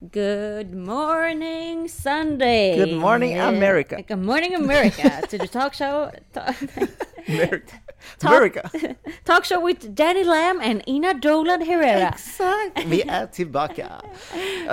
Good 0.00 0.74
morning 0.74 1.88
Sunday. 1.88 2.76
Good 2.76 2.92
morning, 2.98 3.38
America. 3.40 4.02
Good 4.06 4.18
morning 4.18 4.54
America 4.54 5.22
to 5.30 5.38
the 5.38 5.48
talk 5.48 5.72
show. 5.72 6.10
ta- 6.34 6.52
America. 7.28 7.80
Talk- 8.18 8.30
America. 8.30 8.70
talk 9.24 9.44
show 9.46 9.58
with 9.58 9.94
Danny 9.94 10.22
Lamb 10.22 10.60
and 10.62 10.86
Ina 10.86 11.14
Dolan 11.14 11.62
Herrera. 11.62 12.08
Exakt, 12.08 12.84
vi 12.86 13.02
är 13.08 13.26
tillbaka. 13.26 13.86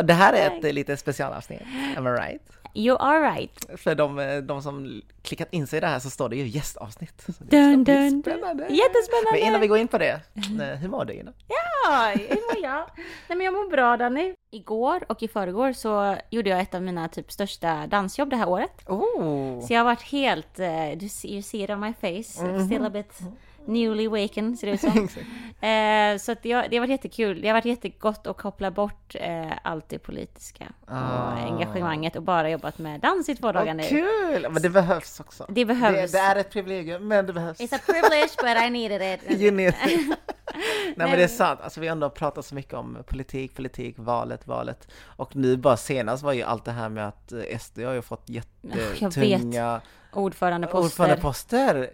Det 0.04 0.14
här 0.14 0.34
är 0.34 0.58
ett 0.68 0.76
lite 0.76 0.98
specialavsnitt, 0.98 1.62
am 1.98 2.08
I 2.08 2.10
right? 2.10 2.42
You 2.74 2.98
are 3.00 3.32
right. 3.32 3.66
För 3.82 3.96
de, 3.96 4.20
eh, 4.20 4.38
de 4.38 4.62
som 4.62 5.02
klickat 5.22 5.48
in 5.52 5.68
sig 5.68 5.78
i 5.78 5.80
det 5.80 5.88
här 5.88 6.00
så 6.00 6.10
står 6.10 6.30
det 6.30 6.36
ju 6.36 6.48
gästavsnitt. 6.48 7.22
Så 7.26 7.44
det 7.44 7.58
Dun, 7.58 7.84
dun, 7.84 8.22
spännande. 8.22 8.64
Jättespännande. 8.64 9.32
Men 9.32 9.40
innan 9.40 9.62
vi 9.62 9.68
går 9.68 9.78
in 9.78 9.88
på 9.88 9.98
det, 9.98 10.22
eh, 10.36 10.78
hur 10.80 10.90
mår 10.90 11.06
du 11.06 11.14
Ina? 11.14 11.34
Ja, 11.48 12.14
hur 12.16 12.56
mår 12.56 12.64
jag? 12.64 12.86
Nej 13.28 13.38
men 13.38 13.42
jag 13.42 13.54
mår 13.54 13.70
bra 13.70 13.98
Danny. 13.98 14.34
Igår 14.52 15.04
och 15.10 15.24
i 15.24 15.28
förrgår 15.28 15.74
så 15.74 16.16
gjorde 16.30 16.50
jag 16.50 16.60
ett 16.60 16.76
av 16.76 16.82
mina 16.82 17.08
typ 17.08 17.32
största 17.32 17.88
dansjobb 17.88 18.30
det 18.30 18.36
här 18.36 18.50
året. 18.50 18.72
Oh. 18.90 19.62
Så 19.68 19.74
jag 19.74 19.80
har 19.80 19.86
varit 19.86 20.02
helt, 20.02 20.60
eh, 20.60 21.08
ser, 21.10 21.30
you 21.30 21.42
see 21.42 21.64
it 21.64 21.70
on 21.70 21.80
my 21.80 21.94
face, 21.94 22.44
Mhm. 22.46 22.66
still 22.66 22.86
a 22.86 22.90
bit 22.90 23.20
newly 23.68 24.08
awakened 24.08 24.60
ser 24.60 24.68
det 24.68 24.74
ut 24.74 24.82
som. 24.82 25.10
eh, 25.70 26.18
så 26.18 26.32
att 26.32 26.46
jag, 26.46 26.70
det 26.70 26.76
har 26.78 26.82
varit 26.82 26.90
jättekul. 26.92 27.42
Det 27.42 27.48
har 27.48 27.54
varit 27.54 27.66
jättegott 27.66 28.28
att 28.28 28.38
koppla 28.38 28.72
bort 28.72 29.16
eh, 29.16 29.52
allt 29.64 29.90
det 29.90 30.00
politiska 30.00 30.66
Ah. 30.88 31.32
och 31.32 31.38
engagemanget 31.40 32.16
och 32.16 32.24
bara 32.24 32.50
jobbat 32.50 32.78
med 32.78 33.00
dans 33.00 33.30
i 33.30 33.36
två 33.36 33.52
dagar 33.52 33.66
Vad 33.66 33.76
nu. 33.76 33.84
kul! 33.84 34.48
Men 34.52 34.62
det 34.62 34.70
behövs 34.70 35.20
också. 35.20 35.46
Det 35.50 35.66
behövs. 35.66 36.12
Det, 36.12 36.18
det 36.18 36.24
är 36.24 36.36
ett 36.36 36.50
privilegium, 36.52 37.08
men 37.08 37.26
det 37.26 37.34
behövs. 37.34 37.60
It's 37.60 37.76
a 37.76 37.80
privilege 37.86 38.32
but 38.42 38.64
I 38.68 38.70
needed 38.70 39.20
it. 39.30 39.42
You 39.42 39.52
need 39.52 39.74
it. 39.86 40.18
Nej 40.56 40.94
men 41.08 41.12
det 41.18 41.24
är 41.24 41.28
sant, 41.28 41.60
alltså 41.64 41.80
vi 41.80 41.88
har 41.88 41.92
ändå 41.92 42.10
pratat 42.10 42.46
så 42.46 42.56
mycket 42.56 42.74
om 42.74 42.98
politik, 43.08 43.56
politik, 43.56 43.96
valet, 43.98 44.48
valet. 44.48 44.88
Och 45.06 45.36
nu 45.36 45.58
bara 45.58 45.78
senast 45.78 46.24
var 46.24 46.34
ju 46.34 46.42
allt 46.44 46.66
det 46.66 46.72
här 46.72 46.90
med 46.90 47.08
att 47.08 47.32
eh, 47.32 47.58
SD 47.60 47.80
har 47.80 47.94
ju 47.94 48.02
fått 48.02 48.30
jättetunga 48.30 49.82
Ordförandeposter. 50.14 50.86
ordförandeposter. 50.86 51.90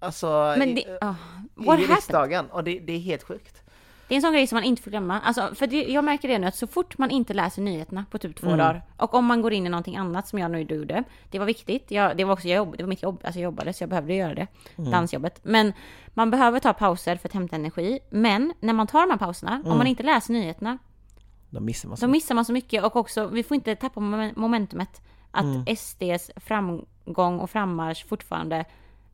Alltså 0.00 0.54
Men 0.58 0.68
i, 0.68 0.74
det, 0.74 0.98
oh, 1.06 1.14
i 1.62 1.66
what 1.66 1.66
happened? 1.68 1.88
riksdagen, 1.90 2.46
och 2.50 2.64
det, 2.64 2.78
det 2.78 2.92
är 2.92 2.98
helt 2.98 3.22
sjukt. 3.22 3.62
Det 4.08 4.14
är 4.14 4.16
en 4.16 4.22
sån 4.22 4.32
grej 4.32 4.46
som 4.46 4.56
man 4.56 4.64
inte 4.64 4.82
får 4.82 4.90
glömma. 4.90 5.20
Alltså, 5.20 5.54
för 5.54 5.66
det, 5.66 5.82
jag 5.84 6.04
märker 6.04 6.28
det 6.28 6.38
nu 6.38 6.46
att 6.46 6.54
så 6.56 6.66
fort 6.66 6.98
man 6.98 7.10
inte 7.10 7.34
läser 7.34 7.62
nyheterna 7.62 8.04
på 8.10 8.18
typ 8.18 8.36
två 8.36 8.46
Mm. 8.46 8.58
dagar 8.58 8.82
och 8.96 9.14
om 9.14 9.24
man 9.24 9.42
går 9.42 9.52
in 9.52 9.66
i 9.66 9.68
någonting 9.68 9.96
annat 9.96 10.28
som 10.28 10.38
jag 10.38 10.50
nu 10.50 10.60
gjorde. 10.60 11.04
Det 11.30 11.38
var 11.38 11.46
viktigt. 11.46 11.90
Jag, 11.90 12.16
det 12.16 12.24
var 12.24 12.32
också 12.32 12.48
jobb, 12.48 12.74
det 12.76 12.82
var 12.82 12.88
mitt 12.88 13.02
jobb. 13.02 13.20
Alltså 13.24 13.40
jag 13.40 13.44
jobbade 13.44 13.72
så 13.72 13.82
jag 13.82 13.90
behövde 13.90 14.14
göra 14.14 14.34
det. 14.34 14.46
Mm. 14.76 14.90
Dansjobbet. 14.90 15.40
Men 15.42 15.72
man 16.14 16.30
behöver 16.30 16.60
ta 16.60 16.72
pauser 16.72 17.16
för 17.16 17.28
att 17.28 17.32
hämta 17.34 17.56
energi. 17.56 17.98
Men 18.10 18.52
när 18.60 18.72
man 18.72 18.86
tar 18.86 19.00
de 19.00 19.10
här 19.10 19.18
pauserna, 19.18 19.54
om 19.56 19.64
Mm. 19.66 19.78
man 19.78 19.86
inte 19.86 20.02
läser 20.02 20.32
nyheterna, 20.32 20.78
Då 21.50 21.60
missar 21.60 21.88
man 21.88 21.96
så 21.98 22.06
då 22.06 22.12
missar 22.12 22.34
man 22.34 22.44
så 22.44 22.52
mycket. 22.52 22.84
Och 22.84 22.96
också, 22.96 23.26
vi 23.26 23.42
får 23.42 23.54
inte 23.54 23.76
tappa 23.76 24.00
mom- 24.00 24.32
momentumet. 24.36 25.00
Att 25.30 25.44
Mm. 25.44 25.64
SDs 25.76 26.30
framgång 26.36 27.40
och 27.40 27.50
frammarsch 27.50 28.06
fortfarande 28.08 28.64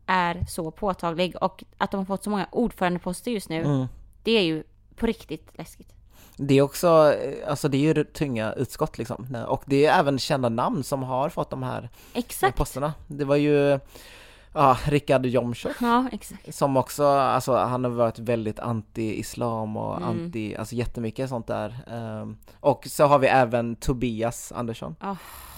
är 0.07 0.45
så 0.49 0.71
påtaglig. 0.71 1.37
Och 1.41 1.65
att 1.79 1.91
de 1.91 1.97
har 1.97 2.05
fått 2.05 2.25
så 2.25 2.31
många 2.31 2.47
ordförandeposter 2.51 3.31
just 3.31 3.49
nu. 3.49 3.61
Mm. 3.65 3.87
Det 4.23 4.31
är 4.31 4.43
ju 4.43 4.63
på 4.97 5.07
riktigt 5.07 5.51
läskigt. 5.59 5.93
Det 6.37 6.55
är 6.55 6.63
också, 6.63 7.15
eh, 7.23 7.51
alltså 7.51 7.69
det 7.69 7.77
är 7.77 7.95
ju 7.95 8.05
tunga 8.05 8.53
utskott 8.53 8.99
liksom. 8.99 9.45
Och 9.49 9.63
det 9.67 9.87
är 9.87 10.01
även 10.01 10.19
kända 10.19 10.49
namn 10.49 10.85
som 10.85 11.03
har 11.03 11.29
fått 11.29 11.51
de 11.51 11.63
här 11.63 11.89
Exakt. 12.15 12.57
posterna. 12.57 12.95
Det 13.07 13.25
var 13.25 13.37
ju, 13.37 13.81
ja, 14.57 14.77
Richard 14.85 15.27
Jomshof. 15.27 15.77
Ja, 15.81 16.09
exakt. 16.13 16.55
Som 16.55 16.77
också, 16.77 17.07
alltså 17.07 17.55
han 17.57 17.85
har 17.85 17.91
varit 17.91 18.19
väldigt 18.19 18.59
anti-islam 18.59 19.77
och 19.77 19.97
Mm. 19.97 20.09
anti, 20.09 20.57
alltså 20.57 20.75
jättemycket 20.75 21.29
sånt 21.29 21.47
där. 21.47 21.77
Ehm, 21.91 22.37
och 22.61 22.87
så 22.87 23.05
har 23.07 23.19
vi 23.19 23.27
även 23.27 23.77
Tobias 23.77 24.53
Andersson. 24.53 24.97
Oh, 25.03 25.15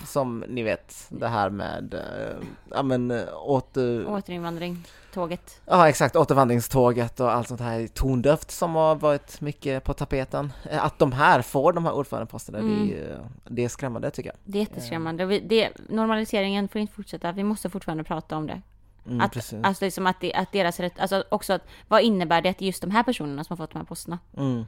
Som 0.07 0.45
ni 0.49 0.63
vet, 0.63 1.07
det 1.09 1.29
här 1.29 1.51
med, 1.51 1.95
uh, 1.95 2.45
ja 2.71 2.83
men 2.83 3.11
eh, 3.11 3.23
åter, 3.43 4.07
återinvandring, 4.09 4.85
tåget. 5.15 5.61
ja 5.67 5.89
exakt, 5.89 6.17
återvandringståget 6.17 7.21
och 7.21 7.33
allt 7.33 7.49
sånt 7.49 7.61
här 7.61 7.87
tondövt 7.87 8.51
som 8.51 8.75
har 8.75 8.95
varit 8.95 9.41
mycket 9.41 9.85
på 9.85 9.95
tapeten. 9.95 10.53
Eh, 10.71 10.85
Att 10.85 10.99
de 10.99 11.13
här 11.13 11.43
får 11.43 11.73
de 11.73 11.85
här 11.85 11.93
ordförandeposterna, 11.93 12.59
det, 12.59 12.65
är, 12.65 13.15
Mm. 13.15 13.25
det 13.45 13.65
är 13.65 13.69
skrämmande 13.69 14.11
tycker 14.11 14.31
jag. 14.31 14.37
Det 14.45 14.59
är 14.59 14.61
jätteskrämmande. 14.61 15.41
Det, 15.41 15.71
normaliseringen 15.89 16.69
får 16.69 16.81
inte 16.81 16.93
fortsätta. 16.95 17.33
Vi 17.33 17.45
måste 17.45 17.71
fortfarande 17.71 18.05
prata 18.05 18.37
om 18.37 18.47
det. 18.47 18.63
Mm, 19.09 19.21
att, 19.21 19.33
precis. 19.33 19.59
alltså 19.65 19.85
liksom 19.85 20.07
att, 20.07 20.21
det, 20.21 20.35
att 20.35 20.53
deras 20.53 20.81
rätt, 20.81 21.01
alltså 21.01 21.25
också 21.29 21.53
att 21.53 21.69
vad 21.89 22.03
innebär 22.03 22.43
det 22.43 22.49
att 22.49 22.59
det 22.59 22.65
är 22.65 22.67
just 22.67 22.83
de 22.83 22.91
här 22.91 23.03
personerna 23.03 23.45
som 23.45 23.59
har 23.59 23.67
fått 23.67 23.73
de 23.73 23.79
här 23.79 23.87
posterna? 23.87 24.19
Mm. 24.37 24.65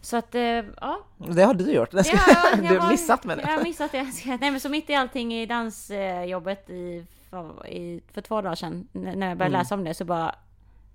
Så 0.00 0.16
att, 0.16 0.34
eh, 0.34 0.40
ja. 0.80 1.00
Det 1.16 1.42
har 1.42 1.54
du 1.54 1.72
gjort, 1.72 1.88
Ja, 1.92 2.02
jag 2.50 2.68
du 2.68 2.78
har 2.78 2.90
missat 2.90 3.24
med 3.24 3.38
Jag 3.38 3.46
det. 3.46 3.50
har 3.52 3.62
missat 3.62 3.92
det. 3.92 4.06
Nej 4.40 4.50
men 4.50 4.60
så 4.60 4.68
mitt 4.68 4.90
i 4.90 4.94
allting 4.94 5.34
i 5.34 5.46
dansjobbet 5.46 6.70
i, 6.70 7.06
för, 7.30 7.66
i, 7.66 8.00
för 8.12 8.20
två 8.20 8.40
dagar 8.42 8.54
sedan, 8.54 8.88
när 8.92 9.08
jag 9.08 9.18
började 9.38 9.44
Mm. 9.44 9.52
läsa 9.52 9.74
om 9.74 9.84
det 9.84 9.94
så 9.94 10.04
bara, 10.04 10.34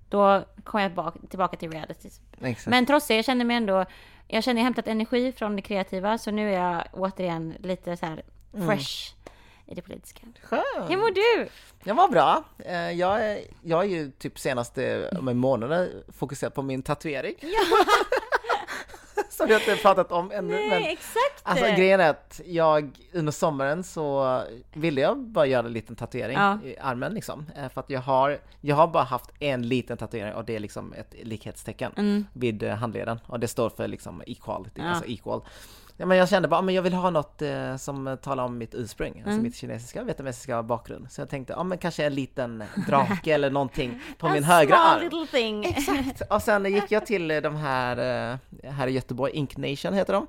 då 0.10 0.44
kom 0.64 0.82
jag 0.82 0.94
bak, 0.94 1.16
tillbaka 1.30 1.58
till 1.58 1.72
reality. 1.72 2.10
Exakt. 2.42 2.68
Men 2.68 2.86
trots 2.86 3.08
det, 3.08 3.16
jag 3.16 3.26
kände 3.26 3.46
mig 3.46 3.58
ändå, 3.58 3.86
jag 4.28 4.44
kände 4.44 4.60
jag 4.60 4.64
hämtat 4.64 4.88
energi 4.88 5.32
från 5.32 5.56
det 5.56 5.62
kreativa, 5.62 6.18
så 6.18 6.32
nu 6.32 6.54
är 6.54 6.60
jag 6.60 6.84
återigen 6.92 7.54
lite 7.60 7.98
så 7.98 8.06
här 8.06 8.22
Mm. 8.54 8.68
I 9.72 9.76
det 9.76 9.82
politiska. 9.82 10.22
Skönt. 10.44 10.90
Hur 10.90 10.98
mår 10.98 11.12
du? 11.12 11.50
Jag 11.84 11.96
var 11.96 12.08
bra. 12.08 12.44
Eh, 12.60 12.92
Jag 12.92 13.26
är, 13.26 13.40
jag 13.64 13.80
är 13.84 13.88
ju 13.90 14.12
typ 14.12 14.40
senaste 14.40 15.10
om 15.20 15.28
en 15.28 15.38
månad 15.38 15.90
fokuserad 16.18 16.54
på 16.54 16.62
min 16.62 16.84
tatuering. 16.84 17.36
Som 19.30 19.50
jag 19.50 19.62
inte 19.62 19.76
pratat 19.76 20.12
om 20.12 20.32
ännu. 20.32 20.54
Nej, 20.54 20.70
Men 20.70 20.84
exakt! 20.84 21.42
alltså 21.44 21.66
grejen 21.66 22.00
är 22.00 22.10
att 22.10 22.42
jag 22.46 22.92
under 23.14 23.32
sommaren 23.32 23.84
så 23.84 24.42
ville 24.74 25.02
jag 25.02 25.18
bara 25.20 25.46
göra 25.46 25.66
en 25.68 25.74
liten 25.74 25.96
tatuering 25.96 26.38
Ja. 26.38 26.60
i 26.64 26.78
armen 26.80 27.14
liksom. 27.14 27.46
Eh, 27.58 27.70
För 27.70 27.82
att 27.82 27.90
jag 27.90 28.00
har, 28.00 28.40
jag 28.62 28.76
har 28.76 28.88
bara 28.88 29.04
haft 29.04 29.30
en 29.40 29.68
liten 29.68 29.98
tatuering 29.98 30.34
och 30.34 30.46
det 30.46 30.56
är 30.56 30.60
liksom 30.60 30.94
ett 30.94 31.16
likhetstecken 31.24 31.92
Mm. 31.98 32.26
vid 32.34 32.64
eh, 32.64 32.76
handleden. 32.76 33.20
Och 33.28 33.40
det 33.40 33.48
står 33.48 33.70
för 33.70 33.88
liksom 33.88 34.22
equality, 34.28 34.82
Ja. 34.82 34.90
alltså 34.90 35.06
equal. 35.06 35.42
Ja, 36.02 36.08
men 36.08 36.18
jag 36.18 36.30
kände 36.30 36.48
bara, 36.48 36.62
men 36.62 36.76
jag 36.76 36.82
vill 36.82 36.94
ha 36.94 37.10
något 37.10 37.42
eh, 37.42 37.76
som 37.78 38.18
talar 38.22 38.44
om 38.44 38.58
mitt 38.58 38.76
ursprung, 38.76 39.12
alltså 39.18 39.32
Mm. 39.32 39.44
mitt 39.44 39.56
kinesiska, 39.56 40.04
vietnamesiska 40.04 40.64
bakgrund. 40.64 41.12
Så 41.12 41.22
jag 41.22 41.30
tänkte, 41.30 41.54
ja 41.54 41.64
men 41.64 41.78
kanske 41.78 42.06
en 42.06 42.16
liten 42.16 42.64
drake 42.88 43.34
eller 43.34 43.50
någonting 43.50 44.02
på 44.18 44.30
min 44.30 44.44
högra 44.44 44.76
arm. 44.78 45.28
thing. 45.28 45.66
Exakt! 45.66 46.22
Och 46.30 46.42
sen 46.42 46.66
gick 46.74 46.92
jag 46.92 47.06
till 47.06 47.32
eh, 47.32 47.38
de 47.42 47.56
här, 47.56 48.32
eh, 48.64 48.70
här 48.72 48.88
i 48.88 48.92
Göteborg, 48.92 49.32
Ink 49.34 49.58
Nation 49.58 49.94
heter 49.94 50.14
de. 50.14 50.28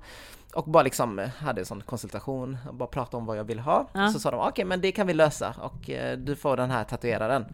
Och 0.55 0.65
bara 0.65 0.83
liksom 0.83 1.19
eh, 1.19 1.29
hade 1.29 1.61
en 1.61 1.67
sån 1.67 1.81
konsultation, 1.83 2.59
och 2.69 2.75
bara 2.75 2.87
pratade 2.87 3.17
om 3.17 3.27
vad 3.27 3.37
jag 3.39 3.45
vill 3.45 3.59
ha. 3.59 3.89
Ja. 3.93 4.07
Och 4.07 4.13
så 4.13 4.19
sa 4.21 4.31
de, 4.31 4.41
okej 4.41 4.65
men 4.65 4.81
det 4.81 4.93
kan 4.93 5.07
vi 5.07 5.15
lösa 5.15 5.55
och 5.61 5.91
eh, 5.91 6.19
du 6.19 6.37
får 6.37 6.57
den 6.57 6.71
här 6.71 6.85
tatueraren, 6.85 7.45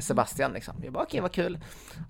Sebastian 0.00 0.52
liksom. 0.52 0.74
Jag 0.84 0.92
bara, 0.92 1.02
okej 1.04 1.20
vad 1.20 1.32
kul. 1.32 1.58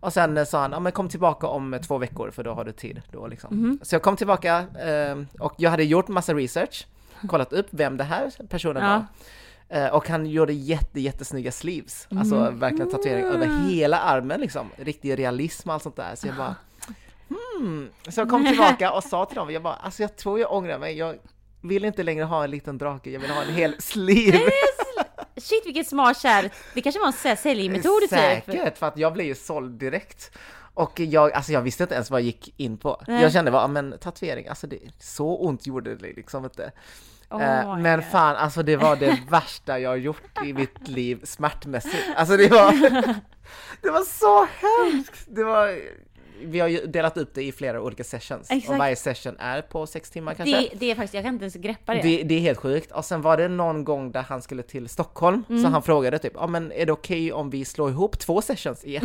Och 0.00 0.12
sen 0.12 0.36
eh, 0.36 0.44
sa 0.44 0.60
han, 0.60 0.72
ja 0.72 0.80
men 0.80 0.92
kom 0.92 1.08
tillbaka 1.08 1.46
om 1.46 1.74
eh, 1.74 1.80
två 1.80 1.98
veckor 1.98 2.30
för 2.30 2.44
då 2.44 2.52
har 2.54 2.64
du 2.64 2.72
tid 2.72 3.02
då 3.12 3.26
liksom. 3.26 3.56
Mhm. 3.56 3.78
Så 3.82 3.94
jag 3.94 4.02
kom 4.02 4.16
tillbaka 4.16 4.58
eh, 4.58 5.18
och 5.40 5.54
jag 5.56 5.70
hade 5.70 5.84
gjort 5.84 6.08
massa 6.08 6.34
research, 6.34 6.86
kollat 7.28 7.52
upp 7.52 7.66
vem 7.70 7.96
det 7.96 8.04
här 8.04 8.30
personen 8.48 8.82
Ja. 8.84 8.88
var. 8.90 9.04
Eh, 9.78 9.88
Och 9.94 10.08
han 10.08 10.26
gjorde 10.26 10.52
jätte, 10.52 11.00
jättesnygga 11.00 11.52
sleeves, 11.52 12.08
alltså 12.10 12.36
Mm. 12.36 12.58
verkligen 12.58 12.90
tatuering 12.90 13.24
över 13.24 13.68
hela 13.68 13.98
armen 14.00 14.40
liksom, 14.40 14.70
riktig 14.76 15.18
realism 15.18 15.68
och 15.68 15.74
allt 15.74 15.82
sånt 15.82 15.96
där. 15.96 16.14
Så 16.14 16.26
jag 16.26 16.36
bara, 16.36 16.54
hmm. 17.28 17.88
Så 18.08 18.20
jag 18.20 18.28
kom 18.30 18.46
tillbaka 18.46 18.92
och 18.92 19.04
sa 19.04 19.24
till 19.26 19.36
dem, 19.36 19.50
jag 19.50 19.62
bara, 19.62 19.74
alltså 19.74 20.02
jag 20.02 20.16
tror 20.16 20.40
jag 20.40 20.52
ångrar 20.52 20.78
mig, 20.78 20.98
jag 20.98 21.16
vill 21.62 21.84
inte 21.84 22.02
längre 22.02 22.24
ha 22.24 22.44
en 22.44 22.50
liten 22.50 22.78
drake, 22.78 23.10
jag 23.10 23.20
vill 23.20 23.30
ha 23.30 23.42
en 23.42 23.54
hel 23.54 23.76
sleeve. 23.82 24.38
Shit 25.36 25.66
vilket 25.66 25.88
smart 25.88 26.20
kär. 26.20 26.50
Det 26.74 26.82
kanske 26.82 27.00
var 27.00 27.30
en 27.30 27.36
säljmetod 27.36 28.00
typ. 28.00 28.10
Säkert, 28.10 28.78
för 28.78 28.86
att 28.86 28.98
jag 28.98 29.12
blev 29.12 29.26
ju 29.26 29.34
såld 29.34 29.72
direkt. 29.78 30.36
Och 30.74 31.00
jag, 31.00 31.32
alltså 31.32 31.52
jag 31.52 31.60
visste 31.62 31.82
inte 31.82 31.94
ens 31.94 32.10
vad 32.10 32.20
jag 32.20 32.26
gick 32.26 32.54
in 32.60 32.78
på. 32.78 33.02
Nej. 33.08 33.22
Jag 33.22 33.32
kände 33.32 33.50
bara, 33.50 33.62
"Ah, 33.64 33.68
men 33.68 33.98
tatuering, 33.98 34.48
alltså 34.48 34.66
det, 34.66 34.78
så 35.00 35.36
ont 35.36 35.66
gjorde 35.66 35.94
det 35.96 36.12
liksom 36.16 36.44
inte. 36.44 36.72
Oh 37.30 37.78
men 37.78 38.02
fan, 38.02 38.36
alltså 38.36 38.62
det 38.62 38.76
var 38.76 38.96
det 38.96 39.18
värsta 39.30 39.78
jag 39.78 39.98
gjort 39.98 40.44
i 40.44 40.52
mitt 40.52 40.88
liv 40.88 41.20
smärtmässigt. 41.24 42.04
Alltså 42.16 42.36
det 42.36 42.48
var, 42.48 42.72
det 43.82 43.90
var 43.90 44.02
så 44.02 44.46
hemskt! 44.60 45.26
Det 45.28 45.44
var, 45.44 45.78
vi 46.42 46.60
har 46.60 46.68
ju 46.68 46.86
delat 46.86 47.16
upp 47.16 47.34
det 47.34 47.42
i 47.42 47.52
flera 47.52 47.80
olika 47.82 48.04
sessions. 48.04 48.50
Exakt. 48.50 48.70
Och 48.70 48.76
varje 48.78 48.96
session 48.96 49.36
är 49.38 49.62
på 49.62 49.86
sex 49.86 50.10
timmar 50.10 50.34
kanske. 50.34 50.60
det, 50.60 50.68
det 50.74 50.90
är 50.90 50.94
faktiskt, 50.94 51.14
jag 51.14 51.24
kan 51.24 51.34
inte 51.34 51.44
ens 51.44 51.54
greppa 51.54 51.94
det. 51.94 52.02
Det, 52.02 52.22
det 52.22 52.34
är 52.34 52.40
helt 52.40 52.58
sjukt. 52.58 52.92
Och 52.92 53.04
sen 53.04 53.22
var 53.22 53.36
det 53.36 53.48
någon 53.48 53.84
gång 53.84 54.12
där 54.12 54.22
han 54.22 54.42
skulle 54.42 54.62
till 54.62 54.88
Stockholm, 54.88 55.44
Mm. 55.48 55.62
så 55.62 55.68
han 55.68 55.82
frågade 55.82 56.18
typ, 56.18 56.32
ja 56.36 56.46
men 56.46 56.72
är 56.72 56.86
det 56.86 56.92
okej 56.92 57.32
om 57.32 57.50
vi 57.50 57.64
slår 57.64 57.90
ihop 57.90 58.18
två 58.18 58.42
sessions 58.42 58.84
i 58.84 58.96
ett? 58.96 59.02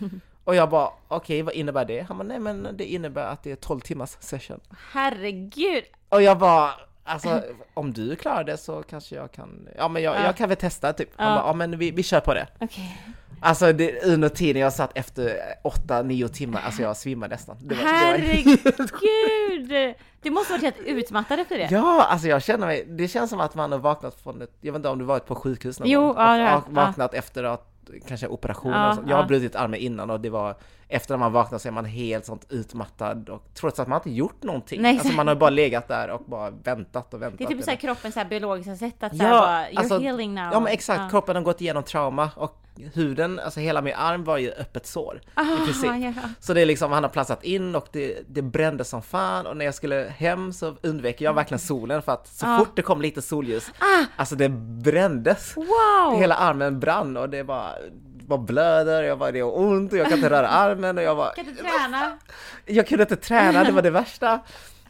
och 0.44 0.54
jag 0.54 0.70
bara, 0.70 0.90
okej 1.08 1.42
vad 1.42 1.54
innebär 1.54 1.84
det? 1.84 2.00
Han 2.00 2.18
bara, 2.18 2.24
nej 2.24 2.38
men 2.38 2.68
det 2.76 2.84
innebär 2.84 3.24
att 3.26 3.42
det 3.42 3.50
är 3.52 3.56
12 3.56 3.80
timmars 3.80 4.16
session. 4.20 4.60
Herregud. 4.92 5.84
Och 6.08 6.22
jag 6.22 6.38
bara, 6.38 6.70
alltså 7.04 7.42
om 7.74 7.92
du 7.92 8.16
klarar 8.16 8.44
det 8.44 8.56
så 8.56 8.82
kanske 8.82 9.14
jag 9.16 9.32
kan, 9.32 9.68
ja 9.76 9.88
men 9.88 10.02
jag, 10.02 10.16
Ja. 10.16 10.24
jag 10.24 10.36
kan 10.36 10.48
väl 10.48 10.58
testa 10.58 10.92
typ. 10.92 11.10
Han 11.16 11.28
Ja. 11.32 11.38
bara, 11.38 11.46
ja 11.48 11.52
men 11.52 11.78
vi, 11.78 11.90
vi 11.90 12.02
kör 12.02 12.20
på 12.20 12.34
det. 12.34 12.48
Okej. 12.60 13.00
Alltså 13.40 13.72
det, 13.72 14.04
under 14.04 14.28
tiden 14.28 14.62
jag 14.62 14.72
satt 14.72 14.90
efter 14.94 15.38
8-9 15.64 16.28
timmar, 16.28 16.60
alltså 16.64 16.82
jag 16.82 16.96
svimmade 16.96 17.34
nästan. 17.34 17.56
Det 17.60 17.74
var, 17.74 17.82
det 17.84 17.90
var 17.90 17.98
Herregud! 17.98 19.94
Du 20.22 20.30
måste 20.30 20.52
varit 20.52 20.62
helt 20.62 20.78
utmattad 20.86 21.40
efter 21.40 21.58
det. 21.58 21.68
Ja, 21.70 22.06
alltså 22.10 22.28
jag 22.28 22.42
känner 22.42 22.66
mig, 22.66 22.84
det 22.88 23.08
känns 23.08 23.30
som 23.30 23.40
att 23.40 23.54
man 23.54 23.72
har 23.72 23.78
vaknat 23.78 24.20
från 24.22 24.42
ett, 24.42 24.50
jag 24.60 24.72
vet 24.72 24.78
inte 24.78 24.88
om 24.88 24.98
du 24.98 25.04
varit 25.04 25.26
på 25.26 25.34
sjukhus 25.34 25.80
någon 25.80 25.88
Jo, 25.88 26.00
gång? 26.00 26.14
ja, 26.16 26.22
det 26.22 26.28
har 26.28 26.38
jag. 26.38 26.58
och, 26.58 26.66
och 26.68 26.74
vaknat 26.74 27.14
efter 27.14 27.44
att 27.44 27.72
kanske 28.08 28.26
operation 28.28 28.72
Ja, 28.72 28.88
och 28.88 28.94
sånt. 28.94 29.08
Jag 29.08 29.16
har 29.16 29.22
ja. 29.22 29.28
brutit 29.28 29.56
armen 29.56 29.80
innan 29.80 30.10
och 30.10 30.20
det 30.20 30.30
var 30.30 30.56
efter 30.88 31.14
att 31.14 31.20
man 31.20 31.32
vaknar 31.32 31.58
så 31.58 31.68
är 31.68 31.72
man 31.72 31.84
helt 31.84 32.24
sånt 32.24 32.46
utmattad 32.48 33.28
och 33.28 33.42
trots 33.54 33.80
att 33.80 33.88
man 33.88 33.96
inte 33.98 34.10
gjort 34.10 34.42
någonting. 34.42 34.82
Nej, 34.82 34.98
alltså 34.98 35.12
man 35.12 35.28
har 35.28 35.34
bara 35.34 35.50
legat 35.50 35.88
där 35.88 36.08
och 36.10 36.22
bara 36.26 36.50
väntat 36.50 37.14
och 37.14 37.22
väntat. 37.22 37.38
Det 37.38 37.44
är 37.44 37.48
typ 37.48 37.64
såhär 37.64 37.76
kroppens 37.78 38.14
så 38.14 38.20
här 38.20 38.28
biologiska 38.28 38.76
sätt 38.76 39.02
att 39.02 39.12
Ja, 39.12 39.18
såhär 39.18 39.30
bara, 39.40 39.66
you're 39.68 39.78
alltså, 39.78 39.98
healing 39.98 40.34
now. 40.34 40.48
Ja 40.52 40.60
men 40.60 40.72
exakt, 40.72 41.00
Ja. 41.00 41.08
kroppen 41.10 41.36
har 41.36 41.42
gått 41.42 41.60
igenom 41.60 41.82
trauma 41.82 42.30
och 42.36 42.62
huden, 42.94 43.38
alltså 43.44 43.60
hela 43.60 43.82
min 43.82 43.94
arm 43.94 44.24
var 44.24 44.38
ju 44.38 44.50
öppet 44.52 44.86
sår 44.86 45.20
i 45.60 45.64
princip. 45.64 45.90
Ah, 45.90 45.96
ja. 45.96 46.12
Så 46.40 46.54
det 46.54 46.60
är 46.60 46.66
liksom, 46.66 46.92
han 46.92 47.02
har 47.02 47.10
platsat 47.10 47.44
in 47.44 47.74
och 47.76 47.86
det, 47.92 48.18
det 48.28 48.42
brände 48.42 48.84
som 48.84 49.02
fan 49.02 49.46
och 49.46 49.56
när 49.56 49.64
jag 49.64 49.74
skulle 49.74 50.12
hem 50.18 50.52
så 50.52 50.76
undvek 50.82 51.20
jag 51.20 51.34
verkligen 51.34 51.58
solen 51.58 52.02
för 52.02 52.12
att 52.12 52.28
så 52.28 52.46
Ah. 52.46 52.58
fort 52.58 52.76
det 52.76 52.82
kom 52.82 53.02
lite 53.02 53.22
solljus, 53.22 53.70
alltså 54.16 54.36
det 54.36 54.48
brändes. 54.48 55.56
Wow! 55.56 56.18
Hela 56.18 56.34
armen 56.34 56.80
brann 56.80 57.16
och 57.16 57.30
det 57.30 57.42
var, 57.42 57.78
bara 58.26 58.38
blöder, 58.38 59.02
jag 59.02 59.18
bara 59.18 59.32
det 59.32 59.38
gör 59.38 59.58
ont 59.58 59.92
och 59.92 59.98
jag 59.98 60.06
kan 60.08 60.18
inte 60.18 60.30
röra 60.30 60.48
armen 60.48 60.98
och 60.98 61.04
jag 61.04 61.16
bara, 61.16 61.30
Kan 61.34 61.44
du 61.46 61.54
träna? 61.54 62.18
jag 62.64 62.86
kunde 62.86 63.02
inte 63.02 63.16
träna, 63.16 63.64
det 63.64 63.72
var 63.72 63.82
det 63.82 63.90
värsta. 63.90 64.40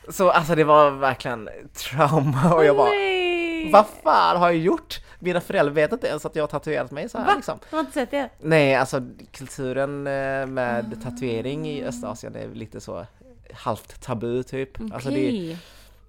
Så 0.08 0.30
alltså 0.30 0.54
det 0.54 0.64
var 0.64 0.90
verkligen 0.90 1.48
trauma 1.74 2.54
och 2.54 2.64
jag 2.64 2.76
bara, 2.76 2.88
Nej! 2.88 3.70
vad 3.72 3.86
fan 4.04 4.36
har 4.36 4.46
jag 4.50 4.56
gjort? 4.58 5.00
Mina 5.18 5.40
föräldrar 5.40 5.74
vet 5.74 5.92
inte 5.92 6.06
ens 6.06 6.26
att 6.26 6.36
jag 6.36 6.42
har 6.42 6.48
tatuerat 6.48 6.90
mig 6.90 7.08
så 7.08 7.18
här 7.18 7.26
Va? 7.26 7.32
liksom. 7.36 7.58
Du 7.70 7.76
har 7.76 7.80
inte 7.80 7.92
sett 7.92 8.10
det? 8.10 8.28
Nej, 8.40 8.74
alltså 8.74 9.00
kulturen 9.32 10.06
eh, 10.06 10.46
med 10.46 11.00
tatuering 11.04 11.68
i 11.68 11.84
Östasien 11.84 12.36
är 12.36 12.48
lite 12.48 12.80
så 12.80 13.06
halvt 13.54 14.02
tabu 14.02 14.42
typ. 14.42 14.80
Alltså 14.92 15.08
det. 15.10 15.56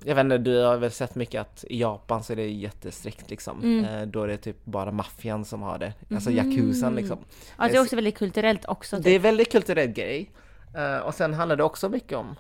Jag 0.04 0.16
vet 0.16 0.24
inte, 0.24 0.38
du 0.38 0.64
har 0.64 0.78
väl 0.78 0.92
sett 0.92 1.16
mycket 1.16 1.42
att 1.42 1.66
i 1.70 1.80
Japan 1.82 2.24
så 2.24 2.34
är 2.34 2.38
det 2.38 2.48
jättestrikt 2.50 3.30
liksom. 3.30 3.62
Mm. 3.64 3.86
Eh, 3.86 4.08
Då 4.08 4.24
är 4.24 4.28
det 4.28 4.38
typ 4.38 4.66
bara 4.66 4.92
maffian 4.92 5.46
som 5.46 5.62
har 5.62 5.78
det, 5.78 5.94
alltså 6.12 6.32
yakuzan 6.32 6.96
liksom. 6.96 7.18
Ja, 7.58 7.68
det 7.68 7.76
är 7.78 7.82
också 7.82 7.96
väldigt 7.96 8.18
kulturellt 8.18 8.66
också. 8.66 8.96
Typ. 8.96 9.06
Det 9.06 9.12
är 9.12 9.20
väldigt 9.20 9.52
kulturell 9.52 9.88
grej. 9.88 10.32
Eh, 10.76 10.98
Och 10.98 11.14
sen 11.14 11.34
handlar 11.34 11.56
det 11.56 11.64
också 11.64 11.90
mycket 11.90 12.18
om 12.18 12.36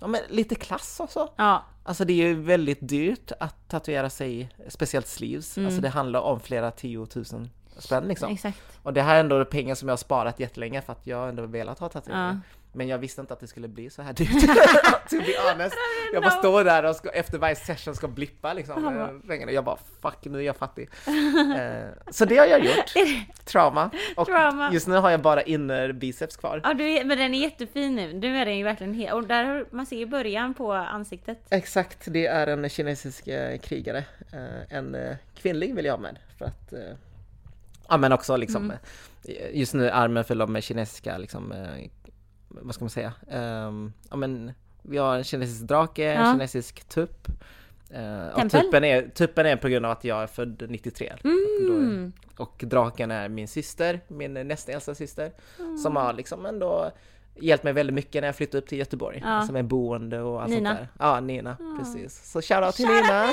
ja, 0.00 0.06
men 0.06 0.20
lite 0.28 0.54
klass 0.54 1.00
också. 1.00 1.28
Ja, 1.36 1.64
Alltså 1.82 2.04
det 2.04 2.12
är 2.12 2.26
ju 2.26 2.34
väldigt 2.42 2.78
dyrt 2.88 3.32
att 3.40 3.68
tatuera 3.68 4.10
sig, 4.10 4.48
speciellt 4.68 5.06
sleeves. 5.06 5.56
Mm. 5.56 5.66
Alltså 5.66 5.80
det 5.82 5.88
handlar 5.88 6.20
om 6.20 6.40
flera 6.40 6.70
tiotusen 6.70 7.50
spänn 7.78 8.04
liksom. 8.08 8.32
exakt. 8.32 8.58
Och 8.82 8.92
det 8.92 9.02
här 9.02 9.16
är 9.16 9.20
ändå 9.20 9.44
pengar 9.44 9.74
som 9.74 9.88
jag 9.88 9.92
har 9.92 9.96
sparat 9.98 10.40
jättelänge 10.40 10.82
för 10.82 10.92
att 10.92 11.06
jag 11.06 11.28
ändå 11.28 11.46
velat 11.46 11.78
ha 11.78 11.88
tatueringar. 11.88 12.32
Ja. 12.32 12.57
Men 12.72 12.88
jag 12.88 12.98
visste 12.98 13.20
inte 13.20 13.34
att 13.34 13.40
det 13.40 13.46
skulle 13.46 13.68
bli 13.68 13.90
så 13.90 14.02
här 14.02 14.12
dyrt. 14.12 14.28
to 15.10 15.16
be 15.16 15.50
honest. 15.50 15.76
Jag 16.12 16.22
bara 16.22 16.30
står 16.30 16.64
där 16.64 16.84
och 16.84 16.96
ska, 16.96 17.08
efter 17.08 17.38
varje 17.38 17.56
session 17.56 17.94
ska 17.94 18.08
blippa 18.08 18.52
liksom 18.52 19.10
pengarna. 19.28 19.52
Jag 19.52 19.64
bara 19.64 19.78
fuck 20.02 20.18
nu 20.22 20.38
är 20.38 20.42
jag 20.42 20.56
fattig. 20.56 20.88
Eh, 21.06 21.88
så 22.10 22.24
det 22.24 22.36
har 22.36 22.46
jag 22.46 22.64
gjort. 22.64 22.94
Trauma. 23.44 23.90
Och 24.16 24.26
Trauma. 24.26 24.72
just 24.72 24.86
nu 24.86 24.96
har 24.96 25.10
jag 25.10 25.20
bara 25.20 25.42
inner 25.42 25.92
biceps 25.92 26.36
kvar. 26.36 26.60
Ja, 26.64 26.74
du 26.74 26.84
men 26.84 27.18
den 27.18 27.34
är 27.34 27.38
jättefin 27.38 27.94
nu. 27.94 28.12
Du 28.12 28.36
är 28.36 28.44
den 28.44 28.58
ju 28.58 28.64
verkligen 28.64 28.94
helt... 28.94 29.12
Och 29.12 29.26
där 29.26 29.66
man 29.70 29.86
ser 29.86 29.96
ju 29.96 30.06
början 30.06 30.54
på 30.54 30.72
ansiktet. 30.72 31.38
Exakt, 31.50 31.98
det 32.06 32.26
är 32.26 32.46
en 32.46 32.68
kinesisk 32.68 33.28
eh, 33.28 33.58
krigare. 33.58 34.04
Eh, 34.32 34.76
en 34.76 34.94
eh, 34.94 35.16
kvinnlig 35.34 35.74
vill 35.74 35.84
jag 35.84 35.92
ha 35.92 36.00
med 36.00 36.18
för 36.38 36.44
att 36.44 36.72
eh, 36.72 36.80
Ja 37.88 37.96
men 37.96 38.12
också 38.12 38.36
liksom 38.36 38.70
eh, 38.70 38.78
Just 39.52 39.74
nu 39.74 39.86
är 39.86 39.92
armen 39.92 40.24
full 40.24 40.40
av 40.40 40.50
med 40.50 40.62
kinesiska 40.62 41.18
liksom 41.18 41.52
eh, 41.52 41.90
Vad 42.48 42.74
ska 42.74 42.84
man 42.84 42.90
säga? 42.90 43.12
Ehm, 43.30 43.92
ja 44.10 44.16
men 44.16 44.52
Vi 44.82 44.98
har 44.98 45.16
en 45.16 45.24
kinesisk 45.24 45.62
drake, 45.62 46.12
en 46.12 46.24
Ja. 46.26 46.32
kinesisk 46.32 46.84
tupp 46.88 47.28
och 48.32 48.36
Tempel? 48.36 48.60
tuppen 48.60 48.84
är, 48.84 49.02
tuppen 49.08 49.46
är 49.46 49.56
på 49.56 49.68
grund 49.68 49.86
av 49.86 49.92
att 49.92 50.04
jag 50.04 50.22
är 50.22 50.26
född 50.26 50.62
93 50.68 51.12
Då 51.22 51.28
är- 51.28 51.78
Mm. 51.78 52.12
Och 52.36 52.64
draken 52.66 53.10
är 53.10 53.28
min 53.28 53.48
syster, 53.48 54.00
min 54.08 54.34
nästa 54.34 54.72
äldsta 54.72 54.94
syster 54.94 55.32
Som 55.82 55.96
har 55.96 56.12
liksom 56.12 56.46
ändå 56.46 56.90
hjälpt 57.40 57.64
mig 57.64 57.72
väldigt 57.72 57.94
mycket 57.94 58.22
när 58.22 58.28
jag 58.28 58.36
flyttade 58.36 58.58
upp 58.58 58.68
till 58.68 58.78
Göteborg 58.78 59.22
Ja. 59.24 59.42
Som 59.42 59.56
är 59.56 59.62
boende 59.62 60.20
och 60.20 60.42
allt 60.42 60.50
Nina. 60.50 60.70
sånt 60.76 60.78
där 60.98 61.06
Ja, 61.06 61.20
Nina, 61.20 61.56
precis 61.78 62.30
Så 62.32 62.42
shoutout 62.42 62.74
till 62.74 62.86
Nina! 62.86 63.26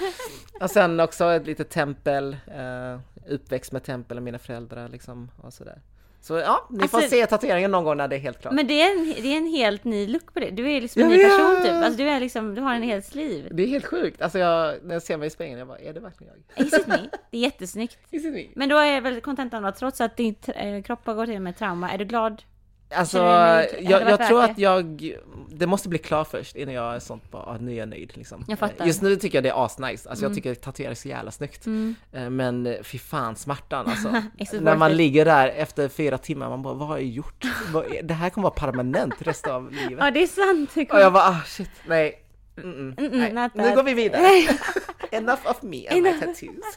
och 0.60 0.70
sen 0.70 1.00
också 1.00 1.24
ett 1.32 1.46
litet 1.46 1.70
tempel 1.70 2.36
eh, 2.46 3.00
Uppväxt 3.28 3.72
med 3.72 3.82
tempel 3.84 4.16
och 4.16 4.22
mina 4.22 4.38
föräldrar 4.38 4.88
liksom 4.88 5.30
och 5.36 5.52
sådär 5.54 5.80
Så 6.22 6.34
ja, 6.38 6.66
ni 6.70 6.88
får 6.88 6.98
Alltså- 6.98 7.10
se 7.10 7.26
tatueringen 7.26 7.70
någon 7.70 7.84
gång 7.84 7.96
när 7.96 8.08
det 8.08 8.16
är 8.16 8.20
helt 8.20 8.40
klart 8.40 8.54
Men 8.54 8.66
det 8.66 8.82
är, 8.82 8.98
en, 8.98 9.04
det 9.22 9.32
är 9.32 9.36
en 9.36 9.46
helt 9.46 9.84
ny 9.84 10.06
look 10.06 10.34
på 10.34 10.40
det. 10.40 10.50
Du 10.50 10.70
är 10.72 10.80
liksom 10.80 11.02
en 11.02 11.10
Jag 11.10 11.18
ny 11.18 11.24
person 11.24 11.62
typ. 11.62 11.72
Alltså 11.72 11.98
du 11.98 12.08
är 12.08 12.20
liksom, 12.20 12.54
du 12.54 12.60
har 12.62 12.74
en 12.74 12.82
helt 12.82 13.14
liv. 13.14 13.48
Det 13.50 13.62
är 13.62 13.66
helt 13.66 13.86
sjukt, 13.86 14.22
alltså 14.22 14.38
jag, 14.38 14.74
när 14.82 14.94
jag 14.94 15.02
ser 15.02 15.16
mig 15.16 15.26
i 15.26 15.30
spegeln, 15.30 15.58
jag 15.58 15.68
bara, 15.68 15.78
är 15.78 15.92
det 15.92 16.00
verkligen 16.00 16.32
jag? 16.54 16.66
Is 16.66 16.72
it 16.74 16.86
me? 16.86 16.96
Det 17.30 17.36
är 17.36 17.40
jättesnyggt. 17.40 17.98
Is 18.10 18.24
it 18.24 18.32
me? 18.34 18.46
Men 18.54 18.68
då 18.68 18.76
är 18.78 19.00
väl 19.00 19.20
kontentan 19.20 19.62
då, 19.62 19.72
trots 19.72 20.00
att 20.00 20.16
din 20.16 20.34
eh, 20.46 20.82
kropp 20.82 21.06
har 21.06 21.14
gått 21.14 21.28
igenom 21.28 21.46
ett 21.46 21.58
trauma, 21.58 21.90
är 21.90 21.98
du 21.98 22.04
glad? 22.04 22.42
Alltså, 22.94 23.18
jag, 23.18 24.10
jag 24.10 24.26
tror 24.26 24.42
att 24.42 24.58
jag, 24.58 25.14
det 25.48 25.66
måste 25.66 25.88
bli 25.88 25.98
klart 25.98 26.30
först 26.30 26.56
innan 26.56 26.74
jag 26.74 26.94
är 26.94 26.98
sånt 26.98 27.30
bara, 27.30 27.42
ah, 27.42 27.56
nu 27.60 27.72
är 27.72 27.76
jag 27.76 27.88
nöjd 27.88 28.16
liksom. 28.16 28.44
Jag 28.48 28.58
fattar. 28.58 28.74
Mm. 28.74 28.86
Just 28.86 29.02
nu 29.02 29.16
tycker 29.16 29.38
jag 29.38 29.44
det 29.44 29.48
är 29.48 29.64
asnice, 29.64 30.08
alltså 30.08 30.24
jag 30.24 30.34
tycker 30.34 30.54
tatuering 30.54 30.90
är 30.90 30.94
så 30.94 31.08
jävla 31.08 31.30
snyggt. 31.30 31.66
Eh, 32.12 32.30
Men 32.30 32.66
eh, 32.66 32.82
fy 32.82 32.98
fan 32.98 33.36
smärtan 33.36 33.86
alltså. 33.86 34.08
När 34.60 34.76
man 34.76 34.90
it? 34.90 34.96
ligger 34.96 35.24
där 35.24 35.48
efter 35.48 35.88
fyra 35.88 36.18
timmar, 36.18 36.48
man 36.48 36.62
bara, 36.62 36.74
vad 36.74 36.88
har 36.88 36.96
jag 36.96 37.06
gjort? 37.06 37.44
Det 38.02 38.14
här 38.14 38.30
kommer 38.30 38.42
vara 38.42 38.72
permanent 38.72 39.14
resten 39.18 39.52
av 39.52 39.72
livet. 39.72 39.98
Ja 39.98 40.10
det 40.10 40.22
är 40.22 40.26
sant. 40.26 40.70
Det 40.74 40.90
Och 40.90 41.00
jag 41.00 41.12
bara, 41.12 41.24
ah 41.24 41.42
shit, 41.46 41.70
nej. 41.86 42.22
Mm 42.56 42.94
-mm, 42.94 43.32
nej. 43.32 43.50
Nu 43.54 43.74
går 43.74 43.82
vi 43.82 43.94
vidare. 43.94 44.22
Enough 45.10 45.50
of 45.50 45.62
me 45.62 45.88
and 45.88 46.02
my 46.02 46.20
tattoos. 46.20 46.76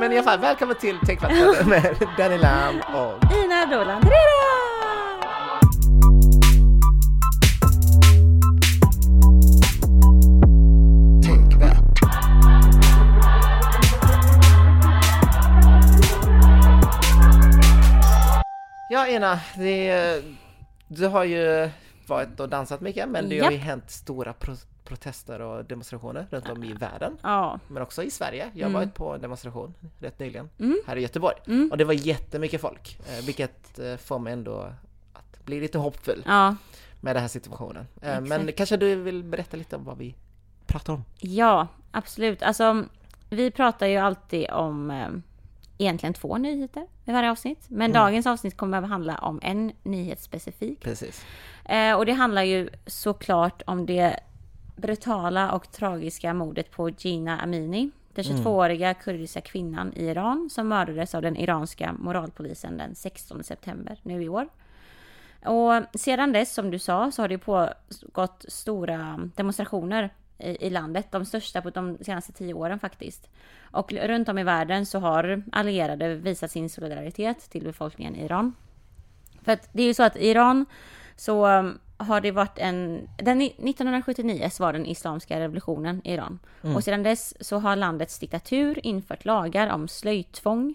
Men 0.00 0.12
i 0.12 0.18
alla 0.18 0.24
fall, 0.24 0.40
välkommen 0.40 0.76
till 0.76 0.98
Tänkvatten 1.06 1.68
med 1.68 1.96
Danny 2.18 2.38
Lamb 2.38 2.80
och 2.94 3.32
Ina 3.44 3.66
Dolan! 3.66 4.02
Ja 18.88 19.06
Ena, 19.08 19.40
det, 19.56 20.22
du 20.88 21.06
har 21.06 21.24
ju 21.24 21.70
varit 22.06 22.40
och 22.40 22.48
dansat 22.48 22.80
mycket 22.80 23.08
men 23.08 23.28
det 23.28 23.38
har 23.40 23.50
ju 23.50 23.56
Japp. 23.56 23.66
hänt 23.66 23.90
stora 23.90 24.32
pro 24.32 24.54
protester 24.86 25.40
och 25.40 25.64
demonstrationer 25.64 26.26
runt 26.30 26.48
om 26.48 26.64
i 26.64 26.72
världen. 26.72 27.18
Ja. 27.22 27.58
Men 27.68 27.82
också 27.82 28.02
i 28.02 28.10
Sverige. 28.10 28.50
Jag 28.54 28.66
har 28.66 28.72
varit 28.74 28.94
på 28.94 29.14
en 29.14 29.20
demonstration 29.20 29.74
rätt 29.98 30.18
nyligen 30.18 30.50
Mm. 30.58 30.78
här 30.86 30.96
i 30.96 31.00
Göteborg. 31.00 31.36
Mm. 31.46 31.68
Och 31.70 31.78
det 31.78 31.84
var 31.84 31.92
jättemycket 31.94 32.60
folk, 32.60 32.98
eh, 33.08 33.24
vilket 33.24 33.78
eh, 33.78 33.96
får 33.96 34.18
mig 34.18 34.32
ändå 34.32 34.72
att 35.12 35.44
bli 35.44 35.60
lite 35.60 35.78
hoppfull 35.78 36.22
Ja. 36.26 36.56
med 37.00 37.16
den 37.16 37.20
här 37.22 37.28
situationen. 37.28 37.86
Eh, 38.02 38.20
Men 38.20 38.32
Exakt. 38.40 38.56
kanske 38.56 38.76
du 38.76 38.94
vill 38.94 39.24
berätta 39.24 39.56
lite 39.56 39.76
om 39.76 39.84
vad 39.84 39.98
vi 39.98 40.14
pratar 40.66 40.92
om? 40.92 41.04
Ja, 41.18 41.66
absolut. 41.90 42.42
Alltså, 42.42 42.84
vi 43.30 43.50
pratar 43.50 43.86
ju 43.86 43.96
alltid 43.96 44.50
om 44.50 44.90
eh, 44.90 45.08
egentligen 45.78 46.14
två 46.14 46.36
nyheter 46.38 46.86
i 47.04 47.12
varje 47.12 47.30
avsnitt. 47.30 47.64
Men 47.68 47.92
dagens 47.92 48.26
avsnitt 48.26 48.56
kommer 48.56 48.82
att 48.82 48.88
handla 48.88 49.18
om 49.18 49.40
en 49.42 49.72
nyhet 49.82 50.20
specifik. 50.20 50.80
Precis. 50.80 51.24
Eh, 51.64 51.94
och 51.96 52.06
det 52.06 52.12
handlar 52.12 52.42
ju 52.42 52.68
såklart 52.86 53.62
om 53.66 53.86
det 53.86 54.20
brutala 54.76 55.52
och 55.52 55.72
tragiska 55.72 56.34
mordet 56.34 56.70
på 56.70 56.90
Gina 56.90 57.40
Amini. 57.40 57.90
Den 58.14 58.24
22-åriga 58.24 58.94
kurdiska 58.94 59.40
kvinnan 59.40 59.92
i 59.96 60.04
Iran 60.04 60.48
som 60.50 60.68
mördades 60.68 61.14
av 61.14 61.22
den 61.22 61.36
iranska 61.36 61.92
moralpolisen 61.92 62.78
den 62.78 62.94
16 62.94 63.44
september 63.44 63.98
nu 64.02 64.22
i 64.22 64.28
år. 64.28 64.48
Och 65.44 65.98
sedan 66.00 66.32
dess, 66.32 66.54
som 66.54 66.70
du 66.70 66.78
sa, 66.78 67.10
så 67.10 67.22
har 67.22 67.28
det 67.28 67.38
pågått 67.38 68.44
stora 68.48 69.30
demonstrationer 69.36 70.10
i, 70.38 70.66
i 70.66 70.70
landet. 70.70 71.06
De 71.10 71.24
största 71.24 71.62
på 71.62 71.70
de 71.70 71.98
senaste 72.00 72.32
tio 72.32 72.54
åren 72.54 72.78
faktiskt. 72.78 73.30
Och 73.60 73.92
runt 73.92 74.28
om 74.28 74.38
i 74.38 74.44
världen 74.44 74.86
så 74.86 74.98
har 74.98 75.42
allierade 75.52 76.14
visat 76.14 76.50
sin 76.50 76.70
solidaritet 76.70 77.50
till 77.50 77.64
befolkningen 77.64 78.16
i 78.16 78.24
Iran. 78.24 78.54
För 79.42 79.52
att 79.52 79.68
det 79.72 79.82
är 79.82 79.86
ju 79.86 79.94
så 79.94 80.02
att 80.02 80.16
i 80.16 80.28
Iran 80.28 80.66
så 81.16 81.46
har 81.96 82.20
det 82.20 82.30
varit 82.30 82.58
en... 82.58 83.08
Den, 83.16 83.42
1979 83.42 84.48
så 84.52 84.62
var 84.62 84.72
den 84.72 84.86
islamska 84.86 85.40
revolutionen 85.40 86.00
i 86.04 86.12
Iran. 86.12 86.38
Och 86.74 86.84
sedan 86.84 87.02
dess 87.02 87.34
så 87.40 87.58
har 87.58 87.76
landets 87.76 88.18
diktatur 88.18 88.86
infört 88.86 89.24
lagar 89.24 89.68
om 89.70 89.88
slöjtvång 89.88 90.74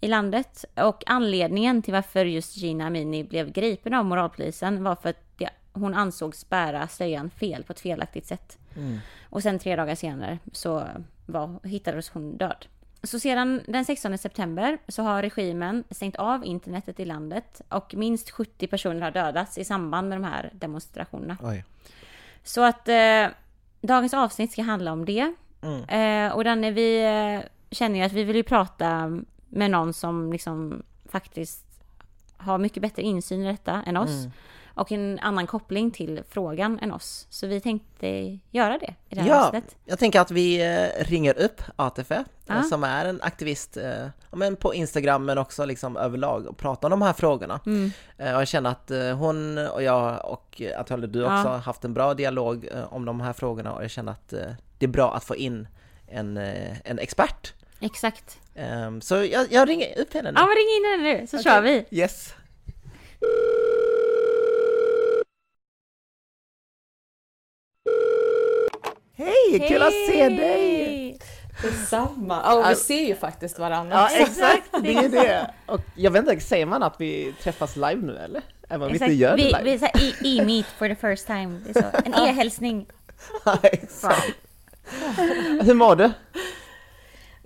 i 0.00 0.08
landet. 0.08 0.64
Och 0.74 1.02
anledningen 1.06 1.82
till 1.82 1.94
varför 1.94 2.24
just 2.24 2.56
Gina 2.56 2.86
Amini 2.86 3.24
blev 3.24 3.52
gripen 3.52 3.94
av 3.94 4.04
moralpolisen 4.04 4.84
var 4.84 4.96
för 4.96 5.08
att 5.10 5.38
det, 5.38 5.50
hon 5.72 5.94
ansågs 5.94 6.48
bära 6.48 6.88
slöjan 6.88 7.30
fel 7.30 7.64
på 7.64 7.72
ett 7.72 7.80
felaktigt 7.80 8.26
sätt. 8.26 8.58
Och 9.22 9.42
sen 9.42 9.58
tre 9.58 9.76
dagar 9.76 9.94
senare 9.94 10.38
så 10.52 10.88
var, 11.26 11.68
hittades 11.68 12.08
hon 12.08 12.36
död. 12.36 12.66
Så 13.02 13.20
sedan 13.20 13.60
den 13.66 13.84
16 13.84 14.18
september 14.18 14.78
så 14.88 15.02
har 15.02 15.22
regimen 15.22 15.84
stängt 15.90 16.16
av 16.16 16.44
internetet 16.44 17.00
i 17.00 17.04
landet 17.04 17.60
och 17.68 17.94
minst 17.94 18.30
70 18.30 18.66
personer 18.66 19.00
har 19.00 19.10
dödats 19.10 19.58
i 19.58 19.64
samband 19.64 20.08
med 20.08 20.20
de 20.20 20.24
här 20.24 20.50
demonstrationerna. 20.52 21.36
Oj. 21.42 21.64
Så 22.42 22.64
att 22.64 22.88
eh, 22.88 23.26
dagens 23.80 24.14
avsnitt 24.14 24.52
ska 24.52 24.62
handla 24.62 24.92
om 24.92 25.04
det. 25.04 25.34
Mm. 25.62 26.28
Eh, 26.28 26.36
och 26.36 26.44
Danne, 26.44 26.70
vi 26.70 27.04
eh, 27.04 27.48
känner 27.70 27.98
ju 27.98 28.04
att 28.04 28.12
vi 28.12 28.24
vill 28.24 28.36
ju 28.36 28.42
prata 28.42 29.20
med 29.48 29.70
någon 29.70 29.92
som 29.92 30.32
liksom 30.32 30.82
faktiskt 31.04 31.66
har 32.36 32.58
mycket 32.58 32.82
bättre 32.82 33.02
insyn 33.02 33.42
i 33.42 33.46
detta 33.46 33.82
än 33.86 33.96
oss. 33.96 34.10
Mm. 34.10 34.32
Och 34.74 34.92
en 34.92 35.18
annan 35.22 35.46
koppling 35.46 35.90
till 35.90 36.22
frågan 36.28 36.78
än 36.78 36.92
oss. 36.92 37.26
Så 37.30 37.46
vi 37.46 37.60
tänkte 37.60 38.38
göra 38.50 38.78
det 38.78 38.94
i 39.08 39.14
det 39.14 39.20
här 39.20 39.28
Ja, 39.28 39.46
avsnittet. 39.46 39.76
jag 39.84 39.98
tänker 39.98 40.20
att 40.20 40.30
vi 40.30 40.60
eh, 40.74 41.04
ringer 41.04 41.38
upp 41.38 41.62
ATF, 41.76 42.10
eh, 42.10 42.20
Ja. 42.46 42.62
som 42.62 42.84
är 42.84 43.04
en 43.04 43.22
aktivist 43.22 43.76
eh, 43.76 44.06
men 44.32 44.56
på 44.56 44.74
Instagram 44.74 45.24
men 45.24 45.38
också 45.38 45.64
liksom 45.64 45.96
överlag 45.96 46.46
och 46.46 46.56
pratar 46.56 46.88
om 46.88 46.90
de 46.90 47.02
här 47.02 47.12
frågorna. 47.12 47.60
Mm. 47.66 47.90
Och 48.18 48.24
jag 48.26 48.48
känner 48.48 48.70
att 48.70 48.90
hon 49.18 49.58
och 49.58 49.82
jag 49.82 50.24
och 50.32 50.62
antagligen 50.78 51.12
du 51.12 51.22
också 51.22 51.32
Ja. 51.32 51.36
har 51.48 51.58
haft 51.58 51.84
en 51.84 51.94
bra 51.94 52.14
dialog 52.14 52.68
om 52.90 53.04
de 53.04 53.20
här 53.20 53.32
frågorna 53.32 53.72
och 53.72 53.82
jag 53.82 53.90
känner 53.90 54.12
att 54.12 54.28
det 54.78 54.86
är 54.86 54.88
bra 54.88 55.14
att 55.14 55.24
få 55.24 55.36
in 55.36 55.68
en, 56.08 56.36
en 56.84 56.98
expert. 56.98 57.52
Exakt. 57.80 58.38
Ehm, 58.54 59.00
Så 59.00 59.14
jag, 59.14 59.46
jag 59.52 59.68
ringer 59.68 59.98
upp 60.00 60.14
henne 60.14 60.30
nu. 60.32 60.38
Ja 60.40 60.46
men 60.46 60.56
ring 60.56 60.76
in 60.76 60.90
henne 61.06 61.20
nu 61.20 61.26
så 61.26 61.42
kör 61.42 61.60
vi. 61.62 61.84
Yes. 61.90 62.34
Hej, 69.16 69.68
kul 69.68 69.82
att 69.82 69.92
se 69.92 70.28
dig! 70.28 71.18
Detsamma! 71.62 72.42
Ja, 72.44 72.54
och 72.64 72.70
vi 72.70 72.74
ser 72.74 73.02
ju 73.06 73.14
faktiskt 73.14 73.58
varandra. 73.58 73.96
Ja, 73.96 74.08
exakt, 74.22 74.70
det 74.82 74.94
är 74.94 75.08
det. 75.08 75.50
Och 75.66 75.80
jag 75.96 76.10
vet 76.10 76.28
inte, 76.28 76.40
säger 76.44 76.66
man 76.66 76.82
att 76.82 76.94
vi 77.00 77.34
träffas 77.42 77.76
live 77.76 77.96
nu 77.96 78.16
eller? 78.18 78.42
Även 78.68 78.82
om 78.82 78.88
vi 78.88 78.92
inte 78.94 79.04
Exakt. 79.04 79.18
gör 79.18 79.36
det 79.36 79.42
vi, 79.64 79.70
live? 79.70 79.90
vi 79.94 80.08
e- 80.08 80.40
e-meet 80.40 80.66
for 80.66 80.88
the 80.88 80.94
first 80.94 81.26
time. 81.26 81.60
Det 81.66 81.78
är 81.78 81.82
så. 81.82 81.88
En 82.04 82.14
e-hälsning. 82.28 82.86
Ja, 83.44 83.58
exakt. 83.62 84.32
Hur 85.62 85.74
mår 85.74 85.96
du? 85.96 86.10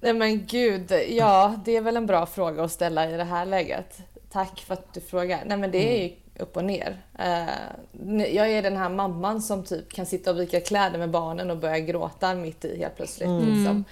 Nej 0.00 0.12
men 0.12 0.46
gud, 0.46 0.92
ja 1.08 1.54
det 1.64 1.76
är 1.76 1.80
väl 1.80 1.96
en 1.96 2.06
bra 2.06 2.26
fråga 2.26 2.64
att 2.64 2.72
ställa 2.72 3.10
i 3.10 3.16
det 3.16 3.24
här 3.24 3.46
läget. 3.46 3.98
Tack 4.32 4.60
för 4.60 4.74
att 4.74 4.94
du 4.94 5.00
frågar. 5.00 5.42
Nej 5.46 5.56
men 5.58 5.70
det 5.70 5.78
är 5.98 6.02
ju 6.02 6.12
upp 6.38 6.56
och 6.56 6.64
ner. 6.64 7.02
Eh, 7.18 8.26
jag 8.34 8.50
är 8.50 8.62
den 8.62 8.76
här 8.76 8.88
mamman 8.88 9.42
som 9.42 9.64
typ 9.64 9.92
kan 9.92 10.06
sitta 10.06 10.30
och 10.30 10.40
vika 10.40 10.60
kläder 10.60 10.98
med 10.98 11.10
barnen 11.10 11.50
och 11.50 11.56
börja 11.56 11.78
gråta 11.78 12.34
mitt 12.34 12.64
i 12.64 12.78
helt 12.78 12.96
plötsligt. 12.96 13.28
Liksom. 13.28 13.84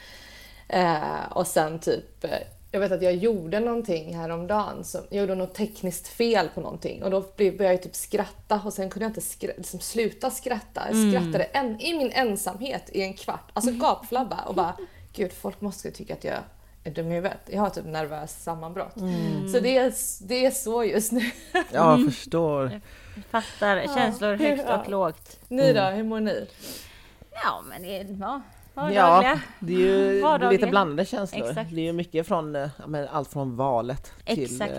Eh, 0.68 1.32
och 1.32 1.46
sen 1.46 1.78
typ, 1.78 2.24
eh, 2.24 2.30
jag 2.70 2.80
vet 2.80 2.92
att 2.92 3.02
jag 3.02 3.14
gjorde 3.14 3.60
någonting 3.60 4.16
häromdagen. 4.16 4.84
Som, 4.84 5.00
jag 5.10 5.20
gjorde 5.20 5.34
något 5.34 5.54
tekniskt 5.54 6.08
fel 6.08 6.48
på 6.54 6.60
någonting 6.60 7.02
och 7.02 7.10
då 7.10 7.20
började 7.36 7.64
jag 7.64 7.82
typ 7.82 7.94
skratta 7.94 8.60
och 8.64 8.72
sen 8.72 8.90
kunde 8.90 9.04
jag 9.04 9.10
inte 9.10 9.20
skra- 9.20 9.56
liksom 9.56 9.80
sluta 9.80 10.30
skratta. 10.30 10.82
Jag 10.90 11.12
skrattade 11.12 11.44
en, 11.44 11.80
i 11.80 11.98
min 11.98 12.10
ensamhet 12.10 12.82
i 12.92 13.02
en 13.02 13.14
kvart. 13.14 13.50
Alltså 13.52 13.70
gapflabba 13.80 14.40
och 14.46 14.54
bara 14.54 14.76
Gud, 15.12 15.32
folk 15.32 15.60
måste 15.60 15.90
tycka 15.90 16.14
att 16.14 16.24
jag 16.24 16.38
dum 16.90 17.06
i 17.12 17.14
huvudet. 17.14 17.38
Jag 17.46 17.60
har 17.60 17.70
typ 17.70 17.84
nervös 17.84 18.42
sammanbrott. 18.42 18.94
Så 19.52 19.60
det 19.60 19.78
är, 19.78 19.92
det 20.28 20.46
är 20.46 20.50
så 20.50 20.84
just 20.84 21.12
nu. 21.12 21.20
Ja, 21.52 21.62
jag 21.72 22.04
förstår. 22.04 22.80
Fattar 23.30 23.94
känslor 23.94 24.34
högt 24.34 24.70
och 24.70 24.90
lågt. 24.90 25.40
Ni 25.48 25.72
då, 25.72 25.82
hur 25.82 26.04
mår 26.04 26.20
ni? 26.20 26.46
Ja 27.32 27.62
men 27.68 27.82
det 27.82 27.98
är 28.00 28.06
ja, 28.20 28.40
Ja, 28.76 28.82
vardagliga. 28.82 29.40
det 29.60 29.72
är 29.74 29.78
ju 29.78 30.20
Vardagliga. 30.22 30.50
lite 30.50 30.66
blandade 30.66 31.04
känslor. 31.04 31.48
Exakt. 31.48 31.70
Det 31.74 31.80
är 31.80 31.84
ju 31.84 31.92
mycket 31.92 32.26
från, 32.26 32.56
eh, 32.56 32.68
ja, 32.78 32.86
men 32.86 33.08
allt 33.08 33.28
från 33.32 33.56
valet 33.56 34.12
till 34.24 34.42
Exakt. 34.44 34.72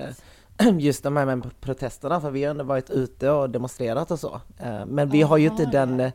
eh, 0.58 0.70
just 0.80 1.04
de 1.04 1.18
här 1.18 1.26
med 1.26 1.62
protesterna, 1.62 2.22
för 2.22 2.32
vi 2.32 2.44
har 2.44 2.52
ändå 2.52 2.64
varit 2.64 2.90
ute 2.90 3.30
och 3.30 3.50
demonstrerat 3.50 4.12
och 4.12 4.20
så. 4.20 4.42
Eh, 4.60 4.86
Men 4.86 5.10
vi 5.10 5.22
har 5.22 5.38
ju 5.38 5.48
inte 5.48 5.66
den 5.66 6.12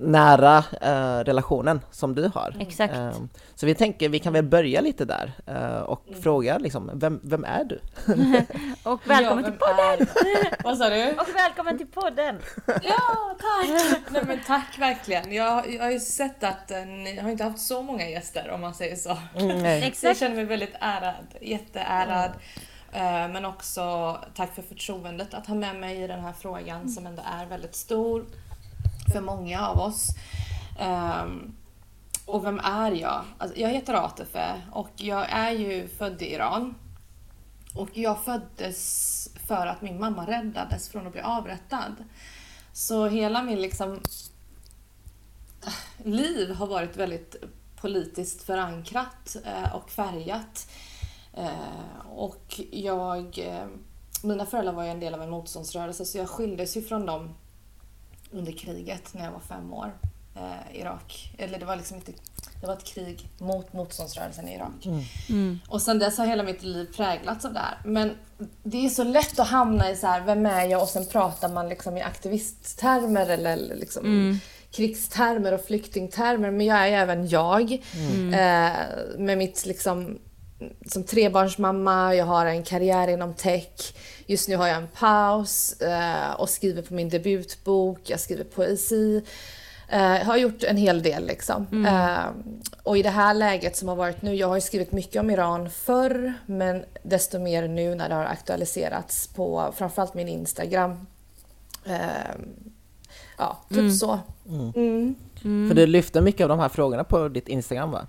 nära 0.00 0.58
eh, 0.80 1.24
relationen 1.24 1.80
som 1.90 2.14
du 2.14 2.30
har. 2.34 2.56
Exakt. 2.60 2.94
Eh, 2.94 3.10
Så 3.54 3.66
vi 3.66 3.74
tänker, 3.74 4.08
vi 4.08 4.18
kan 4.18 4.32
väl 4.32 4.44
börja 4.44 4.80
lite 4.80 5.04
där 5.04 5.32
eh, 5.46 5.80
och 5.80 6.04
fråga 6.22 6.58
liksom, 6.58 6.90
vem, 6.94 7.20
vem 7.22 7.44
är 7.44 7.64
du? 7.64 7.80
Och 8.90 9.00
välkommen 9.10 9.44
till 9.44 9.52
podden! 9.52 10.06
Vad 10.64 10.78
sa 10.78 10.88
du? 10.88 11.10
Och 11.10 11.28
välkommen 11.34 11.78
till 11.78 11.86
podden! 11.86 12.38
Ja, 12.66 13.36
tack! 13.38 13.70
Nej 14.10 14.22
men 14.26 14.38
tack 14.46 14.78
verkligen. 14.78 15.32
Jag, 15.32 15.74
jag 15.74 15.82
har 15.82 15.90
ju 15.90 16.00
sett 16.00 16.44
att 16.44 16.70
eh, 16.70 16.78
ni 16.86 17.18
har 17.20 17.30
inte 17.30 17.44
haft 17.44 17.58
så 17.66 17.82
många 17.82 18.08
gäster 18.08 18.50
om 18.50 18.60
man 18.60 18.74
säger 18.74 18.96
så. 18.96 19.16
Mm, 19.34 19.60
Så 19.60 19.66
jag 19.66 19.82
Exakt. 19.82 20.20
känner 20.20 20.36
mig 20.36 20.44
väldigt 20.44 20.74
ärad, 20.80 21.14
jätteärad. 21.40 22.30
Eh, 22.92 23.28
Men 23.28 23.44
också 23.44 24.16
tack 24.34 24.54
för 24.54 24.62
förtroendet 24.62 25.34
att 25.34 25.46
ha 25.46 25.54
med 25.54 25.76
mig 25.76 26.02
i 26.02 26.06
den 26.06 26.20
här 26.20 26.32
frågan 26.32 26.88
som 26.88 27.06
ändå 27.06 27.22
är 27.40 27.46
väldigt 27.46 27.74
stor 27.76 28.24
för 29.12 29.20
många 29.20 29.68
av 29.68 29.78
oss. 29.78 30.08
Um, 30.80 31.54
Och 32.26 32.44
vem 32.44 32.58
är 32.58 32.92
jag? 32.92 33.24
Alltså, 33.38 33.58
jag 33.58 33.68
heter 33.68 33.94
Atefe 33.94 34.62
och 34.72 34.90
jag 34.96 35.26
är 35.30 35.50
ju 35.50 35.88
född 35.88 36.22
i 36.22 36.32
Iran. 36.34 36.74
Och 37.74 37.88
jag 37.92 38.24
föddes 38.24 39.28
för 39.46 39.66
att 39.66 39.82
min 39.82 40.00
mamma 40.00 40.26
räddades 40.26 40.88
från 40.88 41.06
att 41.06 41.12
bli 41.12 41.20
avrättad. 41.22 41.94
Så 42.72 43.06
hela 43.08 43.42
min 43.42 43.60
liksom 43.60 44.00
liv 46.04 46.54
har 46.54 46.66
varit 46.66 46.96
väldigt 46.96 47.36
politiskt 47.80 48.42
förankrat 48.42 49.36
eh, 49.44 49.74
och 49.76 49.90
färgat. 49.90 50.68
Eh, 51.34 52.06
Och 52.14 52.60
jag, 52.72 53.38
eh, 53.38 53.66
mina 54.22 54.46
föräldrar 54.46 54.72
var 54.72 54.84
ju 54.84 54.90
en 54.90 55.00
del 55.00 55.14
av 55.14 55.22
en 55.22 55.30
motståndsrörelse 55.30 56.04
så 56.04 56.18
jag 56.18 56.28
skildes 56.28 56.76
ju 56.76 56.82
från 56.82 57.06
dem 57.06 57.34
under 58.30 58.52
kriget 58.52 59.14
när 59.14 59.24
jag 59.24 59.32
var 59.32 59.40
fem 59.40 59.72
år. 59.72 59.92
Eh, 60.36 60.80
Irak. 60.80 61.34
Eller 61.38 61.58
det 61.58 61.64
var 61.64 61.76
liksom 61.76 61.96
inte, 61.96 62.12
det 62.60 62.66
var 62.66 62.74
ett 62.74 62.84
krig 62.84 63.28
mot 63.38 63.72
motståndsrörelsen 63.72 64.48
i 64.48 64.54
Irak. 64.54 64.86
Mm. 65.28 65.58
Och 65.68 65.82
sen 65.82 65.98
dess 65.98 66.18
har 66.18 66.26
hela 66.26 66.42
mitt 66.42 66.62
liv 66.62 66.86
präglats 66.96 67.44
av 67.44 67.52
det 67.52 67.58
här. 67.58 67.78
Men 67.84 68.14
det 68.62 68.86
är 68.86 68.88
så 68.88 69.04
lätt 69.04 69.38
att 69.38 69.48
hamna 69.48 69.90
i 69.90 69.96
så 69.96 70.06
här, 70.06 70.20
vem 70.20 70.46
är 70.46 70.66
jag? 70.66 70.82
Och 70.82 70.88
sen 70.88 71.06
pratar 71.06 71.48
man 71.48 71.68
liksom 71.68 71.96
i 71.96 72.02
aktivisttermer 72.02 73.26
eller 73.26 73.56
liksom 73.56 74.40
krigstermer 74.70 75.54
och 75.54 75.64
flyktingtermer. 75.64 76.50
Men 76.50 76.66
jag 76.66 76.78
är 76.78 76.86
ju 76.86 76.94
även 76.94 77.28
jag. 77.28 77.72
Eh, 78.32 78.72
med 79.18 79.38
mitt 79.38 79.66
liksom 79.66 80.18
som 80.86 81.04
trebarnsmamma, 81.04 82.14
jag 82.14 82.24
har 82.24 82.46
en 82.46 82.62
karriär 82.62 83.08
inom 83.08 83.34
tech. 83.34 83.94
Just 84.26 84.48
nu 84.48 84.56
har 84.56 84.66
jag 84.66 84.76
en 84.76 84.88
paus 84.88 85.80
eh, 85.80 86.32
och 86.32 86.48
skriver 86.48 86.82
på 86.82 86.94
min 86.94 87.08
debutbok, 87.08 88.00
jag 88.04 88.20
skriver 88.20 88.44
poesi. 88.44 89.22
Eh, 89.88 90.00
jag 90.00 90.24
har 90.24 90.36
gjort 90.36 90.62
en 90.62 90.76
hel 90.76 91.02
del 91.02 91.26
liksom. 91.26 91.86
Eh, 91.86 92.52
och 92.82 92.98
i 92.98 93.02
det 93.02 93.10
här 93.10 93.34
läget 93.34 93.76
som 93.76 93.88
har 93.88 93.96
varit 93.96 94.22
nu, 94.22 94.34
jag 94.34 94.48
har 94.48 94.54
ju 94.54 94.60
skrivit 94.60 94.92
mycket 94.92 95.20
om 95.20 95.30
Iran 95.30 95.70
förr, 95.70 96.34
men 96.46 96.84
desto 97.02 97.38
mer 97.38 97.68
nu 97.68 97.94
när 97.94 98.08
det 98.08 98.14
har 98.14 98.24
aktualiserats 98.24 99.26
på 99.26 99.72
framförallt 99.76 100.14
min 100.14 100.28
Instagram. 100.28 101.06
Ja, 103.38 103.58
typ 103.68 103.92
så. 103.92 104.18
Mm. 104.74 105.14
För 105.42 105.74
du 105.74 105.86
lyfter 105.86 106.20
mycket 106.20 106.40
av 106.44 106.48
de 106.48 106.58
här 106.58 106.68
frågorna 106.68 107.04
på 107.04 107.28
ditt 107.28 107.48
Instagram 107.48 107.90
va? 107.90 108.06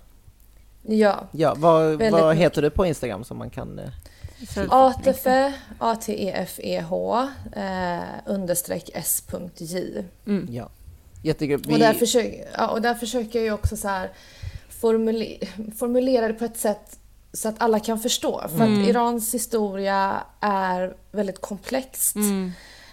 Ja. 0.82 1.28
Ja, 1.32 1.54
vad, 1.58 2.02
vad 2.10 2.36
heter 2.36 2.62
du 2.62 2.70
på 2.70 2.86
Instagram 2.86 3.24
som 3.24 3.38
man 3.38 3.50
kan... 3.50 3.78
eh, 3.78 3.88
Så, 4.54 4.66
ATFE, 4.70 5.52
A-T-E-F-E-H, 5.78 7.28
eh, 7.56 8.00
understreck 8.26 8.90
s.j. 8.94 10.04
Ja. 10.50 10.68
Jättekul. 11.22 11.72
Och, 11.72 11.78
där 11.78 11.92
försöker, 11.94 12.48
ja, 12.56 12.68
och 12.68 12.82
där 12.82 12.94
försöker 12.94 13.38
jag 13.38 13.46
ju 13.46 13.52
också 13.52 13.76
så 13.76 13.88
här 13.88 14.10
formule, 14.68 15.26
formulera 15.78 16.28
det 16.28 16.34
på 16.34 16.44
ett 16.44 16.56
sätt 16.58 16.98
så 17.32 17.48
att 17.48 17.54
alla 17.58 17.80
kan 17.80 17.98
förstå. 17.98 18.44
För 18.56 18.62
att 18.64 18.88
Irans 18.88 19.34
historia 19.34 20.22
är 20.40 20.94
väldigt 21.12 21.40
komplext. 21.40 22.16
mm. 22.16 22.52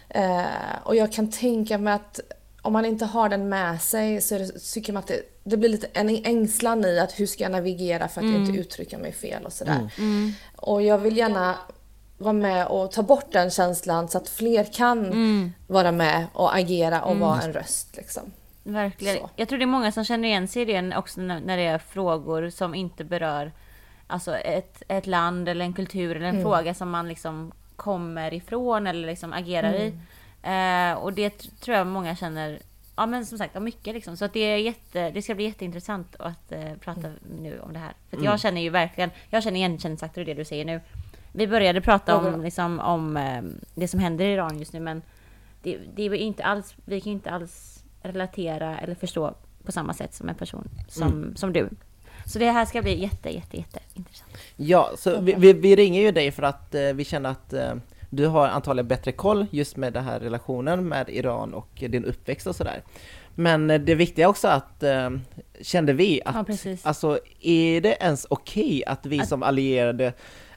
Eh, 0.09 0.45
och 0.83 0.95
jag 0.95 1.11
kan 1.13 1.31
tänka 1.31 1.77
mig 1.77 1.93
att 1.93 2.19
om 2.67 2.73
man 2.73 2.85
inte 2.85 3.05
har 3.05 3.29
den 3.29 3.49
med 3.49 3.81
sig 3.81 4.21
så 4.21 4.35
är 4.35 4.39
det, 4.39 4.59
tycker 4.73 4.93
man 4.93 4.99
att 4.99 5.07
det, 5.07 5.21
det 5.43 5.57
blir 5.57 5.69
lite 5.69 5.87
en 5.93 6.09
ängslan 6.25 6.85
i 6.85 6.99
att 6.99 7.19
hur 7.19 7.25
ska 7.27 7.43
jag 7.43 7.51
navigera 7.51 8.07
för 8.07 8.21
att 8.21 8.27
jag 8.27 8.35
inte 8.35 8.59
uttrycker 8.59 8.97
mig 8.97 9.11
fel 9.11 9.45
och 9.45 9.53
sådär. 9.53 9.89
Mm. 9.97 10.31
Och 10.55 10.81
jag 10.81 10.97
vill 10.97 11.17
gärna 11.17 11.55
vara 12.17 12.33
med 12.33 12.67
och 12.67 12.91
ta 12.91 13.03
bort 13.03 13.31
den 13.31 13.49
känslan 13.51 14.07
så 14.09 14.17
att 14.17 14.29
fler 14.29 14.73
kan 14.73 15.05
Mm. 15.05 15.51
vara 15.67 15.91
med 15.91 16.25
och 16.33 16.55
agera 16.55 17.01
och 17.01 17.17
vara 17.17 17.41
en 17.41 17.53
röst. 17.53 17.97
Liksom. 17.97 18.23
Verkligen. 18.63 19.17
Så. 19.17 19.29
Jag 19.35 19.49
tror 19.49 19.59
det 19.59 19.63
är 19.65 19.67
många 19.67 19.91
som 19.91 20.05
känner 20.05 20.27
igen 20.27 20.47
sig 20.47 20.61
i 20.61 20.65
det 20.65 20.97
också 20.97 21.21
när 21.21 21.57
det 21.57 21.63
är 21.65 21.77
frågor 21.77 22.49
som 22.49 22.75
inte 22.75 23.03
berör 23.03 23.51
alltså 24.07 24.35
ett, 24.35 24.83
ett 24.87 25.07
land 25.07 25.49
eller 25.49 25.65
en 25.65 25.73
kultur 25.73 26.15
eller 26.15 26.25
en 26.27 26.35
Mm. 26.35 26.43
fråga 26.43 26.73
som 26.73 26.89
man 26.89 27.07
liksom 27.07 27.51
kommer 27.75 28.33
ifrån 28.33 28.87
eller 28.87 29.07
liksom 29.07 29.33
agerar 29.33 29.73
Mm. 29.73 29.81
i. 29.87 29.93
Eh, 30.41 30.93
och 30.93 31.13
det 31.13 31.29
tror 31.59 31.77
jag 31.77 31.87
många 31.87 32.15
känner, 32.15 32.59
ja 32.95 33.05
men 33.05 33.25
som 33.25 33.37
sagt, 33.37 33.61
mycket 33.61 33.93
liksom. 33.93 34.17
Så 34.17 34.25
att 34.25 34.33
det, 34.33 34.39
är 34.39 34.57
jätte, 34.57 35.11
det 35.11 35.21
ska 35.21 35.35
bli 35.35 35.45
jätteintressant 35.45 36.15
att 36.19 36.51
eh, 36.51 36.73
prata 36.81 37.07
Mm. 37.07 37.17
nu 37.39 37.59
om 37.59 37.73
det 37.73 37.79
här. 37.79 37.93
För 38.09 38.23
jag 38.23 38.39
känner 38.39 38.61
ju 38.61 38.69
verkligen, 38.69 39.09
jag 39.29 39.43
känner 39.43 39.57
igenkänningsfaktor 39.57 40.21
i 40.21 40.25
det 40.25 40.33
du 40.33 40.45
säger 40.45 40.65
nu. 40.65 40.81
Vi 41.31 41.47
började 41.47 41.81
prata 41.81 42.17
om, 42.17 42.23
bra. 42.23 42.35
liksom, 42.35 42.79
om 42.79 43.17
eh, 43.17 43.41
det 43.75 43.87
som 43.87 43.99
händer 43.99 44.25
i 44.25 44.33
Iran 44.33 44.59
just 44.59 44.73
nu 44.73 44.79
men 44.79 45.01
det, 45.63 45.79
det 45.95 46.03
är 46.03 46.13
inte 46.13 46.43
alls, 46.43 46.75
vi 46.85 47.01
kan 47.01 47.11
inte 47.11 47.31
alls 47.31 47.83
relatera 48.01 48.79
eller 48.79 48.95
förstå 48.95 49.33
på 49.63 49.71
samma 49.71 49.93
sätt 49.93 50.13
som 50.13 50.29
en 50.29 50.35
person 50.35 50.69
som, 50.87 51.35
som 51.35 51.53
du. 51.53 51.69
Så 52.25 52.39
det 52.39 52.51
här 52.51 52.65
ska 52.65 52.81
bli 52.81 53.01
jätte, 53.01 53.29
jätte, 53.29 53.57
jätte 53.57 53.79
intressant. 53.93 54.31
Ja, 54.55 54.91
så 54.97 55.19
vi, 55.19 55.33
vi, 55.37 55.53
vi 55.53 55.75
ringer 55.75 56.01
ju 56.01 56.11
dig 56.11 56.31
för 56.31 56.43
att 56.43 56.75
eh, 56.75 56.81
vi 56.81 57.05
känner 57.05 57.29
att 57.29 57.53
eh, 57.53 57.73
du 58.09 58.27
har 58.27 58.47
antagligen 58.47 58.87
bättre 58.87 59.11
koll 59.11 59.45
just 59.51 59.77
med 59.77 59.93
den 59.93 60.03
här 60.03 60.19
relationen 60.19 60.87
med 60.87 61.09
Iran 61.09 61.53
och 61.53 61.69
din 61.89 62.05
uppväxt 62.05 62.47
och 62.47 62.55
sådär. 62.55 62.81
Men 63.35 63.69
eh, 63.71 63.79
det 63.81 63.95
viktiga 63.95 64.29
också 64.29 64.47
att, 64.47 64.83
eh, 64.83 65.09
kände 65.61 65.93
vi, 65.93 66.21
Ja, 66.25 66.31
att 66.31 66.47
precis. 66.47 66.85
alltså 66.85 67.19
är 67.41 67.81
det 67.81 67.97
ens 68.01 68.25
okej 68.29 68.83
att 68.85 69.05
vi 69.05 69.19
som 69.25 69.43
allierade 69.43 70.13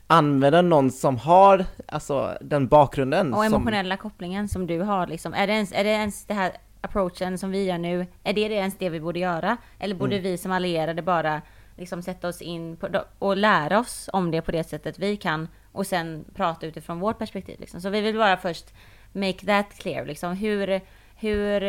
använder 0.07 0.62
någon 0.62 0.90
som 0.90 1.16
har 1.19 1.64
alltså 1.87 2.37
den 2.40 2.66
bakgrunden? 2.69 3.35
Och 3.35 3.45
som, 3.45 3.54
emotionella 3.54 3.97
kopplingen 3.97 4.49
som 4.49 4.66
du 4.66 4.80
har 4.80 5.07
liksom. 5.07 5.35
Är 5.35 5.47
det 5.47 5.52
ens, 5.52 5.73
är 5.73 5.85
det, 5.85 5.90
ens 5.90 6.25
det 6.25 6.35
här 6.35 6.52
approachen 6.80 7.38
som 7.38 7.50
vi 7.50 7.64
gör 7.64 7.78
nu, 7.78 8.07
är 8.25 8.33
det, 8.33 8.49
det 8.49 8.54
ens 8.54 8.75
det 8.78 8.88
vi 8.90 9.00
borde 9.00 9.19
göra? 9.19 9.57
Eller 9.78 9.95
borde 9.95 10.16
Mm. 10.16 10.23
vi 10.30 10.38
som 10.38 10.52
allierade 10.52 11.02
bara 11.02 11.42
liksom 11.76 12.02
sätta 12.02 12.28
oss 12.28 12.42
in 12.42 12.76
på, 12.76 12.88
och 13.19 13.37
lära 13.37 13.78
oss 13.80 14.11
om 14.12 14.30
det 14.30 14.42
på 14.42 14.50
det 14.52 14.64
sättet 14.64 14.99
vi 14.99 15.16
kan 15.16 15.49
och 15.72 15.86
sen 15.86 16.24
prata 16.34 16.66
utifrån 16.66 17.00
vårt 17.00 17.18
perspektiv 17.18 17.60
liksom. 17.60 17.80
Så 17.80 17.90
vi 17.90 18.00
vill 18.00 18.16
bara 18.16 18.36
först 18.36 18.74
make 19.12 19.46
that 19.46 19.78
clear 19.78 20.04
liksom. 20.04 20.36
Hur, 20.36 20.80
hur, 21.16 21.60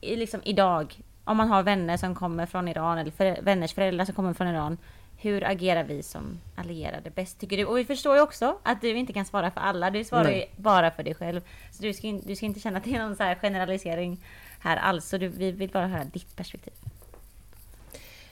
liksom 0.00 0.40
idag, 0.44 1.00
om 1.24 1.36
man 1.36 1.48
har 1.48 1.62
vänner 1.62 1.96
som 1.96 2.14
kommer 2.14 2.46
från 2.46 2.68
Iran 2.68 2.98
eller 2.98 3.10
för, 3.10 3.42
vänners 3.42 3.74
föräldrar 3.74 4.04
som 4.04 4.14
kommer 4.14 4.32
från 4.32 4.48
Iran, 4.48 4.78
hur 5.16 5.44
agerar 5.44 5.84
vi 5.84 6.02
som 6.02 6.40
allierade 6.56 7.10
bäst 7.10 7.40
tycker 7.40 7.56
du? 7.56 7.64
Och 7.64 7.78
vi 7.78 7.84
förstår 7.84 8.16
ju 8.16 8.22
också 8.22 8.58
att 8.62 8.80
du 8.80 8.88
inte 8.88 9.12
kan 9.12 9.24
svara 9.24 9.50
för 9.50 9.60
alla, 9.60 9.90
du 9.90 10.04
svarar 10.04 10.24
Nej. 10.24 10.50
ju 10.56 10.62
bara 10.62 10.90
för 10.90 11.02
dig 11.02 11.14
själv. 11.14 11.40
Så 11.70 11.82
du 11.82 11.92
ska, 11.92 12.06
in- 12.06 12.22
du 12.26 12.36
ska 12.36 12.46
inte 12.46 12.60
känna 12.60 12.78
att 12.78 12.84
det 12.84 12.94
är 12.94 12.98
någon 12.98 13.16
så 13.16 13.34
generalisering 13.40 14.20
här 14.58 14.76
alls, 14.76 15.08
så 15.08 15.18
du, 15.18 15.28
vi 15.28 15.52
vill 15.52 15.70
bara 15.70 15.86
höra 15.86 16.04
ditt 16.04 16.36
perspektiv. 16.36 16.72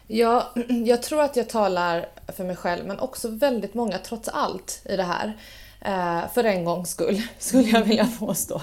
Ja, 0.06 0.52
jag 0.84 1.02
tror 1.02 1.22
att 1.22 1.36
jag 1.36 1.48
talar 1.48 2.08
för 2.28 2.44
mig 2.44 2.56
själv, 2.56 2.86
men 2.86 2.98
också 2.98 3.28
väldigt 3.28 3.74
många 3.74 3.98
trots 3.98 4.28
allt 4.28 4.82
i 4.84 4.96
det 4.96 5.02
här. 5.02 5.36
Eh, 5.80 6.30
för 6.34 6.44
en 6.44 6.64
gångs 6.64 6.90
skull, 6.90 7.22
skulle 7.38 7.68
jag 7.68 7.84
vilja 7.84 8.08
påstå. 8.18 8.62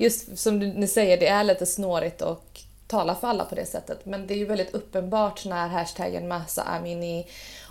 Just 0.00 0.38
som 0.38 0.58
ni 0.58 0.88
säger, 0.88 1.16
det 1.16 1.28
är 1.28 1.44
lite 1.44 1.66
snårigt 1.66 2.22
och 2.22 2.60
tala 2.86 3.14
för 3.14 3.28
alla 3.28 3.44
på 3.44 3.54
det 3.54 3.66
sättet. 3.66 4.06
Men 4.06 4.26
det 4.26 4.34
är 4.34 4.38
ju 4.38 4.44
väldigt 4.44 4.74
uppenbart 4.74 5.44
när 5.44 5.68
hashtaggen 5.68 6.28
Massa 6.28 6.62
Amini 6.62 7.26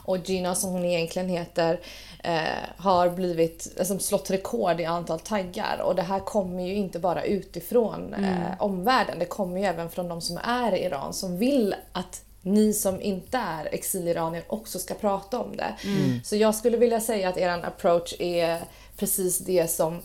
och 0.05 0.17
Gina 0.29 0.55
som 0.55 0.69
hon 0.69 0.85
egentligen 0.85 1.29
heter 1.29 1.79
eh, 2.23 2.41
har 2.77 3.09
blivit, 3.09 3.75
alltså, 3.79 3.99
slått 3.99 4.31
rekord 4.31 4.81
i 4.81 4.85
antal 4.85 5.19
taggar. 5.19 5.81
Och 5.83 5.95
det 5.95 6.01
här 6.01 6.19
kommer 6.19 6.63
ju 6.63 6.75
inte 6.75 6.99
bara 6.99 7.23
utifrån 7.23 8.13
eh, 8.13 8.51
omvärlden. 8.59 9.19
Det 9.19 9.25
kommer 9.25 9.59
ju 9.59 9.65
även 9.65 9.89
från 9.89 10.07
de 10.07 10.21
som 10.21 10.37
är 10.43 10.75
i 10.75 10.83
Iran 10.83 11.13
som 11.13 11.37
vill 11.37 11.75
att 11.91 12.21
ni 12.45 12.73
som 12.73 13.01
inte 13.01 13.37
är 13.37 13.65
exiliranier 13.65 14.43
också 14.47 14.79
ska 14.79 14.93
prata 14.93 15.39
om 15.39 15.57
det. 15.57 15.75
Så 16.23 16.35
jag 16.35 16.55
skulle 16.55 16.77
vilja 16.77 17.01
säga 17.01 17.29
att 17.29 17.37
er 17.37 17.65
approach 17.65 18.13
är 18.19 18.61
precis 18.97 19.37
det 19.37 19.67
som 19.67 20.01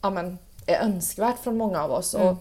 ja, 0.00 0.10
men, 0.10 0.38
är 0.66 0.80
önskvärt 0.80 1.38
från 1.38 1.56
många 1.56 1.82
av 1.82 1.92
oss. 1.92 2.14
Och, 2.14 2.36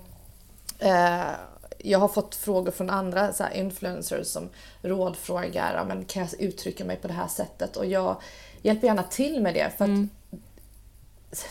eh, 0.86 1.31
jag 1.77 2.00
har 2.00 2.08
fått 2.08 2.36
frågor 2.36 2.72
från 2.72 2.89
andra 2.89 3.34
så 3.34 3.43
här, 3.43 3.51
influencers 3.53 4.27
som 4.27 4.50
rådfrågar 4.81 5.74
ja, 5.75 5.84
men, 5.84 6.05
kan 6.05 6.22
jag 6.22 6.41
uttrycka 6.41 6.86
mig 6.86 6.96
på 6.96 7.08
det 7.08 7.13
här 7.13 7.27
sättet 7.27 7.77
och 7.77 7.86
jag 7.86 8.22
hjälper 8.62 8.88
gärna 8.88 9.03
till 9.03 9.41
med 9.41 9.53
det. 9.53 9.72
För 9.77 9.86
att, 9.86 10.10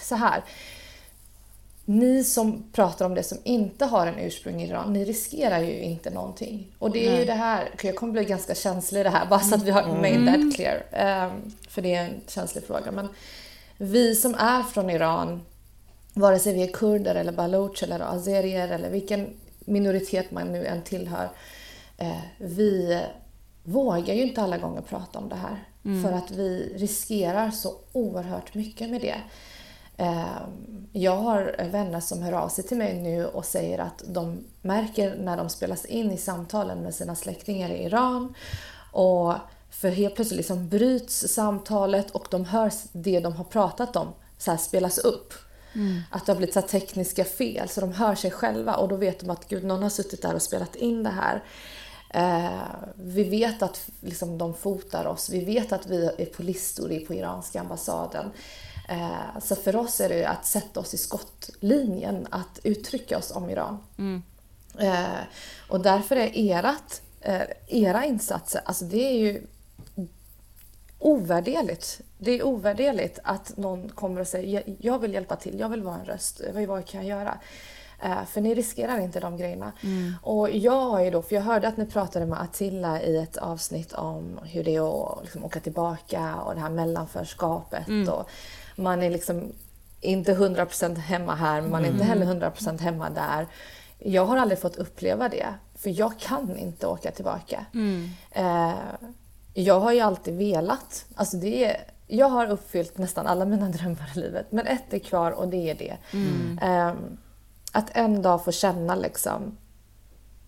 så 0.02 0.14
här, 0.14 0.44
ni 1.90 2.24
som 2.24 2.64
pratar 2.72 3.06
om 3.06 3.14
det 3.14 3.22
som 3.22 3.38
inte 3.44 3.84
har 3.84 4.06
en 4.06 4.18
ursprung 4.18 4.62
i 4.62 4.68
Iran, 4.68 4.92
ni 4.92 5.04
riskerar 5.04 5.60
ju 5.60 5.80
inte 5.80 6.10
någonting. 6.10 6.72
Och 6.78 6.90
det 6.90 7.06
är 7.06 7.18
ju 7.18 7.24
det 7.24 7.32
här, 7.32 7.70
jag 7.82 7.96
kommer 7.96 8.12
bli 8.12 8.24
ganska 8.24 8.54
känslig 8.54 9.00
i 9.00 9.02
det 9.02 9.10
här, 9.10 9.26
bara 9.26 9.40
så 9.40 9.54
att 9.54 9.62
vi 9.62 9.70
har 9.70 9.86
made 9.86 10.32
that 10.32 10.56
clear. 10.56 10.82
Ehm, 10.92 11.30
för 11.68 11.82
det 11.82 11.94
är 11.94 12.04
en 12.04 12.20
känslig 12.26 12.64
fråga. 12.64 12.92
Men 12.92 13.08
vi 13.78 14.14
som 14.14 14.34
är 14.34 14.62
från 14.62 14.90
Iran, 14.90 15.42
vare 16.14 16.38
sig 16.38 16.54
vi 16.54 16.62
är 16.62 16.72
kurder 16.72 17.14
eller 17.14 17.32
baluch 17.32 17.82
eller 17.82 18.00
azerier 18.00 18.68
eller 18.68 18.90
vilken 18.90 19.36
minoritet 19.60 20.30
man 20.30 20.52
nu 20.52 20.66
än 20.66 20.82
tillhör, 20.82 21.30
eh, 21.98 22.20
vi 22.38 23.00
vågar 23.62 24.14
ju 24.14 24.22
inte 24.22 24.42
alla 24.42 24.58
gånger 24.58 24.82
prata 24.82 25.18
om 25.18 25.28
det 25.28 25.36
här. 25.36 25.64
För 26.02 26.12
att 26.12 26.30
vi 26.30 26.72
riskerar 26.76 27.50
så 27.50 27.74
oerhört 27.92 28.54
mycket 28.54 28.90
med 28.90 29.00
det. 29.00 29.16
Eh, 30.00 30.42
Jag 30.92 31.16
har 31.16 31.68
vänner 31.70 32.00
som 32.00 32.22
hör 32.22 32.32
av 32.32 32.48
sig 32.48 32.64
till 32.64 32.76
mig 32.76 33.02
nu 33.02 33.26
och 33.26 33.44
säger 33.44 33.78
att 33.78 34.02
de 34.06 34.44
märker 34.62 35.16
när 35.16 35.36
de 35.36 35.48
spelas 35.48 35.84
in 35.84 36.10
i 36.10 36.16
samtalen 36.16 36.78
med 36.78 36.94
sina 36.94 37.14
släktingar 37.14 37.70
i 37.70 37.84
Iran 37.84 38.34
och 38.92 39.34
för 39.70 39.88
helt 39.90 40.14
plötsligt 40.14 40.36
liksom 40.36 40.68
bryts 40.68 41.28
samtalet 41.28 42.10
och 42.10 42.26
de 42.30 42.44
hör 42.44 42.72
det 42.92 43.20
de 43.20 43.32
har 43.32 43.44
pratat 43.44 43.96
om 43.96 44.08
så 44.38 44.56
spelas 44.56 44.98
upp. 44.98 45.34
Att 46.10 46.26
det 46.26 46.32
har 46.32 46.36
blivit 46.36 46.54
så 46.54 46.62
tekniska 46.62 47.24
fel 47.24 47.68
så 47.68 47.80
de 47.80 47.92
hör 47.92 48.14
sig 48.14 48.30
själva 48.30 48.74
och 48.74 48.88
då 48.88 48.96
vet 48.96 49.20
de 49.20 49.30
att 49.30 49.48
gud 49.48 49.64
någon 49.64 49.82
har 49.82 49.90
suttit 49.90 50.22
där 50.22 50.34
och 50.34 50.42
spelat 50.42 50.76
in 50.76 51.02
det 51.02 51.10
här. 51.10 51.42
Eh, 52.14 52.60
vi 52.94 53.24
vet 53.24 53.62
att 53.62 53.90
liksom, 54.00 54.38
de 54.38 54.54
fotar 54.54 55.06
oss. 55.06 55.30
Vi 55.30 55.44
vet 55.44 55.72
att 55.72 55.86
vi 55.86 56.04
är 56.18 56.26
på 56.26 56.42
listor 56.42 57.06
på 57.06 57.14
iranska 57.14 57.60
ambassaden. 57.60 58.30
Eh, 58.90 59.38
så 59.42 59.56
för 59.56 59.76
oss 59.76 60.00
är 60.00 60.08
det 60.08 60.24
att 60.24 60.46
sätta 60.46 60.80
oss 60.80 60.94
i 60.94 60.98
skottlinjen, 60.98 62.26
att 62.30 62.58
uttrycka 62.64 63.18
oss 63.18 63.30
om 63.30 63.50
Iran. 63.50 63.78
Eh, 64.78 65.20
och 65.68 65.80
därför 65.80 66.16
är 66.16 66.36
erat, 66.38 67.02
eh, 67.20 67.42
era 67.66 68.04
insatser, 68.04 68.60
alltså 68.64 68.84
det 68.84 68.96
är 69.02 69.18
ju 69.18 69.42
ovärderligt. 70.98 72.00
Det 72.18 72.30
är 72.30 72.42
ovärderligt 72.46 73.18
att 73.24 73.56
någon 73.56 73.88
kommer 73.88 74.20
och 74.20 74.26
säger 74.26 74.62
"Jag- 74.80 74.98
vill 74.98 75.14
hjälpa 75.14 75.36
till, 75.36 75.58
jag 75.60 75.68
vill 75.68 75.82
vara 75.82 75.94
en 75.94 76.04
röst, 76.04 76.40
vad 76.68 76.86
kan 76.86 77.06
jag 77.06 77.18
göra? 77.18 77.38
För 78.26 78.40
ni 78.40 78.54
riskerar 78.54 78.98
inte 78.98 79.20
de 79.20 79.36
grejerna. 79.36 79.72
Och 80.22 80.50
jag 80.50 80.80
har 80.80 81.00
ju 81.00 81.10
då, 81.10 81.22
för 81.22 81.34
jag 81.34 81.42
hörde 81.42 81.68
att 81.68 81.76
ni 81.76 81.86
pratade 81.86 82.26
med 82.26 82.40
Attila 82.40 83.02
i 83.02 83.16
ett 83.16 83.36
avsnitt 83.36 83.92
om 83.92 84.38
hur 84.44 84.64
det 84.64 84.74
är 84.76 85.12
att 85.12 85.22
liksom 85.22 85.44
åka 85.44 85.60
tillbaka 85.60 86.36
och 86.36 86.54
det 86.54 86.60
här 86.60 86.70
mellanförskapet. 86.70 87.88
Och 88.08 88.28
man 88.80 89.02
är 89.02 89.10
liksom 89.10 89.52
inte 90.00 90.34
100% 90.34 90.96
hemma 90.96 91.34
här, 91.34 91.60
men 91.60 91.70
man 91.70 91.84
är 91.84 91.88
inte 91.88 92.04
heller 92.04 92.26
100% 92.26 92.80
hemma 92.80 93.10
där. 93.10 93.46
Jag 93.98 94.26
har 94.26 94.36
aldrig 94.36 94.60
fått 94.60 94.76
uppleva 94.76 95.28
det, 95.28 95.46
för 95.74 95.98
jag 96.00 96.18
kan 96.18 96.56
inte 96.56 96.86
åka 96.86 97.10
tillbaka. 97.10 97.66
Eh, 98.30 98.74
jag 99.54 99.80
har 99.80 99.92
ju 99.92 100.00
alltid 100.00 100.36
velat. 100.36 101.06
Alltså 101.14 101.36
det 101.36 101.64
är, 101.64 101.76
jag 102.06 102.28
har 102.28 102.50
uppfyllt 102.50 102.98
nästan 102.98 103.26
alla 103.26 103.44
mina 103.44 103.68
drömmar 103.68 104.10
i 104.16 104.18
livet, 104.18 104.52
men 104.52 104.66
ett 104.66 104.94
är 104.94 104.98
kvar 104.98 105.30
och 105.30 105.48
det 105.48 105.70
är 105.70 105.74
det. 105.74 105.96
Eh, 106.62 106.94
att 107.72 107.90
en 107.92 108.22
dag 108.22 108.44
få 108.44 108.52
känna 108.52 108.94
liksom 108.94 109.56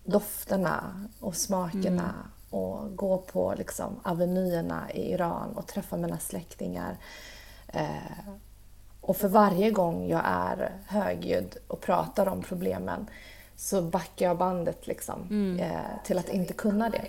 dofterna 0.03 1.07
och 1.19 1.35
smakerna 1.35 2.13
och 2.49 2.95
gå 2.95 3.17
på 3.17 3.53
liksom 3.57 3.99
avenyerna 4.03 4.91
i 4.91 5.11
Iran 5.11 5.49
och 5.55 5.67
träffa 5.67 5.97
mina 5.97 6.19
släktingar. 6.19 6.97
Eh, 7.73 8.29
och 9.01 9.17
för 9.17 9.27
varje 9.27 9.71
gång 9.71 10.09
jag 10.09 10.21
är 10.25 10.71
högljudd 10.87 11.57
och 11.67 11.81
pratar 11.81 12.27
om 12.27 12.41
problemen 12.41 13.07
så 13.55 13.81
backar 13.81 14.25
jag 14.25 14.37
bandet 14.37 14.87
liksom, 14.87 15.57
eh, 15.59 16.05
till 16.05 16.17
att 16.17 16.29
inte 16.29 16.53
kunna 16.53 16.89
det. 16.89 17.07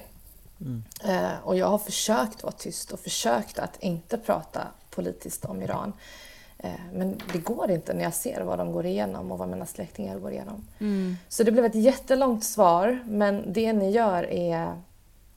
Eh, 1.05 1.38
och 1.42 1.57
jag 1.57 1.66
har 1.66 1.79
försökt 1.79 2.42
vara 2.42 2.53
tyst 2.53 2.92
och 2.92 3.00
försökt 3.00 3.59
att 3.59 3.83
inte 3.83 4.18
prata 4.18 4.62
politiskt 4.90 5.44
om 5.44 5.62
Iran. 5.62 5.92
Men 6.92 7.20
det 7.33 7.38
går 7.38 7.70
inte 7.70 7.94
när 7.94 8.03
jag 8.03 8.14
ser 8.14 8.40
vad 8.40 8.59
de 8.59 8.72
går 8.72 8.87
igenom 8.87 9.33
och 9.33 9.38
vad 9.38 9.48
mina 9.48 9.66
släktingar 9.66 10.18
går 10.18 10.33
igenom. 10.33 10.66
Så 11.29 11.42
det 11.42 11.53
blev 11.53 11.64
ett 11.64 11.74
jättelångt 11.74 12.44
svar, 12.44 13.03
men 13.07 13.53
det 13.53 13.72
ni 13.72 13.90
gör 13.90 14.31
är, 14.31 14.81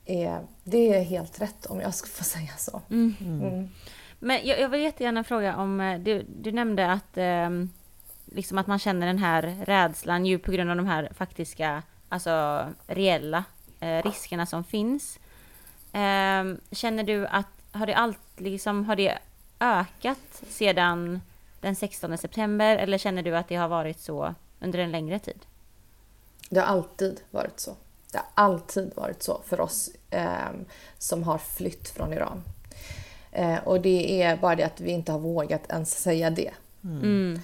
är, 0.06 0.40
det 0.64 0.94
är 0.94 1.04
helt 1.04 1.42
rätt 1.42 1.66
om 1.66 1.82
jag 1.82 1.94
ska 1.94 2.08
få 2.08 2.24
säga 2.38 2.54
så. 2.58 2.82
Mm. 2.90 3.70
Men 4.20 4.48
jag, 4.48 4.60
jag 4.60 4.70
vill 4.70 4.82
jättegärna 4.82 5.24
fråga 5.24 5.58
om, 5.58 5.82
eh, 5.82 6.00
du, 6.00 6.26
du 6.28 6.52
nämnde 6.52 6.92
att, 6.92 7.18
eh, 7.18 7.50
liksom 8.26 8.58
att 8.58 8.68
man 8.68 8.80
känner 8.80 9.08
den 9.08 9.18
här 9.18 9.56
rädslan 9.66 10.26
ju 10.26 10.40
på 10.40 10.52
grund 10.52 10.70
av 10.70 10.78
de 10.78 10.88
här 10.88 11.10
faktiska, 11.16 11.84
alltså 12.10 12.66
reella 12.88 13.44
eh, 13.80 14.04
riskerna 14.04 14.46
som 14.46 14.64
finns. 14.64 15.20
Eh, 15.94 16.44
känner 16.72 17.04
du 17.04 17.28
att, 17.28 17.48
har 17.72 17.86
det 17.86 17.96
allt, 17.96 18.20
liksom, 18.38 18.86
har 18.86 18.96
det 18.96 19.18
ökat 19.60 20.44
sedan 20.50 21.22
den 21.62 21.76
16 21.76 22.18
september 22.18 22.78
eller 22.78 22.98
känner 22.98 23.24
du 23.24 23.38
att 23.38 23.48
det 23.48 23.56
har 23.56 23.68
varit 23.68 24.00
så 24.00 24.36
under 24.60 24.80
en 24.80 24.92
längre 24.92 25.20
tid? 25.20 25.46
Det 26.50 26.60
har 26.60 26.68
alltid 26.68 27.22
varit 27.32 27.60
så. 27.60 27.76
Det 28.12 28.18
har 28.18 28.28
alltid 28.34 28.92
varit 28.96 29.24
så 29.24 29.42
för 29.46 29.60
oss 29.60 29.90
eh, 30.10 30.52
som 30.98 31.24
har 31.24 31.38
flytt 31.38 31.90
från 31.90 32.14
Iran. 32.14 32.44
Eh, 33.38 33.58
och 33.64 33.82
det 33.82 34.22
är 34.22 34.38
bara 34.38 34.56
det 34.56 34.64
att 34.64 34.82
vi 34.82 34.92
inte 34.92 35.12
har 35.12 35.20
vågat 35.20 35.62
ens 35.70 36.02
säga 36.02 36.30
det. 36.30 36.52
Mm. 36.84 37.40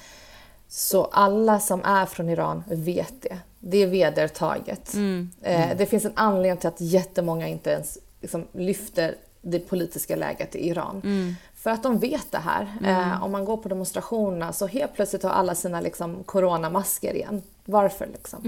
Så 0.67 1.05
alla 1.05 1.59
som 1.59 1.83
är 1.83 2.05
från 2.05 2.29
Iran 2.29 2.63
vet 2.67 3.21
det. 3.21 3.37
Det 3.59 3.77
är 3.77 3.87
vedertaget. 3.87 4.93
Mm. 4.93 5.31
Eh, 5.41 5.77
det 5.77 5.85
finns 5.85 6.05
en 6.05 6.11
anledning 6.15 6.57
till 6.57 6.67
att 6.67 6.81
jättemånga 6.81 7.47
inte 7.47 7.69
ens 7.69 7.97
liksom, 8.21 8.47
lyfter 8.51 9.15
det 9.41 9.59
politiska 9.59 10.15
läget 10.15 10.55
i 10.55 10.67
Iran. 10.67 11.01
Mm. 11.03 11.35
För 11.55 11.69
att 11.71 11.83
de 11.83 11.99
vet 11.99 12.31
det 12.31 12.37
här. 12.37 12.77
Eh, 12.85 13.23
om 13.23 13.31
man 13.31 13.45
går 13.45 13.57
på 13.57 13.69
demonstrationerna 13.69 14.53
så 14.53 14.67
helt 14.67 14.93
plötsligt 14.93 15.23
har 15.23 15.29
alla 15.29 15.55
sina 15.55 15.81
liksom, 15.81 16.23
coronamasker 16.23 17.13
igen. 17.13 17.41
Varför 17.65 18.05
liksom? 18.05 18.41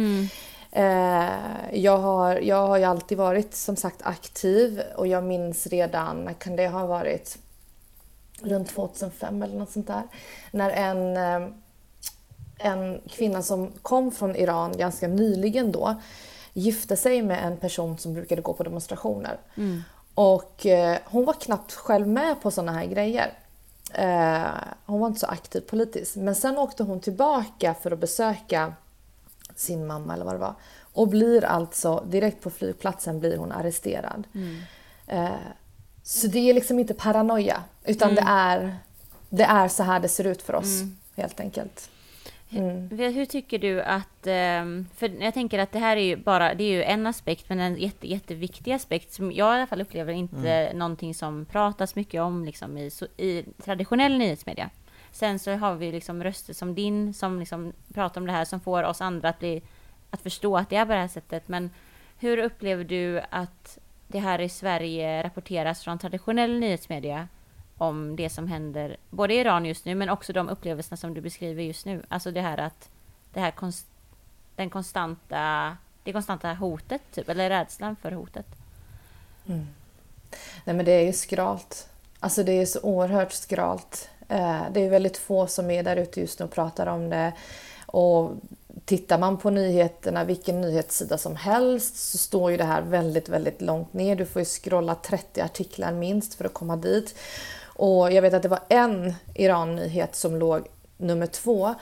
Mm. 0.75 0.85
Eh, 0.85 1.79
jag, 1.79 1.97
har, 1.97 2.35
jag 2.35 2.67
har 2.67 2.77
ju 2.77 2.83
alltid 2.83 3.17
varit 3.17 3.55
som 3.55 3.75
sagt 3.75 4.01
aktiv 4.03 4.81
och 4.95 5.07
jag 5.07 5.23
minns 5.23 5.67
redan, 5.67 6.25
när 6.25 6.33
kan 6.33 6.55
det 6.55 6.67
ha 6.67 6.85
varit? 6.85 7.37
Runt 8.41 8.69
2005 8.69 9.43
eller 9.43 9.57
något 9.57 9.71
sånt 9.71 9.87
där. 9.87 10.03
När 10.51 10.69
en, 10.69 11.17
eh, 11.17 11.49
en 12.57 13.01
kvinna 13.09 13.41
som 13.41 13.71
kom 13.81 14.11
från 14.11 14.35
Iran 14.35 14.77
ganska 14.77 15.07
nyligen 15.07 15.71
då 15.71 15.95
gifte 16.53 16.97
sig 16.97 17.21
med 17.21 17.45
en 17.45 17.57
person 17.57 17.97
som 17.97 18.13
brukade 18.13 18.41
gå 18.41 18.53
på 18.53 18.63
demonstrationer. 18.63 19.37
Och 20.15 20.65
eh, 20.65 20.97
hon 21.05 21.25
var 21.25 21.33
knappt 21.33 21.73
själv 21.73 22.07
med 22.07 22.41
på 22.41 22.51
såna 22.51 22.71
här 22.71 22.85
grejer. 22.85 23.33
Hon 24.85 24.99
var 24.99 25.07
inte 25.07 25.19
så 25.19 25.27
aktiv 25.27 25.61
politiskt. 25.61 26.15
Men 26.15 26.35
sen 26.35 26.57
åkte 26.57 26.83
hon 26.83 26.99
tillbaka 26.99 27.73
för 27.73 27.91
att 27.91 27.99
besöka 27.99 28.73
sin 29.55 29.87
mamma 29.87 30.13
eller 30.13 30.25
vad 30.25 30.33
det 30.33 30.39
var. 30.39 30.55
Och 30.93 31.07
blir 31.07 31.45
alltså, 31.45 32.03
direkt 32.07 32.43
på 32.43 32.49
flygplatsen 32.49 33.19
blir 33.19 33.37
hon 33.37 33.51
arresterad. 33.51 34.27
Eh, 35.07 35.29
så 36.03 36.27
det 36.27 36.49
är 36.49 36.53
liksom 36.53 36.79
inte 36.79 36.93
paranoia, 36.93 37.63
utan 37.85 38.15
det, 38.15 38.23
är, 38.27 38.77
det 39.29 39.43
är 39.43 39.67
så 39.67 39.83
här 39.83 39.99
det 39.99 40.07
ser 40.07 40.23
ut 40.23 40.41
för 40.41 40.55
oss, 40.55 40.81
helt 41.15 41.39
enkelt. 41.39 41.89
Mm. 42.49 42.89
Hur 42.89 43.11
hur 43.11 43.25
tycker 43.25 43.59
du 43.59 43.81
att, 43.81 44.27
ehm, 44.27 44.87
för 44.95 45.23
jag 45.23 45.33
tänker 45.33 45.59
att 45.59 45.71
det 45.71 45.79
här 45.79 45.97
är 45.97 46.01
ju 46.01 46.15
bara, 46.15 46.53
det 46.53 46.63
är 46.63 46.71
ju 46.71 46.83
en 46.83 47.07
aspekt, 47.07 47.49
men 47.49 47.59
en 47.59 47.77
jätte, 47.77 48.07
jätteviktig 48.07 48.71
aspekt 48.71 49.13
som 49.13 49.31
jag 49.31 49.53
i 49.53 49.57
alla 49.57 49.67
fall 49.67 49.81
upplever 49.81 50.13
inte 50.13 50.71
någonting 50.73 51.15
som 51.15 51.45
pratas 51.45 51.95
mycket 51.95 52.21
om 52.21 52.45
liksom 52.45 52.77
i, 52.77 52.91
i 53.17 53.43
traditionell 53.63 54.17
nyhetsmedia. 54.17 54.69
Sen 55.15 55.39
så 55.39 55.51
har 55.51 55.75
vi 55.75 55.91
liksom 55.91 56.23
röster 56.23 56.53
som 56.53 56.75
din 56.75 57.13
som 57.13 57.39
liksom 57.39 57.73
pratar 57.93 58.21
om 58.21 58.27
det 58.27 58.33
här 58.33 58.45
som 58.45 58.59
får 58.59 58.83
oss 58.83 59.01
andra 59.01 59.29
att, 59.29 59.39
bli, 59.39 59.61
att 60.09 60.21
förstå 60.21 60.57
att 60.57 60.69
det 60.69 60.75
är 60.75 60.85
på 60.85 60.91
det 60.91 60.97
här 60.97 61.07
sättet. 61.07 61.47
Men 61.47 61.69
hur 62.17 62.37
upplever 62.37 62.83
du 62.83 63.21
att 63.29 63.77
det 64.07 64.19
här 64.19 64.41
i 64.41 64.49
Sverige 64.49 65.23
rapporteras 65.23 65.83
från 65.83 65.99
traditionell 65.99 66.59
nyhetsmedia 66.59 67.27
om 67.77 68.15
det 68.15 68.29
som 68.29 68.47
händer 68.47 68.97
både 69.09 69.33
i 69.33 69.37
Iran 69.37 69.65
just 69.65 69.85
nu 69.85 69.95
men 69.95 70.09
också 70.09 70.33
de 70.33 70.49
upplevelserna 70.49 70.97
som 70.97 71.13
du 71.13 71.21
beskriver 71.21 71.63
just 71.63 71.85
nu. 71.85 72.03
Alltså 72.07 72.31
det 72.31 72.41
här 72.41 72.57
att 72.57 72.89
det 73.33 73.39
här 73.39 73.51
konst, 73.51 73.87
den 74.55 74.69
konstanta, 74.69 75.77
det 76.03 76.13
konstanta 76.13 76.53
hotet 76.53 77.01
typ, 77.11 77.29
eller 77.29 77.49
rädslan 77.49 77.95
för 77.95 78.11
hotet. 78.11 78.47
Mm. 79.45 79.67
Nej 80.63 80.75
men 80.75 80.85
det 80.85 80.91
är 80.91 81.05
ju 81.05 81.13
skralt. 81.13 81.89
Alltså 82.19 82.43
det 82.43 82.51
är 82.51 82.65
så 82.65 82.79
oerhört 82.81 83.31
skralt. 83.31 84.09
Eh, 84.29 84.61
Det 84.71 84.85
är 84.85 84.89
väldigt 84.89 85.17
få 85.17 85.47
som 85.47 85.71
är 85.71 85.83
där 85.83 85.95
ute 85.95 86.19
just 86.19 86.39
nu 86.39 86.45
och 86.45 86.51
pratar 86.51 86.87
om 86.87 87.09
det. 87.09 87.33
Och 87.85 88.31
tittar 88.85 89.17
man 89.17 89.37
på 89.37 89.49
nyheterna, 89.49 90.23
vilken 90.23 90.61
nyhetssida 90.61 91.17
som 91.17 91.35
helst, 91.35 91.97
så 92.11 92.17
står 92.17 92.51
ju 92.51 92.57
det 92.57 92.63
här 92.63 92.81
väldigt, 92.81 93.29
väldigt 93.29 93.61
långt 93.61 93.93
ner. 93.93 94.15
Du 94.15 94.25
får 94.25 94.39
ju 94.39 94.45
scrolla 94.45 94.95
30 94.95 95.41
artiklar 95.41 95.91
minst 95.91 96.33
för 96.33 96.45
att 96.45 96.53
komma 96.53 96.75
dit. 96.75 97.15
Och 97.65 98.11
jag 98.11 98.21
vet 98.21 98.33
att 98.33 98.41
det 98.43 98.47
var 98.49 98.59
en 98.69 99.13
Iran-nyhet 99.35 100.15
som 100.15 100.35
låg 100.35 100.67
nummer 100.97 101.27
två 101.27 101.75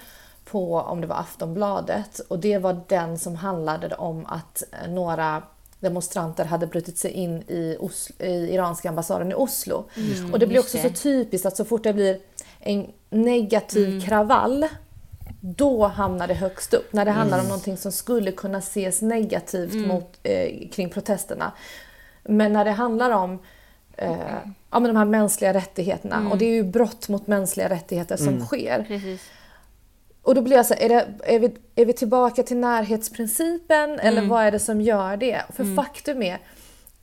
på, 0.46 0.80
om 0.80 1.02
det 1.02 1.08
var 1.08 1.16
Aftonbladet, 1.16 2.20
och 2.28 2.40
det 2.40 2.58
var 2.58 2.82
den 2.88 3.20
som 3.20 3.36
handlade 3.36 3.96
om 3.96 4.26
att 4.26 4.64
eh, 4.72 4.90
några 4.92 5.44
demonstranter 5.80 6.46
hade 6.46 6.68
brutit 6.68 6.98
sig 6.98 7.12
in 7.12 7.44
i, 7.48 7.78
Oslo, 7.80 8.16
i 8.26 8.54
iranska 8.54 8.90
ambassaden 8.90 9.32
i 9.32 9.36
Oslo. 9.36 9.86
och 10.34 10.40
det 10.40 10.48
blir 10.48 10.60
också 10.60 10.78
det. 10.78 10.84
så 10.84 11.04
typiskt 11.04 11.46
att 11.46 11.58
så 11.58 11.66
fort 11.66 11.84
det 11.84 11.94
blir 11.94 12.20
en 12.66 12.88
negativ 13.10 14.02
kravall 14.02 14.68
då 15.42 15.88
hamnar 15.88 16.28
det 16.28 16.34
högst 16.34 16.74
upp. 16.74 16.94
När 16.94 17.06
det 17.06 17.12
handlar 17.12 17.40
om 17.40 17.46
någonting 17.46 17.78
som 17.78 17.92
skulle 17.92 18.32
kunna 18.32 18.58
ses 18.58 19.02
negativt 19.02 19.88
mot, 19.88 20.20
eh, 20.24 20.70
kring 20.70 20.90
protesterna. 20.90 21.52
Men 22.24 22.54
när 22.54 22.66
det 22.66 22.72
handlar 22.72 23.12
om 23.12 23.40
eh, 23.98 24.12
ja, 24.72 24.80
men 24.80 24.84
de 24.84 24.96
här 24.96 25.06
mänskliga 25.06 25.54
rättigheterna, 25.54 26.30
och 26.32 26.38
det 26.38 26.46
är 26.46 26.54
ju 26.54 26.64
brott 26.64 27.10
mot 27.10 27.28
mänskliga 27.28 27.70
rättigheter 27.70 28.18
som 28.18 28.46
sker. 28.46 28.86
Precis. 28.88 29.22
Och 30.22 30.36
då 30.36 30.42
blir 30.42 30.56
jag 30.58 30.66
så 30.66 30.74
här, 30.74 30.82
är, 30.82 30.90
det, 30.90 31.08
är, 31.24 31.40
vi, 31.40 31.56
är 31.76 31.86
vi 31.86 31.94
tillbaka 31.94 32.44
till 32.44 32.58
närhetsprincipen 32.58 34.00
eller 34.00 34.18
Mm. 34.18 34.30
vad 34.30 34.44
är 34.44 34.52
det 34.52 34.60
som 34.60 34.82
gör 34.82 35.18
det? 35.18 35.42
För 35.54 35.76
faktum 35.76 36.24
är 36.24 36.40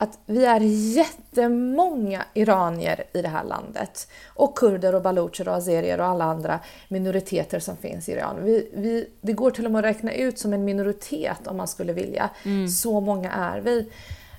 att 0.01 0.19
vi 0.25 0.45
är 0.45 0.59
jättemånga 0.95 2.25
iranier 2.33 3.03
i 3.13 3.21
det 3.21 3.27
här 3.27 3.43
landet. 3.43 4.07
Och 4.27 4.57
kurder 4.57 4.95
och 4.95 5.01
balucher 5.01 5.47
och 5.47 5.55
azerier 5.55 5.99
och 5.99 6.05
alla 6.05 6.25
andra 6.25 6.59
minoriteter 6.87 7.59
som 7.59 7.77
finns 7.77 8.09
i 8.09 8.11
Iran. 8.11 8.43
Vi, 8.43 8.69
vi, 8.73 9.09
det 9.21 9.33
går 9.33 9.51
till 9.51 9.65
och 9.65 9.71
med 9.71 9.79
att 9.79 9.85
räkna 9.85 10.13
ut 10.13 10.39
som 10.39 10.53
en 10.53 10.65
minoritet 10.65 11.47
om 11.47 11.57
man 11.57 11.67
skulle 11.67 11.93
vilja. 11.93 12.29
Mm. 12.45 12.67
Så 12.67 12.99
många 12.99 13.31
är 13.31 13.61
vi. 13.61 13.89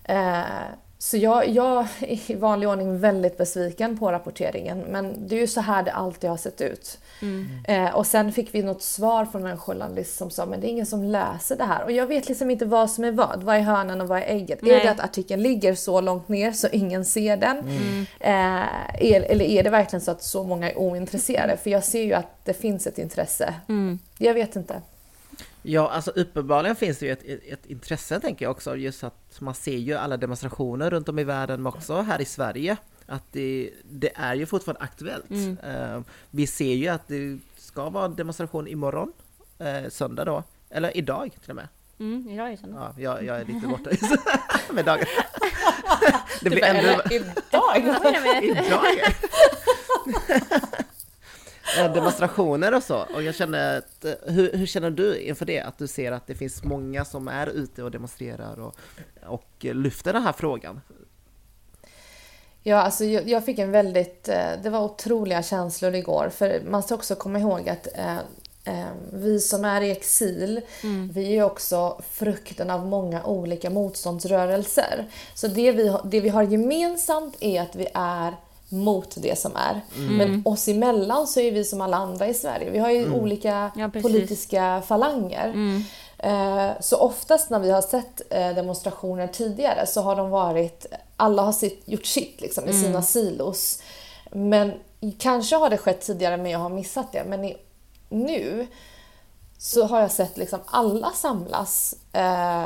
Eh, 0.05 0.43
så 1.03 1.17
jag, 1.17 1.49
jag 1.49 1.87
är 2.01 2.31
i 2.31 2.35
vanlig 2.35 2.69
ordning 2.69 2.99
väldigt 2.99 3.39
besviken 3.39 3.99
på 3.99 4.13
rapporteringen. 4.13 4.79
Men 4.79 5.29
det 5.29 5.37
är 5.37 5.41
ju 5.41 5.47
så 5.47 5.61
här 5.61 5.83
det 5.83 5.93
alltid 5.93 6.31
har 6.31 6.37
sett 6.37 6.61
ut. 6.61 6.99
Eh, 7.69 7.95
och 7.95 8.07
sen 8.07 8.33
fick 8.33 8.55
vi 8.55 8.63
något 8.63 8.83
svar 8.83 9.25
från 9.25 9.47
en 9.47 9.59
journalist 9.59 10.17
som 10.17 10.31
sa 10.31 10.47
men 10.47 10.61
det 10.61 10.67
är 10.67 10.69
ingen 10.69 10.87
som 10.87 11.05
läser 11.05 11.57
det 11.57 11.65
här. 11.65 11.85
Och 11.85 11.93
jag 11.93 12.07
vet 12.07 12.29
liksom 12.29 12.51
inte 12.51 12.65
vad 12.65 12.91
som 12.91 13.05
är 13.05 13.11
vad. 13.11 13.43
Vad 13.43 13.57
är 13.57 13.61
hönan 13.61 14.01
och 14.01 14.09
vad 14.09 14.19
är 14.19 14.27
ägget? 14.27 14.63
Är 14.63 14.67
Nej. 14.67 14.81
det 14.83 14.91
att 14.91 15.01
artikeln 15.01 15.43
ligger 15.43 15.75
så 15.75 16.01
långt 16.01 16.29
ner 16.29 16.53
så 16.53 16.69
ingen 16.73 17.05
ser 17.05 17.37
den? 17.37 17.59
Eh, 18.21 19.05
är, 19.05 19.21
eller 19.21 19.45
är 19.45 19.63
det 19.63 19.71
verkligen 19.71 20.01
så 20.01 20.11
att 20.11 20.23
så 20.23 20.45
många 20.45 20.71
är 20.71 20.79
ointresserade? 20.79 21.57
För 21.57 21.71
jag 21.71 21.85
ser 21.85 22.03
ju 22.03 22.13
att 22.13 22.45
det 22.45 22.55
finns 22.55 22.87
ett 22.87 22.99
intresse. 22.99 23.55
Jag 24.19 24.35
vet 24.35 24.57
inte. 24.57 24.75
Ja, 25.63 25.91
alltså 25.91 26.11
uppenbarligen 26.11 26.77
finns 26.77 26.99
det 26.99 27.07
ju 27.07 27.13
ett, 27.13 27.23
ett, 27.25 27.41
ett 27.47 27.67
intresse 27.67 28.21
tänker 28.21 28.45
jag 28.45 28.51
också, 28.51 28.77
just 28.77 29.05
att 29.05 29.41
man 29.41 29.55
ser 29.55 29.77
ju 29.77 29.95
alla 29.95 30.17
demonstrationer 30.17 30.91
runt 30.91 31.09
om 31.09 31.19
i 31.19 31.25
världen, 31.25 31.63
men 31.63 31.73
också 31.73 32.01
här 32.01 32.21
i 32.21 32.25
Sverige, 32.25 32.77
att 33.07 33.23
det, 33.33 33.71
det 33.85 34.13
är 34.15 34.35
ju 34.35 34.47
fortfarande 34.47 34.81
aktuellt. 34.81 35.31
Eh, 35.65 36.01
vi 36.31 36.47
ser 36.47 36.75
ju 36.75 36.89
att 36.89 37.09
det 37.09 37.39
ska 37.57 37.91
vara 37.91 38.05
en 38.05 38.15
demonstration 38.15 38.69
imorgon, 38.69 39.13
eh, 39.59 39.89
söndag 39.89 40.25
då, 40.25 40.43
eller 40.71 40.97
idag 40.97 41.37
till 41.41 41.51
och 41.51 41.57
med. 41.57 41.69
Mm, 41.99 42.29
idag 42.31 42.53
är 42.53 42.57
söndag. 42.57 42.95
Ja, 42.97 43.03
jag, 43.03 43.25
jag 43.25 43.41
är 43.41 43.45
lite 43.45 43.67
borta 43.67 43.91
med 44.73 44.85
dagen. 44.85 45.05
Det 46.41 46.51
blir 46.51 46.65
Eller 46.65 46.93
ändå 46.93 47.03
idag? 47.11 47.77
Idag. 48.43 49.15
Eh, 51.79 51.93
Demonstrationer 51.93 52.75
och 52.75 52.83
så, 52.83 53.07
och 53.15 53.23
jag 53.23 53.35
känner 53.35 53.79
att, 53.79 54.05
eh, 54.05 54.13
hur, 54.27 54.53
hur 54.53 54.67
känner 54.67 54.91
du 54.91 55.19
inför 55.21 55.47
det? 55.47 55.61
Att 55.61 55.79
du 55.79 55.87
ser 55.87 56.13
att 56.13 56.27
det 56.27 56.35
finns 56.35 56.65
många 56.65 57.05
som 57.05 57.29
är 57.29 57.47
ute 57.47 57.83
och 57.83 57.91
demonstrerar 57.91 58.61
och, 58.61 58.77
och 59.27 59.47
lyfter 59.61 60.13
den 60.13 60.23
här 60.23 60.33
frågan? 60.33 60.81
Ja, 62.63 62.77
alltså 62.77 63.05
jag, 63.05 63.45
fick 63.45 63.59
en 63.59 63.71
väldigt... 63.71 64.29
eh, 64.29 64.51
Det 64.63 64.71
var 64.71 64.81
otroliga 64.81 65.43
känslor 65.43 65.95
igår. 65.95 66.31
För 66.35 66.63
man 66.71 66.83
ska 66.83 66.95
också 66.95 67.15
komma 67.15 67.39
ihåg 67.39 67.69
att 67.69 67.89
vi 69.13 69.41
som 69.41 69.65
är 69.65 69.81
i 69.81 69.91
exil, 69.91 70.61
vi 71.13 71.39
är 71.39 71.43
också 71.43 72.01
frukten 72.11 72.71
av 72.71 72.87
många 72.87 73.25
olika 73.25 73.71
motståndsrörelser. 73.71 75.07
Så 75.35 75.49
det 75.49 75.73
vi, 75.73 75.97
det 76.05 76.21
vi 76.21 76.29
har 76.29 76.43
gemensamt 76.43 77.37
är 77.41 77.63
att 77.63 77.77
vi 77.77 77.89
är 77.95 78.35
mot 78.73 79.15
det 79.17 79.39
som 79.39 79.57
är. 79.57 79.81
Men 80.19 80.43
oss 80.45 80.69
emellan 80.69 81.27
så 81.27 81.41
är 81.41 81.53
vi 81.53 81.65
som 81.65 81.81
alla 81.81 81.97
andra 81.97 82.27
i 82.29 82.35
Sverige. 82.35 82.71
Vi 82.71 82.79
har 82.79 82.91
ju 82.91 83.13
olika 83.15 83.71
Ja, 83.77 83.89
politiska 84.03 84.83
falanger. 84.87 85.49
Eh, 86.19 86.71
Så 86.81 86.97
oftast 86.99 87.51
när 87.51 87.59
vi 87.59 87.71
har 87.71 87.83
sett 87.83 88.23
eh, 88.31 88.55
demonstrationer 88.55 89.27
tidigare 89.27 89.87
så 89.87 90.01
har 90.03 90.17
de 90.17 90.31
varit, 90.31 90.87
alla 91.17 91.43
har 91.43 91.53
sitt, 91.53 91.83
gjort 91.89 92.07
sitt 92.07 92.41
liksom, 92.41 92.69
i 92.69 92.73
sina 92.73 93.03
silos. 93.03 93.83
Men 94.31 94.73
kanske 95.19 95.57
har 95.57 95.71
det 95.71 95.79
skett 95.79 96.01
tidigare 96.01 96.37
men 96.37 96.51
jag 96.51 96.59
har 96.59 96.69
missat 96.69 97.13
det. 97.13 97.25
Men 97.25 97.45
i, 97.45 97.57
nu 98.09 98.67
så 99.59 99.85
har 99.87 100.01
jag 100.01 100.11
sett 100.13 100.37
liksom 100.37 100.59
alla 100.67 101.11
samlas. 101.11 101.95
Eh, 102.13 102.65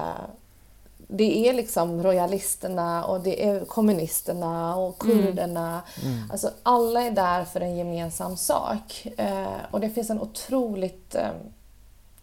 det 1.09 1.49
är 1.49 1.53
liksom 1.53 2.03
royalisterna 2.03 3.05
och 3.05 3.21
det 3.21 3.45
är 3.49 3.65
kommunisterna 3.65 4.77
och 4.77 4.99
kurderna. 4.99 5.83
Alltså 6.31 6.51
alla 6.63 7.03
är 7.03 7.11
där 7.11 7.45
för 7.45 7.61
en 7.61 7.77
gemensam 7.77 8.37
sak. 8.37 9.07
Eh, 9.17 9.47
och 9.71 9.81
det 9.81 9.91
finns 9.91 10.11
en 10.11 10.21
otroligt... 10.21 11.15
Eh, 11.15 11.31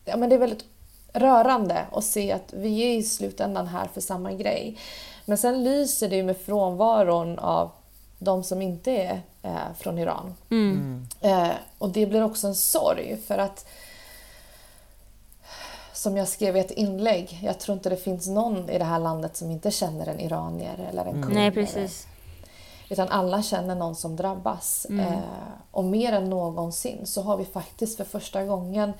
ja, 0.06 0.18
men 0.18 0.30
det 0.30 0.36
är 0.36 0.40
väldigt 0.40 0.66
rörande 1.14 1.86
att 1.92 2.04
se 2.04 2.32
att 2.32 2.54
vi 2.54 2.84
är 2.84 2.98
i 2.98 3.04
slutändan 3.04 3.68
här 3.68 3.88
för 3.94 4.02
samma 4.02 4.34
grej. 4.34 4.78
Men 5.26 5.38
sen 5.38 5.64
lyser 5.64 6.10
det 6.10 6.16
ju 6.16 6.24
med 6.24 6.38
frånvaron 6.38 7.40
av 7.40 7.72
de 8.20 8.44
som 8.44 8.62
inte 8.62 8.92
är 8.92 9.22
eh, 9.42 9.74
från 9.78 9.98
Iran. 10.00 10.34
Eh, 11.22 11.52
och 11.78 11.90
det 11.90 12.06
blir 12.06 12.24
också 12.24 12.48
en 12.48 12.56
sorg 12.56 13.18
för 13.28 13.38
att 13.38 13.66
som 16.04 16.18
jag 16.18 16.28
skrev 16.28 16.58
i 16.58 16.60
ett 16.60 16.72
inlägg, 16.72 17.40
jag 17.44 17.60
tror 17.60 17.78
inte 17.78 17.90
det 17.90 17.98
finns 17.98 18.28
någon 18.28 18.70
i 18.70 18.78
det 18.78 18.86
här 18.86 19.00
landet 19.00 19.38
som 19.38 19.52
inte 19.52 19.72
känner 19.72 20.08
en 20.08 20.20
iranier 20.20 20.88
eller 20.90 21.06
en 21.06 21.24
kurd. 21.24 21.34
Nej, 21.34 21.52
precis. 21.52 22.08
Utan 22.90 23.08
alla 23.08 23.44
känner 23.44 23.76
någon 23.76 23.96
som 23.96 24.16
drabbas. 24.16 24.86
Eh, 24.86 25.20
och 25.72 25.84
mer 25.84 26.14
än 26.14 26.30
någonsin 26.30 27.06
så 27.06 27.22
har 27.22 27.38
vi 27.38 27.46
faktiskt 27.46 27.98
för 27.98 28.04
första 28.04 28.44
gången 28.44 28.94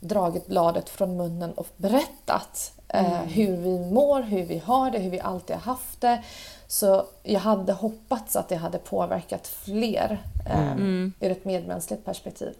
dragit 0.00 0.46
bladet 0.46 0.88
från 0.88 1.16
munnen 1.16 1.52
och 1.52 1.66
berättat 1.76 2.72
eh, 2.88 3.22
hur 3.22 3.56
vi 3.56 3.78
mår, 3.78 4.22
hur 4.22 4.44
vi 4.44 4.58
har 4.58 4.90
det, 4.90 4.98
hur 4.98 5.10
vi 5.10 5.20
alltid 5.20 5.56
har 5.56 5.62
haft 5.62 6.00
det. 6.00 6.22
Så 6.68 7.04
jag 7.22 7.40
hade 7.40 7.72
hoppats 7.72 8.36
att 8.36 8.48
det 8.48 8.56
hade 8.56 8.78
påverkat 8.78 9.46
fler 9.46 10.22
eh, 10.50 10.76
ur 11.20 11.30
ett 11.30 11.44
medmänskligt 11.44 12.04
perspektiv. 12.04 12.54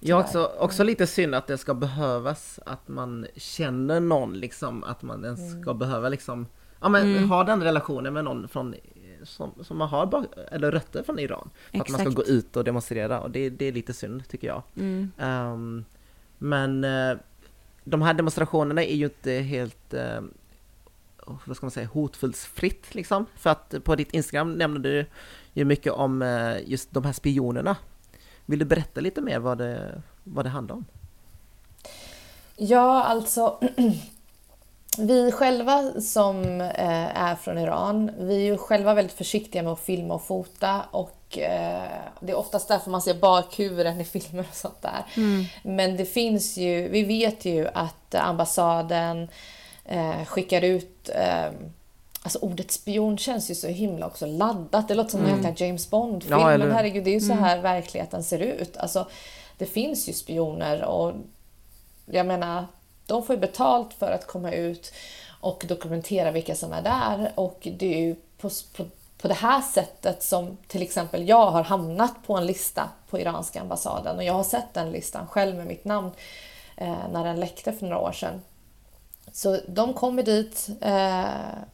Jag 0.00 0.20
också, 0.20 0.52
också 0.58 0.84
lite 0.84 1.06
synd 1.06 1.34
att 1.34 1.46
det 1.46 1.58
ska 1.58 1.74
behövas 1.74 2.60
att 2.66 2.88
man 2.88 3.26
känner 3.36 4.00
någon 4.00 4.32
liksom, 4.32 4.84
att 4.84 5.02
man 5.02 5.24
ens 5.24 5.40
Mm. 5.40 5.62
ska 5.62 5.74
behöva 5.74 6.08
liksom, 6.08 6.46
ja 6.80 6.88
men 6.88 7.24
ha 7.24 7.44
den 7.44 7.62
relationen 7.62 8.12
med 8.12 8.24
någon 8.24 8.48
från 8.48 8.74
som, 9.22 9.52
som 9.62 9.78
man 9.78 9.88
har 9.88 10.06
bak, 10.06 10.26
eller 10.50 10.72
rötter 10.72 11.02
från 11.02 11.18
Iran. 11.18 11.50
För 11.70 11.80
att 11.80 11.88
man 11.88 12.00
ska 12.00 12.10
gå 12.10 12.24
ut 12.24 12.56
och 12.56 12.64
demonstrera 12.64 13.20
och 13.20 13.30
det, 13.30 13.50
det 13.50 13.64
är 13.64 13.72
lite 13.72 13.92
synd 13.92 14.28
tycker 14.28 14.46
jag. 14.48 14.62
Mm. 14.76 15.12
Ehm, 15.18 15.84
men 16.38 16.84
eh, 16.84 17.16
de 17.84 18.02
här 18.02 18.14
demonstrationerna 18.14 18.84
är 18.84 18.94
ju 18.96 19.04
inte 19.04 19.32
helt 19.32 19.94
eh, 19.94 20.20
vad 21.44 21.56
ska 21.56 21.66
man 21.66 21.70
säga, 21.70 21.86
hotfullt 21.92 22.36
fritt 22.36 22.94
liksom. 22.94 23.26
För 23.36 23.50
att 23.50 23.74
på 23.84 23.96
ditt 23.96 24.12
Instagram 24.12 24.52
nämnde 24.52 24.92
du 24.92 25.06
ju 25.52 25.64
mycket 25.64 25.92
om 25.92 26.22
eh, 26.22 26.56
just 26.70 26.92
de 26.92 27.04
här 27.04 27.12
spionerna. 27.12 27.76
Vill 28.50 28.58
du 28.58 28.64
berätta 28.64 29.00
lite 29.00 29.20
mer 29.20 29.38
vad 29.38 29.58
det, 29.58 30.02
vad 30.24 30.44
det 30.44 30.48
handlar 30.48 30.74
om? 30.74 30.84
Ja, 32.56 33.02
alltså 33.02 33.58
vi 34.98 35.32
själva 35.32 36.00
som 36.00 36.60
eh, 36.60 37.20
är 37.20 37.34
från 37.34 37.58
Iran, 37.58 38.10
vi 38.18 38.34
är 38.34 38.40
ju 38.40 38.58
själva 38.58 38.94
väldigt 38.94 39.16
försiktiga 39.16 39.62
med 39.62 39.72
att 39.72 39.80
filma 39.80 40.14
och 40.14 40.24
fota 40.26 40.82
och 40.90 41.38
eh, 41.38 41.82
det 42.20 42.32
är 42.32 42.38
oftast 42.38 42.68
därför 42.68 42.90
man 42.90 43.02
ser 43.02 43.14
bakhuvuden 43.14 44.00
i 44.00 44.04
filmer 44.04 44.46
och 44.50 44.56
sånt 44.56 44.82
där. 44.82 45.04
Men 45.62 45.96
det 45.96 46.04
finns 46.04 46.56
ju, 46.56 46.88
vi 46.88 47.02
vet 47.02 47.44
ju 47.44 47.68
att 47.74 48.14
ambassaden 48.14 49.28
eh, 49.84 50.24
skickar 50.24 50.62
ut 50.62 51.10
eh, 51.14 51.50
Alltså 52.22 52.38
ordet 52.38 52.70
spion 52.70 53.18
känns 53.18 53.50
ju 53.50 53.54
så 53.54 53.68
himla 53.68 54.06
också 54.06 54.26
laddat. 54.26 54.88
Det 54.88 54.94
låter 54.94 55.10
som 55.10 55.24
en 55.24 55.36
jäkla 55.36 55.66
James 55.66 55.90
Bond-film. 55.90 56.40
Ja, 56.40 56.52
eller 56.52 56.66
men 56.66 56.76
herregud, 56.76 57.04
det 57.04 57.10
är 57.10 57.14
ju 57.14 57.20
så 57.20 57.32
här 57.32 57.58
verkligheten 57.58 58.24
ser 58.24 58.38
ut. 58.38 58.76
Alltså, 58.76 59.06
det 59.58 59.66
finns 59.66 60.08
ju 60.08 60.12
spioner 60.12 60.84
och 60.84 61.12
jag 62.06 62.26
menar, 62.26 62.66
de 63.06 63.22
får 63.22 63.34
ju 63.34 63.40
betalt 63.40 63.94
för 63.94 64.10
att 64.10 64.26
komma 64.26 64.52
ut 64.52 64.92
och 65.40 65.64
dokumentera 65.68 66.30
vilka 66.30 66.54
som 66.54 66.72
är 66.72 66.82
där. 66.82 67.32
Och 67.34 67.68
det 67.78 67.94
är 67.94 68.00
ju 68.00 68.14
på, 68.14 68.50
på, 68.76 68.84
på 69.18 69.28
det 69.28 69.34
här 69.34 69.60
sättet 69.60 70.22
som 70.22 70.56
till 70.66 70.82
exempel 70.82 71.28
jag 71.28 71.50
har 71.50 71.62
hamnat 71.62 72.14
på 72.26 72.36
en 72.36 72.46
lista 72.46 72.88
på 73.10 73.18
iranska 73.18 73.60
ambassaden. 73.60 74.16
Och 74.16 74.24
jag 74.24 74.32
har 74.32 74.44
sett 74.44 74.74
den 74.74 74.90
listan 74.90 75.26
själv 75.26 75.56
med 75.56 75.66
mitt 75.66 75.84
namn 75.84 76.10
eh, 76.76 77.08
när 77.12 77.24
den 77.24 77.40
läckte 77.40 77.72
för 77.72 77.86
några 77.86 77.98
år 77.98 78.12
sedan. 78.12 78.40
Så 79.32 79.60
de 79.66 79.94
kommer 79.94 80.22
dit 80.22 80.68
eh, 80.80 81.24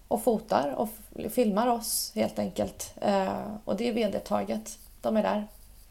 och 0.09 0.23
fotar 0.23 0.75
och 0.77 0.89
filmar 1.31 1.67
oss 1.67 2.13
helt 2.15 2.39
enkelt. 2.39 2.93
Eh, 3.01 3.47
och 3.65 3.77
det 3.77 3.89
är 3.89 3.93
vedertaget. 3.93 4.79
De 5.01 5.17
är 5.17 5.23
där. 5.23 5.47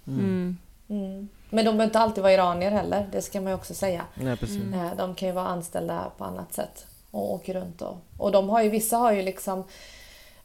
Mm. 0.08 0.58
Mm. 0.89 1.30
Men 1.49 1.65
de 1.65 1.71
behöver 1.71 1.84
inte 1.84 1.99
alltid 1.99 2.23
vara 2.23 2.34
iranier 2.34 2.71
heller, 2.71 3.08
det 3.12 3.21
ska 3.21 3.41
man 3.41 3.49
ju 3.49 3.56
också 3.56 3.73
säga. 3.73 4.06
Nej, 4.15 4.38
precis. 4.38 4.73
Eh, 4.73 4.95
De 4.97 5.15
kan 5.15 5.28
ju 5.28 5.34
vara 5.34 5.47
anställda 5.47 6.12
på 6.17 6.23
annat 6.23 6.54
sätt 6.54 6.86
och 7.12 7.34
åker 7.34 7.54
runt. 7.54 7.82
Och, 7.82 7.97
och 8.17 8.32
de 8.32 8.49
har 8.49 8.62
ju, 8.62 8.69
vissa 8.69 8.97
har 8.97 9.12
ju 9.12 9.21
liksom 9.21 9.63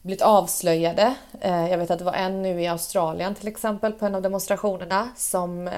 blivit 0.01 0.21
avslöjade. 0.21 1.15
Jag 1.41 1.77
vet 1.77 1.91
att 1.91 1.99
det 1.99 2.05
var 2.05 2.13
en 2.13 2.41
nu 2.41 2.61
i 2.61 2.67
Australien 2.67 3.35
till 3.35 3.47
exempel 3.47 3.91
på 3.91 4.05
en 4.05 4.15
av 4.15 4.21
demonstrationerna 4.21 5.09
som 5.15 5.69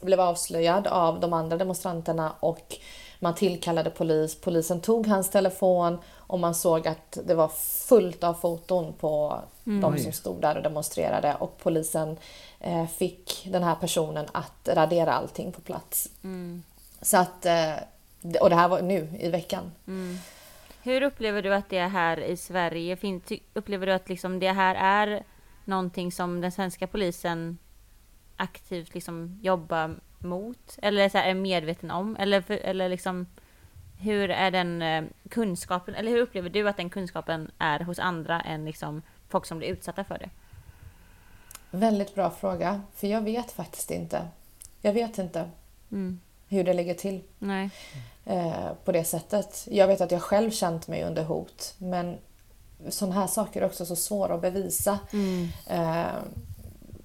blev 0.00 0.20
avslöjad 0.20 0.86
av 0.86 1.20
de 1.20 1.32
andra 1.32 1.56
demonstranterna 1.56 2.32
och 2.40 2.76
man 3.22 3.34
tillkallade 3.34 3.90
polis. 3.90 4.40
Polisen 4.40 4.80
tog 4.80 5.06
hans 5.06 5.30
telefon 5.30 5.98
och 6.16 6.38
man 6.38 6.54
såg 6.54 6.88
att 6.88 7.18
det 7.24 7.34
var 7.34 7.48
fullt 7.88 8.24
av 8.24 8.34
foton 8.34 8.92
på 8.92 9.40
de 9.64 9.98
som 9.98 10.12
stod 10.12 10.40
där 10.40 10.56
och 10.56 10.62
demonstrerade 10.62 11.34
och 11.34 11.58
polisen 11.58 12.16
eh, 12.60 12.86
fick 12.86 13.48
den 13.52 13.62
här 13.62 13.74
personen 13.74 14.26
att 14.32 14.68
radera 14.68 15.12
allting 15.12 15.52
på 15.52 15.60
plats. 15.60 16.10
Så 17.02 17.16
att, 17.16 17.46
eh, 17.46 17.72
och 18.40 18.50
det 18.50 18.56
här 18.56 18.68
var 18.68 18.82
nu 18.82 19.08
i 19.20 19.28
veckan. 19.30 19.72
Hur 20.82 21.02
upplever 21.02 21.42
du 21.42 21.54
att 21.54 21.68
det 21.68 21.78
är 21.78 21.88
här 21.88 22.20
i 22.20 22.36
Sverige? 22.36 22.96
Fin- 22.96 23.22
Upplever 23.54 23.86
du 23.86 23.92
att 23.92 24.08
liksom 24.08 24.38
det 24.40 24.52
här 24.52 24.74
är 24.74 25.22
någonting 25.64 26.12
som 26.12 26.40
den 26.40 26.52
svenska 26.52 26.86
polisen 26.86 27.58
aktivt 28.36 28.94
liksom 28.94 29.38
jobbar 29.42 29.96
mot? 30.22 30.78
Eller 30.82 31.08
så 31.08 31.18
här, 31.18 31.30
är 31.30 31.34
medveten 31.34 31.90
om? 31.90 32.16
Eller, 32.16 32.40
för, 32.40 32.54
eller 32.54 32.88
liksom, 32.88 33.26
hur 33.98 34.30
är 34.30 34.50
den 34.50 34.82
eh, 34.82 35.04
kunskapen, 35.28 35.94
eller 35.94 36.10
hur 36.10 36.20
upplever 36.20 36.50
du 36.50 36.68
att 36.68 36.76
den 36.76 36.90
kunskapen 36.90 37.50
är 37.58 37.80
hos 37.80 37.98
andra 37.98 38.40
än 38.40 38.64
liksom 38.64 39.02
folk 39.28 39.46
som 39.46 39.58
blir 39.58 39.68
utsatta 39.68 40.04
för 40.04 40.18
det? 40.18 40.30
Väldigt 41.70 42.14
bra 42.14 42.30
fråga, 42.30 42.82
för 42.94 43.06
jag 43.06 43.20
vet 43.20 43.52
faktiskt 43.52 43.90
inte. 43.90 44.28
Jag 44.82 44.92
vet 44.92 45.18
inte 45.18 45.50
Mm. 45.92 46.20
hur 46.48 46.64
det 46.64 46.74
ligger 46.74 46.94
till 46.94 47.22
eh, 48.24 48.72
på 48.84 48.92
det 48.92 49.04
sättet. 49.04 49.66
Jag 49.70 49.86
vet 49.86 50.00
att 50.00 50.10
jag 50.10 50.22
själv 50.22 50.50
känt 50.50 50.88
mig 50.88 51.04
under 51.04 51.24
hot, 51.24 51.74
men 51.78 52.18
sådana 52.88 53.14
här 53.20 53.26
saker 53.26 53.62
är 53.62 53.66
också 53.66 53.86
så 53.86 53.96
svåra 53.96 54.34
att 54.34 54.40
bevisa. 54.42 54.98
Eh, 55.66 56.06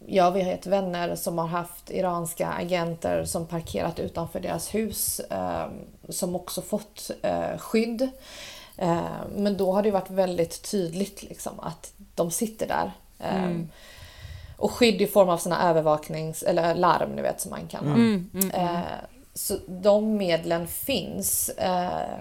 jag 0.08 0.32
vet 0.32 0.66
vänner 0.68 1.16
som 1.16 1.38
har 1.38 1.48
haft 1.48 1.90
iranska 1.92 2.48
agenter 2.48 3.26
som 3.26 3.46
parkerat 3.48 4.00
utanför 4.00 4.40
deras 4.40 4.76
hus 4.76 5.20
eh, 5.20 5.66
som 6.10 6.36
också 6.36 6.62
fått 6.62 7.12
eh, 7.22 7.58
skydd. 7.58 8.10
Eh, 8.78 9.06
men 9.36 9.58
då 9.58 9.72
har 9.72 9.84
det 9.84 9.92
varit 9.92 10.10
väldigt 10.10 10.72
tydligt 10.72 11.24
liksom, 11.24 11.60
att 11.60 11.94
de 12.16 12.32
sitter 12.32 12.68
där. 12.68 12.92
Eh, 13.20 13.52
Och 14.58 14.72
skydd 14.72 15.02
i 15.02 15.08
form 15.08 15.30
av 15.30 15.38
såna 15.38 15.70
övervaknings 15.70 16.44
eller 16.44 16.76
larm 16.76 17.10
ni 17.16 17.22
vet 17.22 17.42
som 17.42 17.52
man 17.52 17.68
kan 17.68 17.88
ha. 17.88 17.94
Mm, 17.96 18.30
mm, 18.34 18.52
Eh, 18.52 18.80
så 19.34 19.58
de 19.68 20.18
medlen 20.18 20.68
finns. 20.68 21.50
Eh, 21.50 22.18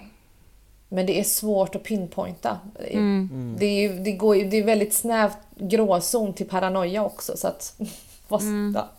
men 0.88 1.06
det 1.06 1.20
är 1.20 1.24
svårt 1.24 1.74
att 1.74 1.82
pinpointa. 1.82 2.58
Det 2.78 2.94
är- 2.94 2.98
Mm. 2.98 3.56
Det, 3.58 3.66
är, 3.66 3.88
det, 3.92 4.12
går, 4.12 4.34
det 4.34 4.56
är 4.56 4.64
väldigt 4.64 4.94
snävt 4.94 5.38
gråzon 5.56 6.34
till 6.34 6.48
paranoia 6.48 7.04
också. 7.04 7.36
Så 7.36 7.48
att, 7.48 7.74
Mm. 8.40 8.72
ja. 8.76 8.92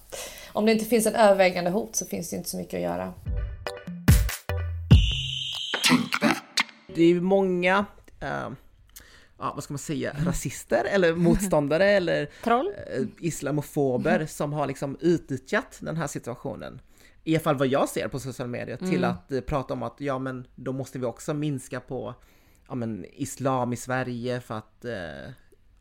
Om 0.54 0.66
det 0.66 0.72
inte 0.72 0.86
finns 0.86 1.06
en 1.06 1.16
övervägande 1.16 1.70
hot 1.72 1.96
så 1.96 2.06
finns 2.06 2.30
det 2.30 2.36
inte 2.36 2.50
så 2.50 2.58
mycket 2.58 2.74
att 2.74 2.82
göra. 2.82 3.14
Det 6.96 7.02
är 7.02 7.08
ju 7.08 7.22
många, 7.22 7.86
eh, 8.20 8.50
ja, 9.40 9.52
vad 9.56 9.64
ska 9.64 9.74
man 9.74 9.80
säga, 9.80 10.16
rasister 10.26 10.86
eller 10.92 11.16
motståndare 11.16 11.86
eller 11.86 12.30
Troll? 12.44 12.68
eh, 12.96 13.04
islamofober 13.20 14.26
som 14.30 14.54
har 14.54 14.68
liksom 14.68 14.98
utnyttjat 15.02 15.78
den 15.82 15.98
här 15.98 16.08
situationen. 16.08 16.82
I 17.24 17.36
alla 17.36 17.44
fall 17.44 17.56
vad 17.56 17.68
jag 17.68 17.90
ser 17.90 18.08
på 18.08 18.20
sociala 18.20 18.50
medier 18.50 18.78
till 18.78 19.04
att 19.04 19.32
eh, 19.32 19.42
prata 19.42 19.74
om 19.74 19.84
att 19.84 19.96
ja 19.98 20.20
men 20.20 20.48
då 20.56 20.74
måste 20.74 21.00
vi 21.00 21.06
också 21.06 21.34
minska 21.34 21.80
på 21.80 22.14
ja, 22.68 22.76
men, 22.76 23.06
islam 23.14 23.74
i 23.74 23.76
Sverige 23.76 24.42
för 24.42 24.58
att 24.58 24.86
eh, 24.86 25.32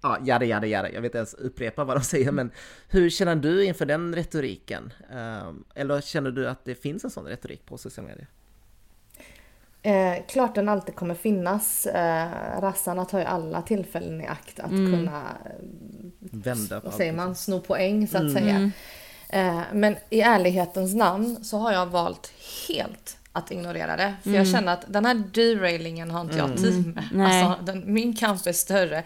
ja, 0.04 0.18
jada 0.24 0.44
jada 0.44 0.66
jada, 0.66 0.90
jag 0.90 1.00
vet 1.00 1.08
inte 1.08 1.18
ens 1.18 1.34
upprepa 1.34 1.84
vad 1.84 1.96
de 1.96 2.02
säger 2.04 2.32
men 2.32 2.50
hur 2.88 3.10
känner 3.10 3.36
du 3.36 3.64
inför 3.64 3.86
den 3.86 4.14
retoriken? 4.14 4.92
Eh, 5.10 5.52
eller 5.74 6.00
känner 6.00 6.30
du 6.30 6.48
att 6.48 6.64
det 6.64 6.74
finns 6.74 7.04
en 7.04 7.10
sån 7.10 7.24
retorik 7.24 7.66
på 7.66 7.78
sociala 7.78 8.08
medier? 8.08 8.28
Eh, 9.82 10.24
klart 10.26 10.54
den 10.54 10.68
alltid 10.68 10.94
kommer 10.94 11.14
finnas. 11.14 11.86
Eh, 11.86 12.60
rassarna 12.60 13.04
tar 13.04 13.18
ju 13.18 13.24
alla 13.24 13.62
tillfällen 13.62 14.20
i 14.20 14.26
akt 14.26 14.60
att 14.60 14.70
kunna 14.70 15.22
Vända 16.18 16.80
på 16.80 16.86
vad 16.86 16.94
säger 16.94 17.12
man, 17.12 17.34
sno 17.34 17.60
poäng 17.60 18.08
så 18.08 18.18
att 18.18 18.32
säga. 18.32 18.70
Eh, 19.28 19.60
men 19.72 19.96
i 20.10 20.20
ärlighetens 20.20 20.94
namn 20.94 21.44
så 21.44 21.58
har 21.58 21.72
jag 21.72 21.86
valt 21.86 22.32
helt 22.68 23.16
att 23.32 23.50
ignorera 23.50 23.96
det. 23.96 24.14
För 24.22 24.30
jag 24.30 24.48
känner 24.48 24.72
att 24.72 24.84
den 24.88 25.04
här 25.04 25.14
derailingen 25.14 26.10
har 26.10 26.20
inte 26.20 26.36
jag 26.36 26.56
tid 26.56 26.94
med. 26.94 27.26
Alltså, 27.26 27.64
den, 27.64 27.94
min 27.94 28.16
kamp 28.16 28.46
är 28.46 28.52
större. 28.52 29.04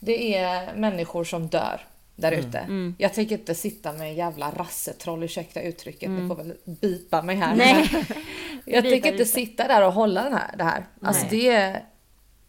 Det 0.00 0.34
är 0.36 0.74
människor 0.74 1.24
som 1.24 1.48
dör 1.48 1.80
där 2.16 2.32
ute. 2.32 2.92
Jag 2.98 3.14
tänker 3.14 3.38
inte 3.38 3.54
sitta 3.54 3.92
med 3.92 4.08
en 4.08 4.14
jävla 4.14 4.50
rassetroll, 4.50 5.22
ursäkta 5.22 5.62
uttrycket, 5.62 6.10
ni 6.10 6.28
får 6.28 6.34
väl 6.36 6.54
bipa 6.64 7.22
mig 7.22 7.36
här. 7.36 7.56
Nej. 7.56 7.90
Jag 8.64 8.84
tänker 8.84 9.12
inte 9.12 9.24
sitta 9.24 9.68
där 9.68 9.86
och 9.86 9.92
hålla 9.92 10.24
den 10.24 10.32
här, 10.32 10.56
det 10.56 10.64
här. 10.64 10.86
Alltså 11.02 11.22
Nej. 11.22 11.30
det 11.30 11.48
är, 11.48 11.84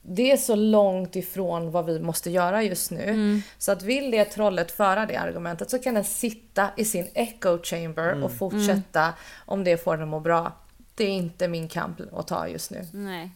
det 0.02 0.32
är 0.32 0.38
så 0.38 0.56
långt 0.56 1.16
ifrån 1.16 1.72
vad 1.72 1.86
vi 1.86 2.00
måste 2.00 2.30
göra 2.30 2.64
just 2.64 2.92
nu. 2.92 3.04
Mm. 3.04 3.42
Så 3.58 3.72
att 3.72 3.84
vill 3.84 4.12
det 4.12 4.26
trollet 4.26 4.72
föra 4.72 5.06
det 5.06 5.16
argumentet 5.16 5.70
så 5.70 5.80
kan 5.80 5.94
den 5.94 6.04
sitta 6.04 6.70
i 6.78 6.86
sin 6.86 7.08
echo 7.14 7.58
chamber 7.64 8.12
Mm. 8.12 8.24
och 8.24 8.32
fortsätta 8.32 9.14
om 9.46 9.64
det 9.64 9.78
får 9.84 9.94
den 9.94 10.04
att 10.04 10.10
må 10.10 10.20
bra. 10.20 10.52
Det 10.96 11.04
är 11.04 11.10
inte 11.10 11.48
min 11.48 11.68
kamp 11.68 12.00
att 12.14 12.28
ta 12.28 12.48
just 12.48 12.72
nu. 12.72 12.88
Nej, 12.94 13.32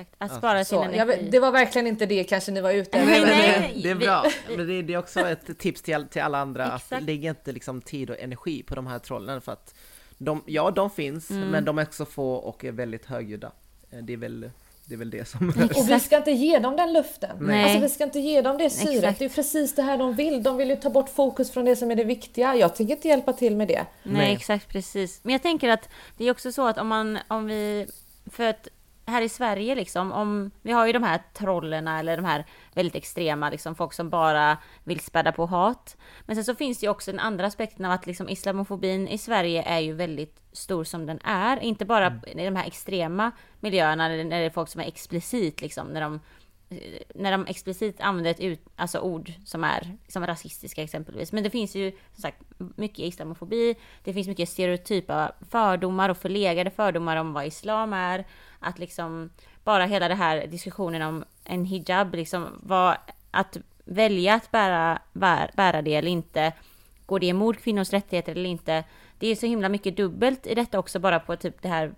exakt. 0.00 0.14
Att 0.18 0.38
spara 0.38 0.64
sin 0.64 0.78
Så, 0.78 0.82
energi. 0.84 1.28
det 1.30 1.38
var 1.40 1.50
verkligen 1.50 1.86
inte 1.86 2.06
det 2.06 2.24
kanske 2.24 2.52
ni 2.52 2.60
var 2.60 2.70
ute 2.72 2.98
efter. 2.98 3.10
Nej, 3.10 3.20
Men 3.20 3.28
nej, 3.28 3.72
det, 3.74 3.82
det 3.82 3.90
är 3.90 3.94
bra. 3.94 4.24
Men 4.56 4.66
det, 4.66 4.82
det 4.82 4.94
är 4.94 4.98
också 4.98 5.20
ett 5.20 5.58
tips 5.58 5.82
till, 5.82 6.06
till 6.10 6.22
alla 6.22 6.38
andra 6.38 6.64
att 6.66 6.82
Exakt. 6.82 7.02
lägga 7.02 7.30
inte 7.30 7.52
liksom 7.52 7.80
tid 7.82 8.10
och 8.10 8.18
energi 8.18 8.62
på 8.62 8.74
de 8.74 8.86
här 8.86 8.98
trollen 8.98 9.40
för 9.40 9.52
att 9.52 9.74
de, 10.18 10.42
ja 10.46 10.70
de 10.70 10.90
finns, 10.90 11.30
Mm. 11.30 11.48
men 11.48 11.64
de 11.64 11.78
är 11.78 11.82
också 11.82 12.04
få 12.04 12.34
och 12.34 12.64
är 12.64 12.72
väldigt 12.72 13.06
högljudda. 13.06 13.52
Eh, 13.90 13.98
Det 13.98 14.12
är 14.12 14.16
väl 14.16 14.50
det, 14.86 14.94
är 14.94 14.98
väl 14.98 15.10
det 15.10 15.28
som... 15.28 15.48
Och 15.76 15.90
vi 15.90 16.00
ska 16.00 16.16
inte 16.16 16.30
ge 16.30 16.58
dem 16.58 16.76
den 16.76 16.92
luften. 16.92 17.36
Nej. 17.40 17.64
Alltså 17.64 17.78
vi 17.80 17.88
ska 17.88 18.04
inte 18.04 18.18
ge 18.18 18.42
dem 18.42 18.58
det 18.58 18.70
syret. 18.70 18.94
Exakt. 19.04 19.18
Det 19.18 19.24
är 19.24 19.28
precis 19.28 19.74
det 19.74 19.82
här 19.82 19.98
de 19.98 20.14
vill. 20.14 20.42
De 20.42 20.56
vill 20.56 20.68
ju 20.70 20.76
ta 20.76 20.90
bort 20.90 21.08
fokus 21.08 21.50
från 21.50 21.64
det 21.64 21.76
som 21.76 21.90
är 21.90 21.96
det 21.96 22.04
viktiga. 22.04 22.54
Jag 22.56 22.74
tänker 22.76 22.94
inte 22.94 23.08
hjälpa 23.08 23.32
till 23.32 23.56
med 23.56 23.68
det. 23.68 23.86
Nej, 24.02 24.14
Nej. 24.16 24.32
exakt 24.34 24.68
precis. 24.68 25.20
Men 25.22 25.32
jag 25.32 25.42
tänker 25.42 25.68
att 25.68 25.88
det 26.16 26.24
är 26.24 26.30
också 26.30 26.52
så 26.52 26.66
att 26.66 26.78
om 26.78 26.88
man, 26.88 27.18
om 27.28 27.46
vi, 27.46 27.86
för 28.30 28.44
att 28.44 28.68
här 29.06 29.22
i 29.22 29.28
Sverige 29.28 29.74
liksom, 29.74 30.12
om, 30.12 30.50
vi 30.62 30.72
har 30.72 30.86
ju 30.86 30.92
de 30.92 31.02
här 31.02 31.22
trollerna 31.32 31.98
eller 31.98 32.16
de 32.16 32.24
här 32.24 32.44
väldigt 32.74 32.94
extrema 32.94 33.50
liksom, 33.50 33.74
folk 33.74 33.92
som 33.92 34.10
bara 34.10 34.58
vill 34.84 35.00
späda 35.00 35.32
på 35.32 35.46
hat. 35.46 35.96
Men 36.26 36.36
sen 36.36 36.44
så 36.44 36.54
finns 36.54 36.78
det 36.78 36.86
ju 36.86 36.90
också 36.90 37.10
den 37.10 37.20
andra 37.20 37.46
aspekten 37.46 37.84
av 37.84 37.92
att 37.92 38.06
liksom 38.06 38.28
islamofobin 38.28 39.08
i 39.08 39.18
Sverige 39.18 39.62
är 39.62 39.80
ju 39.80 39.92
väldigt 39.92 40.40
stor 40.52 40.84
som 40.84 41.06
den 41.06 41.18
är. 41.24 41.56
Inte 41.56 41.84
bara 41.84 42.20
i 42.26 42.44
de 42.44 42.56
här 42.56 42.66
extrema 42.66 43.30
miljöerna, 43.60 44.08
när 44.08 44.24
det 44.24 44.36
är 44.36 44.50
folk 44.50 44.68
som 44.68 44.80
är 44.80 44.86
explicit 44.86 45.60
liksom, 45.60 45.88
när 45.88 46.00
de 46.00 46.20
Eh, 46.68 47.02
när 47.14 47.32
de 47.32 47.46
explicit 47.46 48.00
använder 48.00 48.30
ett 48.30 48.40
ut, 48.40 48.60
alltså 48.76 48.98
ord 48.98 49.32
som 49.44 49.64
är 49.64 49.96
som 50.08 50.26
rasistiska 50.26 50.82
exempelvis. 50.82 51.32
Men 51.32 51.44
det 51.44 51.50
finns 51.50 51.74
ju 51.74 51.92
som 52.12 52.22
sagt 52.22 52.42
mycket 52.58 52.98
islamofobi, 52.98 53.74
det 54.04 54.12
finns 54.12 54.28
mycket 54.28 54.48
stereotypa 54.48 55.32
fördomar 55.50 56.08
och 56.08 56.16
förlegade 56.16 56.70
fördomar 56.70 57.16
om 57.16 57.32
vad 57.32 57.46
islam 57.46 57.92
är. 57.92 58.24
Att 58.58 58.78
liksom 58.78 59.30
bara 59.64 59.84
hela 59.84 60.08
den 60.08 60.18
här 60.18 60.46
diskussionen 60.46 61.02
om 61.02 61.24
en 61.44 61.64
hijab, 61.64 62.14
liksom 62.14 62.46
vad, 62.62 62.96
att 63.30 63.56
välja 63.84 64.34
att 64.34 64.50
bära, 64.50 64.98
bära, 65.12 65.50
bära 65.56 65.82
det 65.82 65.94
eller 65.94 66.10
inte. 66.10 66.52
Går 67.06 67.20
det 67.20 67.26
emot 67.26 67.62
kvinnors 67.62 67.92
rättigheter 67.92 68.32
eller 68.32 68.50
inte? 68.50 68.84
Det 69.18 69.28
är 69.28 69.36
så 69.36 69.46
himla 69.46 69.68
mycket 69.68 69.96
dubbelt 69.96 70.46
i 70.46 70.54
detta 70.54 70.78
också 70.78 70.98
bara 70.98 71.20
på 71.20 71.36
typ 71.36 71.62
det 71.62 71.68
här 71.68 71.94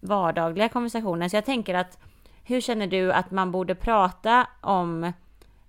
vardagliga 0.00 0.68
konversationen. 0.68 1.30
Så 1.30 1.36
jag 1.36 1.44
tänker 1.44 1.74
att 1.74 1.98
hur 2.44 2.60
känner 2.60 2.86
du 2.86 3.12
att 3.12 3.30
man 3.30 3.50
borde 3.50 3.74
prata 3.74 4.46
om 4.60 5.12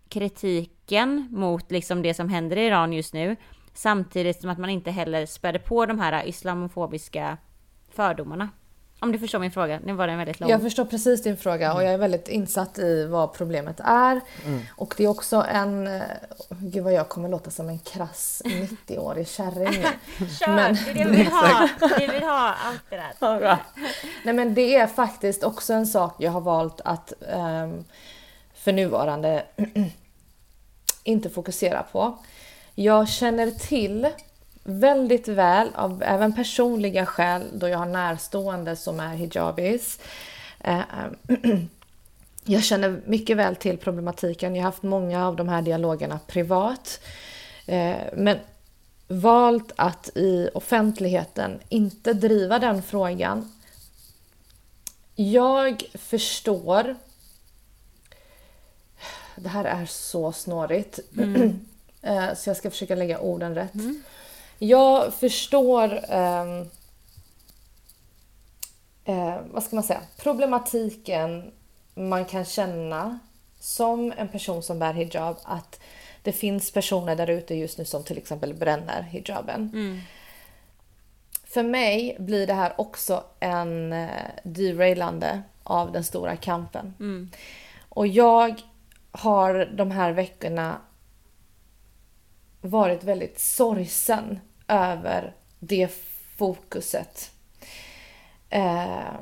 kritiken 0.09 1.27
mot 1.31 1.71
liksom 1.71 2.01
det 2.01 2.13
som 2.13 2.29
händer 2.29 2.57
i 2.57 2.65
Iran 2.65 2.93
just 2.93 3.13
nu 3.13 3.35
samtidigt 3.73 4.41
som 4.41 4.49
att 4.49 4.57
man 4.57 4.69
inte 4.69 4.91
heller 4.91 5.25
späder 5.25 5.59
på 5.59 5.85
de 5.85 5.99
här 5.99 6.27
islamofobiska 6.27 7.37
fördomarna? 7.89 8.49
Om 9.05 9.11
du 9.11 9.19
förstår 9.19 9.39
min 9.39 9.51
fråga. 9.51 9.79
Nu 9.85 9.93
var 9.93 10.07
den 10.07 10.17
väldigt 10.17 10.39
lång. 10.39 10.49
Jag 10.49 10.61
förstår 10.61 10.85
precis 10.85 11.23
din 11.23 11.37
fråga 11.37 11.73
och 11.73 11.83
jag 11.83 11.93
är 11.93 11.97
väldigt 11.97 12.27
insatt 12.27 12.79
i 12.79 13.05
vad 13.05 13.33
problemet 13.33 13.79
är. 13.83 14.21
Och 14.75 14.93
det 14.97 15.03
är 15.03 15.07
också 15.07 15.45
en... 15.51 15.87
eh, 15.87 16.01
Gud 16.49 16.83
vad 16.83 16.93
jag 16.93 17.09
kommer 17.09 17.29
låta 17.29 17.51
som 17.51 17.69
en 17.69 17.79
krass 17.79 18.41
90-årig 18.45 19.27
kärring. 19.27 19.73
Kör! 20.39 20.55
Men- 20.55 20.77
Det 20.85 20.91
är 20.91 21.05
det 21.05 21.11
vi 21.11 21.17
vill 21.17 21.27
ha! 21.27 21.69
Vi 21.99 22.07
vill 22.07 22.23
ha 22.23 22.53
allt 22.65 22.81
det 22.89 22.95
där. 22.95 23.13
Nej 24.23 24.33
men 24.33 24.53
det 24.53 24.75
är 24.75 24.87
faktiskt 24.87 25.43
också 25.43 25.73
en 25.73 25.87
sak 25.87 26.15
jag 26.19 26.31
har 26.31 26.41
valt 26.41 26.81
att 26.81 27.13
ehm, 27.29 27.83
för 28.53 28.71
nuvarande 28.73 29.43
inte 31.03 31.29
fokusera 31.29 31.83
på. 31.91 32.17
Jag 32.75 33.09
känner 33.09 33.51
till 33.51 34.07
väldigt 34.67 35.27
väl, 35.27 35.69
av 35.75 36.03
även 36.03 36.33
personliga 36.33 37.05
skäl, 37.05 37.43
då 37.53 37.69
jag 37.69 37.77
har 37.77 37.85
närstående 37.85 38.75
som 38.75 38.99
är 38.99 39.15
hijabis. 39.15 39.99
Eh, 40.59 40.81
jag 42.45 42.63
känner 42.63 43.01
mycket 43.05 43.37
väl 43.37 43.55
till 43.55 43.77
problematiken. 43.77 44.55
Jag 44.55 44.63
har 44.63 44.71
haft 44.71 44.83
många 44.83 45.27
av 45.27 45.35
de 45.35 45.49
här 45.49 45.61
dialogerna 45.61 46.19
privat. 46.27 46.99
Eh, 47.65 47.95
Men 48.13 48.37
valt 49.07 49.71
att 49.75 50.09
i 50.15 50.49
offentligheten 50.53 51.59
inte 51.69 52.13
driva 52.13 52.59
den 52.59 52.83
frågan. 52.83 53.51
Jag 55.15 55.83
förstår... 55.93 56.95
Det 59.35 59.49
här 59.49 59.65
är 59.65 59.85
så 59.85 60.31
snårigt. 60.31 60.99
Eh, 62.01 62.33
Så 62.35 62.49
jag 62.49 62.57
ska 62.57 62.69
försöka 62.71 62.95
lägga 62.95 63.19
orden 63.19 63.55
rätt. 63.55 63.71
Jag 64.59 65.13
förstår... 65.13 65.99
ehm, 66.09 66.69
eh, 69.05 69.37
vad 69.51 69.63
ska 69.63 69.75
man 69.75 69.83
säga? 69.83 70.01
Problematiken 70.17 71.51
man 71.95 72.25
kan 72.25 72.45
känna 72.45 73.19
som 73.59 74.13
en 74.17 74.27
person 74.27 74.63
som 74.63 74.79
bär 74.79 74.93
hijab 74.93 75.37
att 75.43 75.79
det 76.21 76.31
finns 76.31 76.71
personer 76.71 77.15
där 77.15 77.29
ute 77.29 77.55
just 77.55 77.77
nu 77.77 77.85
som 77.85 78.03
till 78.03 78.17
exempel 78.17 78.53
bränner 78.53 79.01
hijaben. 79.01 79.71
För 81.43 81.63
mig 81.63 82.15
blir 82.19 82.47
det 82.47 82.53
här 82.53 82.73
också 82.77 83.23
en 83.39 83.93
eh, 83.93 84.09
derailande 84.43 85.41
av 85.63 85.91
den 85.91 86.03
stora 86.03 86.35
kampen. 86.35 86.93
Och 87.89 88.07
jag 88.07 88.61
har 89.11 89.69
de 89.73 89.91
här 89.91 90.11
veckorna 90.11 90.77
varit 92.65 93.03
väldigt 93.03 93.39
sorgsen 93.39 94.39
över 94.67 95.33
det 95.59 95.91
fokuset. 96.37 97.31
Eh, 98.49 99.13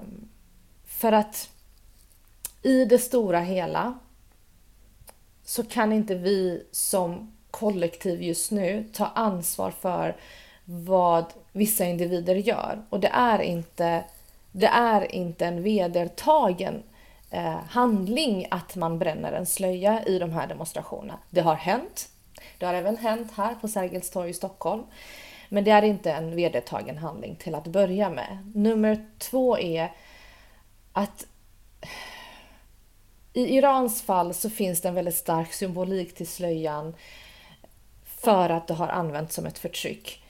för 0.86 1.12
att 1.12 1.50
i 2.62 2.86
det 2.86 3.00
stora 3.00 3.40
hela 3.40 4.00
så 5.44 5.64
kan 5.64 5.94
inte 5.94 6.16
vi 6.16 6.64
som 6.72 7.34
kollektiv 7.52 8.22
just 8.24 8.52
nu 8.52 8.90
ta 8.94 9.06
ansvar 9.06 9.72
för 9.72 10.16
vad 10.66 11.26
vissa 11.52 11.86
individer 11.86 12.36
gör. 12.36 12.86
Och 12.90 13.00
det 13.00 13.12
är 13.14 13.40
inte, 13.40 14.04
det 14.52 14.68
är 14.68 15.16
inte 15.16 15.46
en 15.46 15.64
vedertagen 15.64 16.84
eh, 17.30 17.60
handling 17.70 18.48
att 18.52 18.76
man 18.76 19.00
bränner 19.00 19.32
en 19.32 19.46
slöja 19.46 20.04
i 20.06 20.20
de 20.20 20.32
här 20.32 20.48
demonstrationerna. 20.48 21.20
Det 21.30 21.42
har 21.42 21.56
hänt. 21.56 22.10
Det 22.64 22.68
har 22.68 22.74
även 22.74 22.98
hänt 22.98 23.32
här 23.36 23.56
på 23.56 23.68
Sergels 23.68 24.10
torg 24.10 24.30
i 24.30 24.34
Stockholm. 24.34 24.84
Men 25.50 25.64
det 25.64 25.72
är 25.72 25.82
inte 25.82 26.12
en 26.12 26.36
vedertagen 26.36 26.98
handling 26.98 27.36
till 27.36 27.56
att 27.56 27.68
börja 27.68 28.10
med. 28.10 28.52
Nummer 28.56 29.06
två 29.18 29.58
är 29.58 29.92
att 30.94 31.26
i 33.34 33.58
Irans 33.58 34.02
fall 34.02 34.34
så 34.34 34.50
finns 34.50 34.82
det 34.82 34.88
en 34.88 34.96
väldigt 34.96 35.16
stark 35.16 35.54
symbolik 35.54 36.16
till 36.16 36.28
slöjan 36.28 36.96
för 38.06 38.50
att 38.50 38.68
det 38.68 38.74
har 38.74 38.88
använts 38.88 39.36
som 39.36 39.46
ett 39.46 39.60
förtryck 39.60 40.24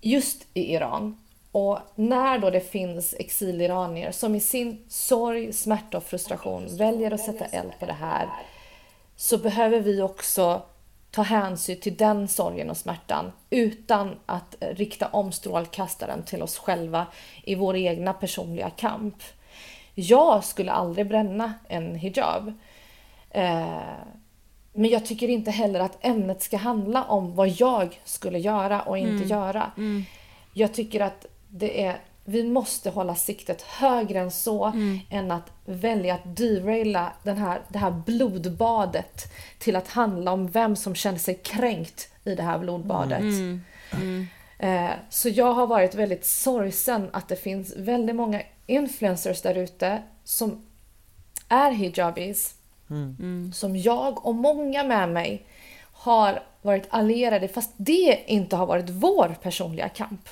just 0.00 0.46
i 0.54 0.74
Iran. 0.74 1.18
Och 1.52 1.78
när 1.94 2.38
då 2.38 2.50
det 2.50 2.70
finns 2.70 3.14
exiliranier 3.18 4.12
som 4.12 4.34
i 4.34 4.40
sin 4.40 4.84
sorg, 4.88 5.52
smärta 5.52 5.96
och 5.96 6.04
frustration 6.04 6.76
väljer 6.76 7.10
att 7.10 7.24
sätta 7.24 7.44
eld 7.44 7.72
på 7.80 7.86
det 7.86 7.92
här 7.92 8.28
så 9.16 9.38
behöver 9.38 9.80
vi 9.80 10.02
också 10.02 10.62
ta 11.16 11.22
hänsyn 11.22 11.80
till 11.80 11.96
den 11.96 12.28
sorgen 12.28 12.70
och 12.70 12.76
smärtan 12.76 13.32
utan 13.50 14.14
att 14.26 14.56
rikta 14.60 15.08
om 15.08 15.32
strålkastaren 15.32 16.22
till 16.22 16.42
oss 16.42 16.58
själva 16.58 17.06
i 17.44 17.54
vår 17.54 17.76
egna 17.76 18.12
personliga 18.12 18.70
kamp. 18.70 19.22
Jag 19.94 20.44
skulle 20.44 20.72
aldrig 20.72 21.08
bränna 21.08 21.54
en 21.68 21.94
hijab. 21.94 22.52
Eh, 23.30 23.66
men 24.72 24.90
jag 24.90 25.06
tycker 25.06 25.28
inte 25.28 25.50
heller 25.50 25.80
att 25.80 25.98
ämnet 26.00 26.42
ska 26.42 26.56
handla 26.56 27.04
om 27.04 27.34
vad 27.34 27.48
jag 27.48 28.00
skulle 28.04 28.38
göra 28.38 28.82
och 28.82 28.98
inte 28.98 29.24
göra. 29.24 29.70
Jag 30.52 30.74
tycker 30.74 31.00
att 31.00 31.26
det 31.48 31.84
är, 31.84 32.00
vi 32.28 32.42
måste 32.44 32.90
hålla 32.90 33.14
siktet 33.14 33.62
högre 33.62 34.18
än 34.20 34.30
så 34.30 34.72
än 35.10 35.30
att 35.30 35.50
välja 35.64 36.14
att 36.14 36.36
deraila 36.36 37.12
den 37.22 37.36
här, 37.38 37.60
det 37.68 37.78
här 37.78 37.90
blodbadet 38.06 39.32
till 39.58 39.76
att 39.76 39.88
handla 39.88 40.32
om 40.32 40.48
vem 40.48 40.76
som 40.76 40.94
känner 40.94 41.18
sig 41.18 41.34
kränkt 41.34 42.08
i 42.24 42.34
det 42.34 42.42
här 42.42 42.58
blodbadet. 42.58 43.22
Eh, 44.58 44.90
Så 45.10 45.28
jag 45.28 45.52
har 45.52 45.66
varit 45.66 45.94
väldigt 45.94 46.26
sorgsen 46.26 47.08
att 47.12 47.28
det 47.28 47.36
finns 47.36 47.76
väldigt 47.76 48.16
många 48.16 48.42
influencers 48.66 49.42
där 49.42 49.54
ute 49.54 50.02
som 50.24 50.66
är 51.48 51.70
hijabis. 51.70 52.54
Som 53.54 53.76
jag 53.76 54.26
och 54.26 54.34
många 54.34 54.84
med 54.84 55.08
mig 55.08 55.46
har 55.92 56.42
varit 56.62 56.86
allierade 56.90 57.48
fast 57.48 57.70
det 57.76 58.24
inte 58.26 58.56
har 58.56 58.66
varit 58.66 58.90
vår 58.90 59.36
personliga 59.42 59.88
kamp. 59.88 60.28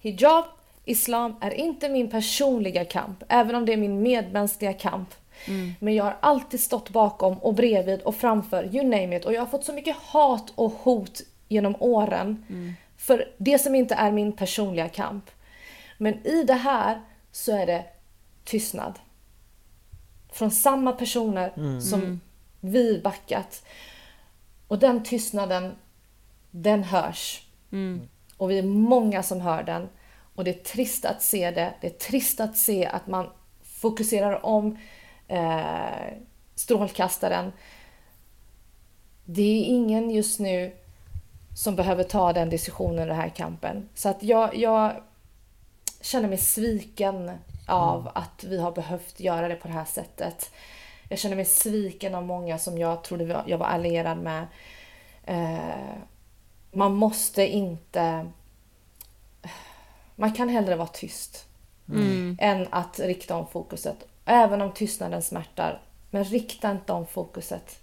Hijab, 0.00 0.44
islam 0.84 1.36
är 1.40 1.50
inte 1.50 1.88
min 1.88 2.10
personliga 2.10 2.84
kamp, 2.84 3.24
även 3.28 3.54
om 3.54 3.66
det 3.66 3.72
är 3.72 3.76
min 3.76 4.02
medmänskliga 4.02 4.72
kamp. 4.72 5.14
Men 5.80 5.94
jag 5.94 6.04
har 6.04 6.16
alltid 6.20 6.60
stått 6.60 6.90
bakom 6.90 7.38
och 7.38 7.54
bredvid 7.54 8.02
och 8.02 8.14
framför, 8.14 8.74
you 8.74 8.84
name 8.84 9.16
it. 9.16 9.24
Och 9.24 9.32
jag 9.32 9.40
har 9.40 9.46
fått 9.46 9.64
så 9.64 9.72
mycket 9.72 9.96
hat 9.96 10.52
och 10.54 10.72
hot 10.72 11.20
genom 11.48 11.76
åren 11.78 12.44
för 12.96 13.32
det 13.38 13.58
som 13.58 13.74
inte 13.74 13.94
är 13.94 14.12
min 14.12 14.32
personliga 14.32 14.88
kamp. 14.88 15.30
Men 15.98 16.26
i 16.26 16.42
det 16.42 16.54
här 16.54 17.02
så 17.32 17.52
är 17.52 17.66
det 17.66 17.84
tystnad. 18.44 18.98
Från 20.32 20.50
samma 20.50 20.92
personer 20.92 21.80
som 21.80 22.20
vi 22.60 23.00
backat. 23.04 23.66
Och 24.68 24.78
den 24.78 25.04
tystnaden, 25.04 25.74
den 26.50 26.84
hörs. 26.84 27.42
Och 28.36 28.50
vi 28.50 28.58
är 28.58 28.62
många 28.62 29.22
som 29.22 29.40
hör 29.40 29.62
den. 29.62 29.88
Och 30.34 30.44
det 30.44 30.50
är 30.50 30.64
trist 30.64 31.04
att 31.04 31.22
se 31.22 31.50
det. 31.50 31.74
Det 31.80 31.86
är 31.86 31.98
trist 32.10 32.40
att 32.40 32.56
se 32.56 32.86
att 32.86 33.06
man 33.06 33.30
fokuserar 33.62 34.46
om 34.46 34.78
eh, 35.28 36.14
strålkastaren. 36.54 37.52
Det 39.24 39.42
är 39.42 39.64
ingen 39.64 40.10
just 40.10 40.40
nu 40.40 40.76
som 41.56 41.76
behöver 41.76 42.04
ta 42.04 42.32
den 42.32 42.50
diskussionen 42.50 43.04
i 43.04 43.06
den 43.06 43.16
här 43.16 43.28
kampen. 43.28 43.88
Så 43.94 44.08
att 44.08 44.22
jag, 44.22 44.56
jag 44.56 45.02
känner 46.00 46.28
mig 46.28 46.38
sviken 46.38 47.30
av 47.68 48.10
att 48.14 48.44
vi 48.44 48.60
har 48.60 48.72
behövt 48.72 49.20
göra 49.20 49.48
det 49.48 49.54
på 49.54 49.68
det 49.68 49.74
här 49.74 49.84
sättet. 49.84 50.50
Jag 51.08 51.18
känner 51.18 51.36
mig 51.36 51.44
sviken 51.44 52.14
av 52.14 52.24
många 52.24 52.58
som 52.58 52.78
jag 52.78 53.04
trodde 53.04 53.44
jag 53.46 53.58
var 53.58 53.66
allierad 53.66 54.18
med. 54.18 54.46
Eh, 55.24 55.96
man 56.72 56.94
måste 56.94 57.46
inte... 57.46 58.26
Man 60.16 60.32
kan 60.32 60.48
hellre 60.48 60.76
vara 60.76 60.88
tyst 60.88 61.46
än 62.38 62.66
att 62.70 62.98
rikta 62.98 63.36
om 63.36 63.46
fokuset. 63.46 63.96
Även 64.24 64.62
om 64.62 64.72
tystnaden 64.72 65.22
smärtar. 65.22 65.82
Men 66.10 66.24
rikta 66.24 66.70
inte 66.70 66.92
om 66.92 67.06
fokuset. 67.06 67.78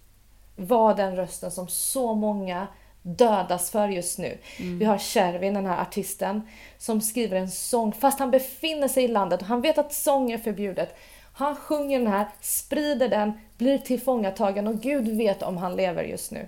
Var 0.56 0.96
den 0.96 1.16
rösten 1.16 1.52
som 1.52 1.68
så 1.68 2.16
många 2.16 2.68
dödas 3.02 3.72
för 3.72 3.88
just 3.88 4.20
nu. 4.20 4.38
Vi 4.58 4.86
har 4.86 4.98
Shervin, 4.98 5.54
den 5.54 5.66
här 5.66 5.82
artisten, 5.82 6.42
som 6.78 7.02
skriver 7.02 7.38
en 7.38 7.52
sång 7.52 7.92
fast 7.92 8.20
han 8.20 8.32
befinner 8.32 8.88
sig 8.88 9.04
i 9.04 9.08
landet 9.08 9.42
och 9.42 9.48
han 9.48 9.62
vet 9.62 9.78
att 9.78 9.94
sång 9.94 10.32
är 10.32 10.38
förbjudet. 10.38 10.96
Han 11.34 11.56
sjunger 11.56 12.00
den 12.00 12.08
här, 12.08 12.28
sprider 12.42 13.10
den, 13.10 13.34
blir 13.58 13.78
tillfångatagen 13.78 14.68
och 14.68 14.82
Gud 14.82 15.18
vet 15.18 15.44
om 15.44 15.58
han 15.58 15.76
lever 15.76 16.04
just 16.04 16.32
nu. 16.32 16.48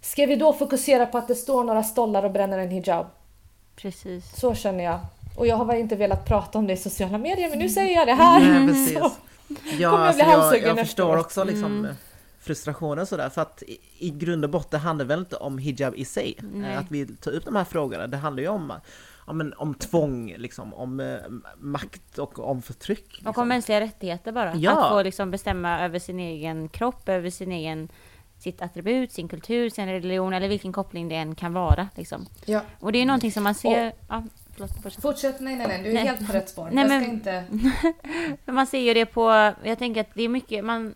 Ska 0.00 0.26
vi 0.26 0.36
då 0.36 0.52
fokusera 0.52 1.06
på 1.06 1.18
att 1.18 1.28
det 1.28 1.34
står 1.34 1.64
några 1.64 1.82
stollar 1.82 2.22
och 2.22 2.32
bränner 2.32 2.58
en 2.58 2.70
hijab? 2.70 3.06
Precis. 3.76 4.36
Så 4.40 4.54
känner 4.54 4.84
jag. 4.84 5.00
Och 5.36 5.46
jag 5.46 5.56
har 5.56 5.64
väl 5.64 5.76
inte 5.78 5.96
velat 5.96 6.24
prata 6.24 6.58
om 6.58 6.66
det 6.66 6.72
i 6.72 6.76
sociala 6.76 7.18
medier 7.18 7.50
men 7.50 7.58
nu 7.58 7.68
säger 7.68 7.94
jag 7.96 8.06
det 8.06 8.14
här. 8.14 8.40
Nej, 8.40 8.68
precis. 8.72 8.98
Så. 8.98 9.10
Ja, 9.78 9.90
Kommer 9.90 10.02
jag 10.02 10.06
alltså 10.06 10.24
bli 10.24 10.32
jag, 10.32 10.38
halshuggen 10.40 10.76
jag 10.76 10.86
förstår 10.86 11.16
också 11.18 11.44
liksom 11.44 11.78
Mm. 11.78 11.94
frustrationen 12.40 13.06
sådär 13.06 13.28
för 13.28 13.42
att 13.42 13.62
i, 13.62 13.78
i 13.98 14.10
grund 14.10 14.44
och 14.44 14.50
botten 14.50 14.80
handlar 14.80 15.04
det 15.04 15.08
väl 15.08 15.18
inte 15.18 15.36
om 15.36 15.58
hijab 15.58 15.94
i 15.96 16.04
sig. 16.04 16.36
Nej. 16.54 16.72
Eh, 16.72 16.78
Att 16.78 16.90
vi 16.90 17.06
tar 17.06 17.30
upp 17.32 17.44
de 17.44 17.56
här 17.56 17.64
frågorna, 17.64 18.06
det 18.06 18.16
handlar 18.16 18.42
ju 18.42 18.48
om, 18.48 18.72
om, 19.18 19.40
en, 19.40 19.52
om 19.56 19.74
tvång, 19.74 20.34
liksom, 20.38 20.74
om 20.74 21.00
eh, 21.00 21.16
makt 21.58 22.18
och 22.18 22.38
om 22.38 22.62
förtryck. 22.62 23.06
Och 23.06 23.12
Liksom. 23.26 23.42
om 23.42 23.48
mänskliga 23.48 23.80
rättigheter 23.80 24.32
bara. 24.32 24.54
Ja. 24.56 24.70
Att 24.84 24.88
få 24.92 25.02
liksom 25.02 25.30
bestämma 25.30 25.80
över 25.84 25.98
sin 25.98 26.18
egen 26.20 26.68
kropp, 26.68 27.08
över 27.08 27.30
sin 27.30 27.52
egen 27.52 27.88
sitt 28.42 28.62
attribut, 28.62 29.12
sin 29.12 29.28
kultur, 29.28 29.70
sin 29.70 29.86
religion 29.86 30.32
eller 30.32 30.48
vilken 30.48 30.72
koppling 30.72 31.08
det 31.08 31.14
än 31.16 31.34
kan 31.34 31.52
vara. 31.52 31.88
Liksom. 31.94 32.26
Ja. 32.44 32.60
Och 32.80 32.92
det 32.92 32.98
är 32.98 33.06
någonting 33.06 33.32
som 33.32 33.44
man 33.44 33.54
ser... 33.54 33.92
Ja, 34.08 34.22
förlåt, 34.52 34.82
fortsätt. 34.82 35.02
Fortsätt, 35.02 35.40
nej 35.40 35.56
nej 35.56 35.66
nej, 35.68 35.82
du 35.82 35.88
är 35.88 35.94
Nej. 35.94 36.04
helt 36.04 36.26
på 36.26 36.32
rätt 36.32 36.48
spår. 36.48 36.68
Nej, 36.72 36.88
men- 36.88 37.04
inte... 37.04 37.44
Man 38.52 38.66
ser 38.66 38.78
ju 38.80 38.94
det 38.94 39.06
på, 39.06 39.52
jag 39.64 39.78
tänker 39.78 40.00
att 40.00 40.14
det 40.14 40.22
är 40.22 40.28
mycket, 40.28 40.64
man, 40.64 40.94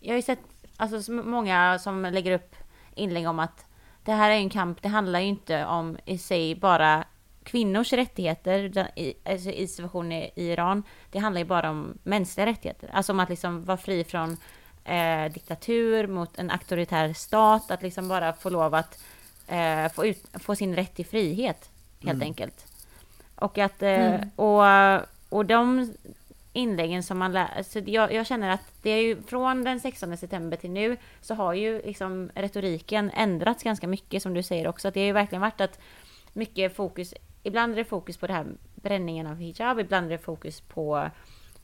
jag 0.00 0.10
har 0.10 0.16
ju 0.16 0.22
sett 0.22 0.40
alltså, 0.76 1.02
så 1.02 1.12
många 1.12 1.78
som 1.78 2.02
lägger 2.02 2.32
upp 2.32 2.54
inlägg 2.94 3.28
om 3.28 3.38
att 3.38 3.66
det 4.04 4.12
här 4.12 4.30
är 4.30 4.34
en 4.34 4.50
kamp, 4.50 4.82
det 4.82 4.88
handlar 4.88 5.20
ju 5.20 5.26
inte 5.26 5.66
om 5.66 5.98
i 6.04 6.18
sig 6.18 6.54
bara 6.54 7.04
kvinnors 7.42 7.92
rättigheter 7.92 8.88
i, 8.98 9.14
alltså, 9.24 9.50
i 9.50 9.66
situationen 9.66 10.12
i 10.12 10.30
i 10.36 10.50
Iran. 10.52 10.82
Det 11.10 11.18
handlar 11.18 11.38
ju 11.40 11.44
bara 11.44 11.70
om 11.70 11.98
mänskliga 12.02 12.46
rättigheter, 12.46 12.90
alltså 12.92 13.12
om 13.12 13.20
att 13.20 13.28
liksom 13.28 13.64
vara 13.64 13.76
fri 13.76 14.04
från 14.04 14.36
eh, 14.84 15.32
diktatur 15.32 16.06
mot 16.06 16.38
en 16.38 16.50
auktoritär 16.50 17.12
stat, 17.12 17.70
att 17.70 17.82
liksom 17.82 18.08
bara 18.08 18.32
få 18.32 18.50
lov 18.50 18.74
att 18.74 19.04
eh, 19.48 19.88
få, 19.92 20.06
ut, 20.06 20.24
få 20.34 20.56
sin 20.56 20.76
rätt 20.76 20.94
till 20.94 21.06
frihet, 21.06 21.70
helt 22.04 22.22
enkelt. 22.22 22.66
Och 23.34 23.58
att, 23.58 23.82
eh, 23.82 24.20
och, 24.36 24.62
och 25.28 25.46
de 25.46 25.92
inläggen 26.52 27.02
som 27.02 27.18
man 27.18 27.32
lär, 27.32 27.62
så 27.62 27.82
jag, 27.86 28.12
jag 28.12 28.26
känner 28.26 28.50
att 28.50 28.72
det 28.82 28.90
är 28.90 29.02
ju 29.02 29.22
från 29.22 29.64
den 29.64 29.80
16 29.80 30.16
september 30.16 30.56
till 30.56 30.70
nu 30.70 30.96
så 31.20 31.34
har 31.34 31.54
ju 31.54 31.82
liksom 31.82 32.30
retoriken 32.34 33.10
ändrats 33.10 33.62
ganska 33.62 33.86
mycket 33.86 34.22
som 34.22 34.34
du 34.34 34.42
säger 34.42 34.68
också. 34.68 34.88
Att 34.88 34.94
det 34.94 35.00
har 35.00 35.06
ju 35.06 35.12
verkligen 35.12 35.42
varit 35.42 35.60
att 35.60 35.80
mycket 36.32 36.76
fokus, 36.76 37.14
ibland 37.42 37.72
är 37.72 37.76
det 37.76 37.84
fokus 37.84 38.16
på 38.16 38.26
det 38.26 38.32
här 38.32 38.46
bränningen 38.74 39.26
av 39.26 39.36
hijab, 39.36 39.80
ibland 39.80 40.06
är 40.06 40.10
det 40.10 40.18
fokus 40.18 40.60
på 40.60 41.10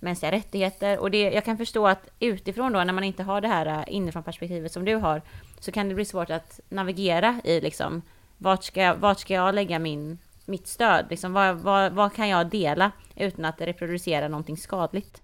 mänskliga 0.00 0.32
rättigheter. 0.32 0.98
Och 0.98 1.10
det, 1.10 1.22
jag 1.22 1.44
kan 1.44 1.58
förstå 1.58 1.86
att 1.86 2.08
utifrån 2.20 2.72
då, 2.72 2.84
när 2.84 2.92
man 2.92 3.04
inte 3.04 3.22
har 3.22 3.40
det 3.40 3.48
här 3.48 3.66
eh, 3.66 3.84
inifrån 3.86 4.22
perspektivet 4.22 4.72
som 4.72 4.84
du 4.84 4.94
har, 4.94 5.22
så 5.60 5.72
kan 5.72 5.88
det 5.88 5.94
bli 5.94 6.04
svårt 6.04 6.30
att 6.30 6.60
navigera 6.68 7.40
i 7.44 7.60
liksom, 7.60 8.02
vart 8.38 8.64
ska 8.64 8.82
jag, 8.82 8.96
vart 8.96 9.20
ska 9.20 9.34
jag 9.34 9.54
lägga 9.54 9.78
min, 9.78 10.18
mitt 10.44 10.68
stöd? 10.68 11.06
Liksom, 11.10 11.32
vad, 11.32 11.56
vad, 11.56 11.92
vad 11.92 12.12
kan 12.12 12.28
jag 12.28 12.46
dela 12.46 12.90
utan 13.16 13.44
att 13.44 13.60
reproducera 13.60 14.28
någonting 14.28 14.56
skadligt? 14.56 15.22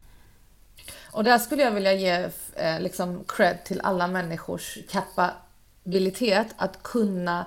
Och 1.10 1.24
där 1.24 1.38
skulle 1.38 1.62
jag 1.62 1.70
vilja 1.70 1.92
ge 1.92 2.28
eh, 2.54 2.80
liksom 2.80 3.24
cred 3.28 3.64
till 3.64 3.80
alla 3.80 4.06
människors 4.06 4.78
kapabilitet 4.90 6.54
att 6.56 6.82
kunna 6.82 7.46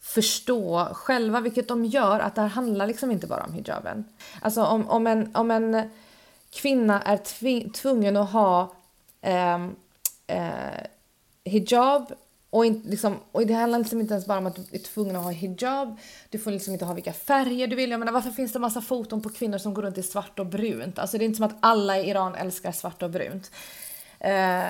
förstå 0.00 0.88
själva, 0.92 1.40
vilket 1.40 1.68
de 1.68 1.84
gör, 1.84 2.20
att 2.20 2.34
det 2.34 2.40
här 2.40 2.48
handlar 2.48 2.86
liksom 2.86 3.10
inte 3.10 3.26
bara 3.26 3.44
om 3.44 3.52
hijaben. 3.52 4.04
Alltså 4.40 4.64
om, 4.64 4.88
om, 4.88 5.06
en, 5.06 5.36
om 5.36 5.50
en 5.50 5.90
kvinna 6.54 7.02
är 7.02 7.16
tvi- 7.16 7.72
tvungen 7.72 8.16
att 8.16 8.30
ha 8.30 8.74
eh, 9.22 9.64
eh, 10.26 10.86
hijab 11.44 12.12
och, 12.50 12.66
in, 12.66 12.82
liksom, 12.86 13.16
och 13.32 13.46
det 13.46 13.54
handlar 13.54 13.78
liksom 13.78 14.00
inte 14.00 14.14
ens 14.14 14.26
bara 14.26 14.38
om 14.38 14.46
att 14.46 14.56
du 14.56 14.76
är 14.76 14.78
tvungen 14.78 15.16
att 15.16 15.24
ha 15.24 15.30
hijab. 15.30 15.98
Du 16.28 16.38
får 16.38 16.50
liksom 16.50 16.72
inte 16.72 16.84
ha 16.84 16.94
vilka 16.94 17.12
färger 17.12 17.66
du 17.66 17.76
vill. 17.76 17.90
Jag 17.90 17.98
menar, 17.98 18.12
varför 18.12 18.30
finns 18.30 18.52
det 18.52 18.58
massa 18.58 18.80
foton 18.80 19.22
på 19.22 19.28
kvinnor 19.28 19.58
som 19.58 19.74
går 19.74 19.82
runt 19.82 19.98
i 19.98 20.02
svart 20.02 20.38
och 20.38 20.46
brunt? 20.46 20.98
Alltså 20.98 21.18
det 21.18 21.24
är 21.24 21.26
inte 21.26 21.36
som 21.36 21.46
att 21.46 21.56
alla 21.60 21.98
i 21.98 22.10
Iran 22.10 22.34
älskar 22.34 22.72
svart 22.72 23.02
och 23.02 23.10
brunt. 23.10 23.50
Eh, 24.20 24.64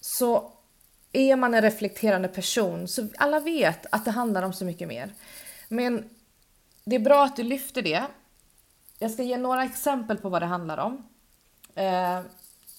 så 0.00 0.52
är 1.12 1.36
man 1.36 1.54
en 1.54 1.62
reflekterande 1.62 2.28
person 2.28 2.88
så 2.88 3.08
alla 3.18 3.40
vet 3.40 3.86
att 3.90 4.04
det 4.04 4.10
handlar 4.10 4.42
om 4.42 4.52
så 4.52 4.64
mycket 4.64 4.88
mer. 4.88 5.12
Men 5.68 6.04
det 6.84 6.96
är 6.96 7.00
bra 7.00 7.24
att 7.24 7.36
du 7.36 7.42
lyfter 7.42 7.82
det. 7.82 8.02
Jag 9.02 9.10
ska 9.10 9.22
ge 9.22 9.36
några 9.36 9.64
exempel 9.64 10.16
på 10.16 10.28
vad 10.28 10.42
det 10.42 10.46
handlar 10.46 10.78
om. 10.78 11.06
Eh, 11.74 12.20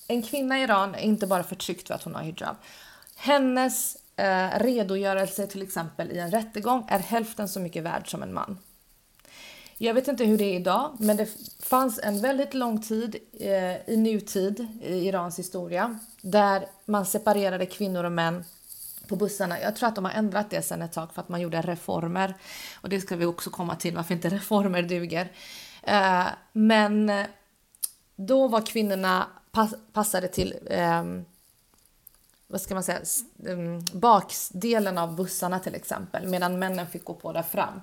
en 0.07 0.23
kvinna 0.23 0.59
i 0.59 0.63
Iran 0.63 0.95
är 0.95 0.99
inte 0.99 1.27
bara 1.27 1.43
förtryckt 1.43 1.87
för 1.87 1.95
att 1.95 2.03
hon 2.03 2.15
har 2.15 2.23
hijab. 2.23 2.55
Hennes 3.15 3.97
eh, 4.15 4.59
redogörelse 4.59 5.47
till 5.47 5.61
exempel 5.61 6.11
i 6.11 6.19
en 6.19 6.31
rättegång 6.31 6.85
är 6.89 6.99
hälften 6.99 7.49
så 7.49 7.59
mycket 7.59 7.83
värd 7.83 8.11
som 8.11 8.23
en 8.23 8.33
man. 8.33 8.59
Jag 9.77 9.93
vet 9.93 10.07
inte 10.07 10.25
hur 10.25 10.37
det 10.37 10.43
är 10.43 10.55
idag, 10.55 10.95
men 10.99 11.17
det 11.17 11.29
fanns 11.59 11.99
en 12.03 12.21
väldigt 12.21 12.53
lång 12.53 12.81
tid 12.81 13.15
eh, 13.39 13.89
i 13.89 13.97
nutid 13.97 14.67
i 14.83 15.07
Irans 15.07 15.39
historia 15.39 15.99
där 16.21 16.65
man 16.85 17.05
separerade 17.05 17.65
kvinnor 17.65 18.03
och 18.03 18.11
män 18.11 18.43
på 19.07 19.15
bussarna. 19.15 19.61
Jag 19.61 19.75
tror 19.75 19.89
att 19.89 19.95
de 19.95 20.05
har 20.05 20.11
ändrat 20.11 20.49
det 20.49 20.61
sen 20.61 20.81
ett 20.81 20.93
tag 20.93 21.13
för 21.13 21.21
att 21.21 21.29
man 21.29 21.41
gjorde 21.41 21.61
reformer. 21.61 22.33
Och 22.81 22.89
det 22.89 23.01
ska 23.01 23.15
vi 23.15 23.25
också 23.25 23.49
komma 23.49 23.75
till, 23.75 23.95
varför 23.95 24.13
inte 24.13 24.29
reformer 24.29 24.81
duger. 24.81 25.31
Eh, 25.83 26.27
men 26.53 27.09
eh, 27.09 27.25
då 28.15 28.47
var 28.47 28.61
kvinnorna 28.65 29.27
pass, 29.51 29.73
passade 29.93 30.27
till 30.27 30.55
eh, 30.69 31.03
vad 32.47 32.61
ska 32.61 32.73
man 32.73 32.83
säga, 32.83 33.01
ehm, 33.47 33.79
baksdelen 33.93 34.97
av 34.97 35.15
bussarna 35.15 35.59
till 35.59 35.75
exempel, 35.75 36.27
medan 36.27 36.59
männen 36.59 36.87
fick 36.87 37.03
gå 37.03 37.13
på 37.13 37.31
där 37.31 37.43
fram. 37.43 37.81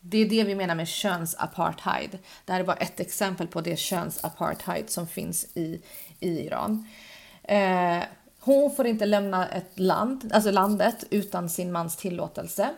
Det 0.00 0.18
är 0.18 0.28
det 0.28 0.44
vi 0.44 0.54
menar 0.54 0.74
med 0.74 0.88
könsapartheid. 0.88 2.18
Det 2.44 2.52
här 2.52 2.60
är 2.60 2.64
bara 2.64 2.76
ett 2.76 3.00
exempel 3.00 3.46
på 3.46 3.60
det 3.60 3.78
könsapartheid 3.78 4.90
som 4.90 5.06
finns 5.06 5.46
i, 5.54 5.82
i 6.20 6.46
Iran. 6.46 6.88
Eh, 7.42 8.02
hon 8.40 8.70
får 8.70 8.86
inte 8.86 9.06
lämna 9.06 9.48
ett 9.48 9.78
land, 9.78 10.30
alltså 10.34 10.50
landet 10.50 11.04
utan 11.10 11.50
sin 11.50 11.72
mans 11.72 11.96
tillåtelse. 11.96 12.70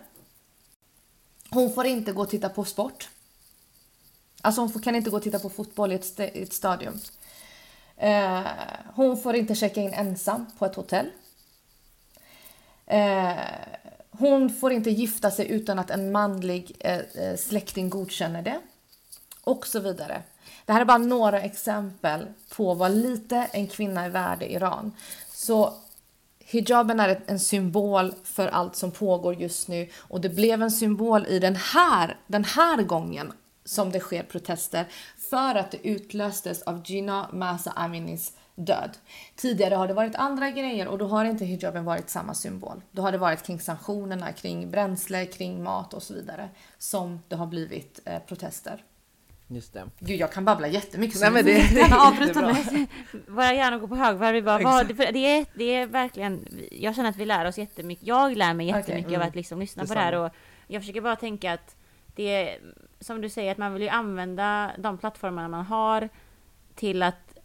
Hon 1.50 1.72
får 1.72 1.86
inte 1.86 2.12
gå 2.12 2.22
och 2.22 2.30
titta 2.30 2.48
på 2.48 2.64
sport. 2.64 3.08
Alltså 4.44 4.60
hon 4.60 4.70
kan 4.70 4.96
inte 4.96 5.10
gå 5.10 5.16
och 5.16 5.22
titta 5.22 5.38
på 5.38 5.50
fotboll 5.50 5.92
i 5.92 5.94
ett, 5.94 6.04
st- 6.04 6.38
i 6.38 6.42
ett 6.42 6.52
stadion. 6.52 7.00
Eh, 7.96 8.42
hon 8.94 9.16
får 9.16 9.36
inte 9.36 9.54
checka 9.54 9.80
in 9.80 9.94
ensam 9.94 10.46
på 10.58 10.66
ett 10.66 10.74
hotell. 10.74 11.06
Eh, 12.86 13.32
hon 14.10 14.50
får 14.50 14.72
inte 14.72 14.90
gifta 14.90 15.30
sig 15.30 15.50
utan 15.50 15.78
att 15.78 15.90
en 15.90 16.12
manlig 16.12 16.76
eh, 16.80 16.98
eh 16.98 17.36
släkting 17.36 17.90
godkänner 17.90 18.42
det. 18.42 18.60
Och 19.44 19.66
så 19.66 19.80
vidare. 19.80 20.22
Det 20.66 20.72
här 20.72 20.80
är 20.80 20.84
bara 20.84 20.98
några 20.98 21.40
exempel 21.40 22.26
på 22.56 22.74
vad 22.74 22.90
lite 22.90 23.48
en 23.52 23.66
kvinna 23.66 24.04
är 24.04 24.10
värd 24.10 24.42
i 24.42 24.52
Iran. 24.52 24.92
Så 25.32 25.74
hijaben 26.38 27.00
är 27.00 27.20
en 27.26 27.40
symbol 27.40 28.14
för 28.24 28.48
allt 28.48 28.76
som 28.76 28.90
pågår 28.90 29.34
just 29.34 29.68
nu 29.68 29.90
och 29.96 30.20
det 30.20 30.28
blev 30.28 30.62
en 30.62 30.70
symbol 30.70 31.26
i 31.26 31.38
den 31.38 31.56
här, 31.56 32.16
den 32.26 32.44
här 32.44 32.82
gången 32.82 33.32
som 33.64 33.92
det 33.92 34.00
sker 34.00 34.22
protester 34.22 34.86
för 35.30 35.54
att 35.54 35.70
det 35.70 35.88
utlöstes 35.88 36.62
av 36.62 36.82
Gina 36.84 37.28
Masa 37.32 37.70
Aminis 37.70 38.32
död. 38.54 38.90
Tidigare 39.36 39.74
har 39.74 39.88
det 39.88 39.94
varit 39.94 40.14
andra 40.14 40.50
grejer 40.50 40.88
och 40.88 40.98
då 40.98 41.06
har 41.06 41.24
inte 41.24 41.44
hijaben 41.44 41.84
varit 41.84 42.10
samma 42.10 42.34
symbol. 42.34 42.82
Då 42.90 43.02
har 43.02 43.12
det 43.12 43.18
varit 43.18 43.42
kring 43.42 43.60
sanktionerna, 43.60 44.32
kring 44.32 44.70
bränsle, 44.70 45.26
kring 45.26 45.62
mat 45.62 45.94
och 45.94 46.02
så 46.02 46.14
vidare 46.14 46.48
som 46.78 47.20
det 47.28 47.36
har 47.36 47.46
blivit 47.46 48.00
eh, 48.04 48.18
protester. 48.18 48.84
Just 49.48 49.72
det. 49.72 49.84
Gud, 49.98 50.20
jag 50.20 50.32
kan 50.32 50.44
babbla 50.44 50.68
jättemycket. 50.68 51.20
Nej, 51.20 51.30
men 51.30 51.44
det, 51.44 51.74
det, 51.74 51.80
Kan 51.80 51.92
är 51.92 52.06
avbryta 52.06 52.40
mig. 52.40 52.86
Våra 53.28 53.54
hjärnor 53.54 53.78
går 53.78 53.88
på 53.88 53.96
högvarv. 53.96 54.34
Vi 54.34 54.42
bara, 54.42 54.62
vad, 54.62 54.88
det, 54.88 54.94
det, 54.94 55.18
är, 55.18 55.46
det 55.54 55.64
är 55.64 55.86
verkligen, 55.86 56.48
jag 56.70 56.94
känner 56.94 57.10
att 57.10 57.16
vi 57.16 57.24
lär 57.24 57.44
oss 57.44 57.58
jättemycket. 57.58 58.06
Jag 58.06 58.36
lär 58.36 58.54
mig 58.54 58.66
jättemycket 58.66 59.16
av 59.16 59.22
att 59.22 59.34
liksom 59.34 59.60
lyssna 59.60 59.86
på 59.86 59.94
det 59.94 60.00
här. 60.00 60.14
Och 60.14 60.30
jag 60.66 60.82
försöker 60.82 61.00
bara 61.00 61.16
tänka 61.16 61.52
att 61.52 61.76
det 62.14 62.34
är, 62.34 62.60
som 63.00 63.20
du 63.20 63.28
säger, 63.28 63.52
att 63.52 63.58
man 63.58 63.72
vill 63.72 63.82
ju 63.82 63.88
använda 63.88 64.70
de 64.78 64.98
plattformarna 64.98 65.48
man 65.48 65.64
har 65.64 66.08
till 66.74 67.02
att 67.02 67.38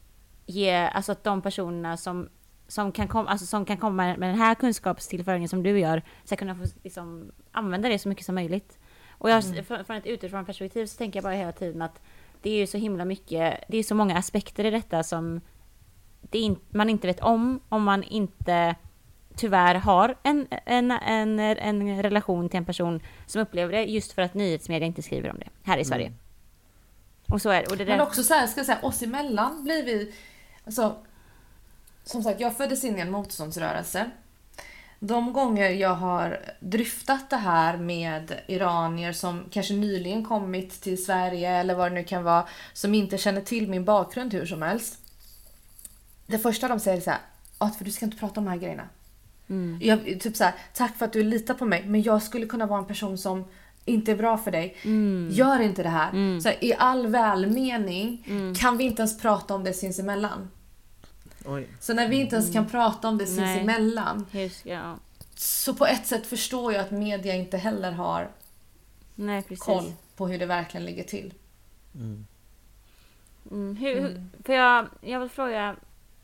ge, 0.46 0.76
alltså 0.76 1.12
att 1.12 1.24
de 1.24 1.42
personerna 1.42 1.98
som 1.98 2.30
som 2.68 2.92
kan, 2.92 3.08
kom, 3.08 3.28
alltså 3.28 3.46
som 3.46 3.66
kan 3.66 3.78
komma 3.78 4.16
med 4.18 4.30
den 4.30 4.38
här 4.38 4.56
kunskapstillföringen 4.56 5.50
som 5.50 5.64
du 5.64 5.80
gör 5.80 6.02
ska 6.24 6.36
kunna 6.36 6.56
få 6.56 6.64
liksom, 6.84 7.32
använda 7.52 7.90
det 7.90 8.00
så 8.00 8.10
mycket 8.10 8.26
som 8.26 8.36
möjligt. 8.36 8.80
Och 9.10 9.30
jag, 9.30 9.66
från, 9.68 9.86
från 9.86 9.96
ett 9.96 10.06
utifrån 10.06 10.46
perspektiv 10.46 10.86
så 10.86 10.98
tänker 10.98 11.18
jag 11.18 11.24
bara 11.24 11.34
hela 11.34 11.52
tiden 11.52 11.82
att 11.82 12.02
det 12.42 12.50
är 12.50 12.58
ju 12.58 12.68
så 12.68 12.78
himla 12.78 13.06
mycket, 13.06 13.64
det 13.68 13.78
är 13.78 13.84
så 13.84 13.96
många 13.96 14.18
aspekter 14.18 14.66
i 14.66 14.70
detta 14.70 15.04
som 15.04 15.42
det 16.22 16.40
in, 16.40 16.60
man 16.70 16.90
inte 16.90 17.08
vet 17.08 17.20
om, 17.20 17.60
om 17.70 17.84
man 17.84 18.04
inte 18.04 18.76
tyvärr 19.36 19.76
har 19.76 20.16
en, 20.24 20.48
en, 20.66 20.92
en, 20.92 21.40
en 21.40 22.04
relation 22.04 22.50
till 22.50 22.58
en 22.58 22.66
person 22.66 23.02
som 23.26 23.42
upplever 23.42 23.74
det 23.74 23.84
just 23.84 24.12
för 24.12 24.22
att 24.22 24.34
nyhetsmedia 24.34 24.86
inte 24.86 25.02
skriver 25.02 25.30
om 25.30 25.40
det 25.40 25.50
här 25.64 25.78
i 25.78 25.86
Sverige. 25.86 26.12
Och 27.32 27.42
så 27.42 27.50
är 27.50 27.62
det. 27.62 27.68
Och 27.68 27.78
det 27.78 27.86
Men 27.86 27.98
där, 27.98 28.06
också 28.06 28.24
så 28.24 28.34
här, 28.34 28.48
ska 28.48 28.60
jag 28.60 28.66
säga, 28.66 28.80
oss 28.82 29.02
emellan 29.02 29.64
blir 29.64 29.84
vi... 29.84 30.14
Alltså, 30.66 30.96
som 32.04 32.24
sagt, 32.24 32.40
jag 32.40 32.58
föddes 32.58 32.84
in 32.84 32.98
i 32.98 33.02
en 33.02 33.12
motståndsrörelse. 33.12 34.12
De 35.00 35.34
gånger 35.34 35.70
jag 35.70 35.96
har 35.96 36.40
dryftat 36.60 37.30
det 37.30 37.38
här 37.38 37.78
med 37.78 38.40
iranier 38.48 39.12
som 39.14 39.46
kanske 39.52 39.74
nyligen 39.74 40.26
kommit 40.26 40.82
till 40.82 41.06
Sverige 41.06 41.50
eller 41.50 41.76
vad 41.76 41.92
det 41.92 41.96
nu 41.96 42.04
kan 42.04 42.24
vara, 42.24 42.48
som 42.74 42.94
inte 42.94 43.18
känner 43.18 43.42
till 43.42 43.70
min 43.70 43.86
bakgrund 43.86 44.34
hur 44.34 44.46
som 44.46 44.62
helst. 44.62 44.98
Det 46.28 46.38
första 46.38 46.68
de 46.68 46.80
säger 46.80 46.98
är 46.98 47.02
så 47.02 47.10
här, 47.10 47.20
"Att 47.58 47.76
för 47.76 47.86
du 47.86 47.92
ska 47.92 48.06
inte 48.06 48.18
prata 48.18 48.40
om 48.40 48.46
de 48.46 48.52
här 48.52 48.58
grejerna. 48.58 48.90
Jag, 49.80 50.20
typ 50.20 50.36
så 50.36 50.44
här, 50.44 50.54
tack 50.74 50.98
för 50.98 51.06
att 51.06 51.14
du 51.14 51.24
litar 51.24 51.54
på 51.54 51.66
mig, 51.66 51.86
men 51.88 52.02
jag 52.02 52.24
skulle 52.24 52.46
kunna 52.46 52.66
vara 52.66 52.80
en 52.80 52.86
person 52.86 53.18
som 53.18 53.46
inte 53.86 54.12
är 54.12 54.16
bra 54.16 54.38
för 54.38 54.52
dig. 54.52 54.76
Gör 55.30 55.60
inte 55.60 55.84
det 55.84 55.90
här. 55.90 56.40
Så 56.40 56.50
här, 56.50 56.64
I 56.64 56.74
all 56.74 57.08
välmening 57.08 58.24
kan 58.60 58.78
vi 58.78 58.84
inte 58.84 59.02
ens 59.02 59.20
prata 59.22 59.56
om 59.56 59.64
det 59.64 59.74
sinsemellan. 59.74 60.50
Oj. 61.46 61.68
Så 61.80 61.94
när 61.94 62.08
vi 62.08 62.16
inte 62.16 62.36
ens 62.36 62.54
kan 62.54 62.66
prata 62.66 63.08
om 63.08 63.18
det 63.18 63.26
Nej. 63.26 63.36
sinsemellan 63.36 64.26
jag, 64.64 65.00
så 65.36 65.74
på 65.74 65.86
ett 65.86 66.08
sätt 66.08 66.28
förstår 66.28 66.74
jag 66.74 66.82
att 66.82 66.92
media 66.92 67.36
inte 67.36 67.58
heller 67.58 67.92
har 67.92 68.32
nej 69.16 69.44
koll 69.58 69.94
på 70.16 70.28
hur 70.28 70.40
det 70.40 70.46
verkligen 70.46 70.86
ligger 70.86 71.04
till. 71.04 71.34
Mm, 73.52 73.76
hur, 73.76 74.02
hur, 74.02 74.26
för 74.44 74.54
jag, 74.54 74.88
jag 75.02 75.20
vill 75.20 75.30
fråga, 75.30 75.76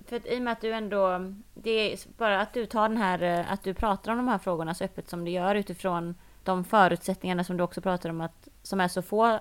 för 0.05 0.15
att 0.15 0.25
i 0.25 0.37
och 0.37 0.41
med 0.41 0.51
att 0.51 0.61
du 0.61 0.71
ändå, 0.71 1.33
det 1.53 1.93
är 1.93 1.99
bara 2.17 2.41
att 2.41 2.53
du 2.53 2.65
tar 2.65 2.89
den 2.89 2.97
här, 2.97 3.21
eh, 3.21 3.51
att 3.51 3.63
du 3.63 3.73
pratar 3.73 4.11
om 4.11 4.17
de 4.17 4.27
här 4.27 4.37
frågorna 4.37 4.73
så 4.73 4.83
öppet 4.83 5.09
som 5.09 5.25
du 5.25 5.31
gör 5.31 5.55
utifrån 5.55 6.15
de 6.43 6.63
förutsättningarna 6.63 7.43
som 7.43 7.57
du 7.57 7.63
också 7.63 7.81
pratar 7.81 8.09
om 8.09 8.21
att, 8.21 8.47
som 8.63 8.81
är 8.81 8.87
så 8.87 9.01
få, 9.01 9.39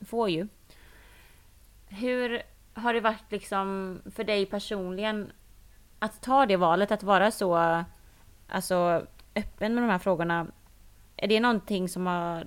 få 0.00 0.28
ju. 0.28 0.48
Hur 1.86 2.42
har 2.74 2.94
det 2.94 3.00
varit 3.00 3.32
liksom 3.32 3.98
för 4.14 4.24
dig 4.24 4.46
personligen 4.46 5.32
att 5.98 6.22
ta 6.22 6.46
det 6.46 6.56
valet, 6.56 6.92
att 6.92 7.02
vara 7.02 7.30
så 7.30 7.84
alltså, 8.48 9.06
öppen 9.34 9.74
med 9.74 9.82
de 9.84 9.90
här 9.90 9.98
frågorna? 9.98 10.46
Är 11.16 11.28
det 11.28 11.40
någonting 11.40 11.88
som 11.88 12.06
har 12.06 12.46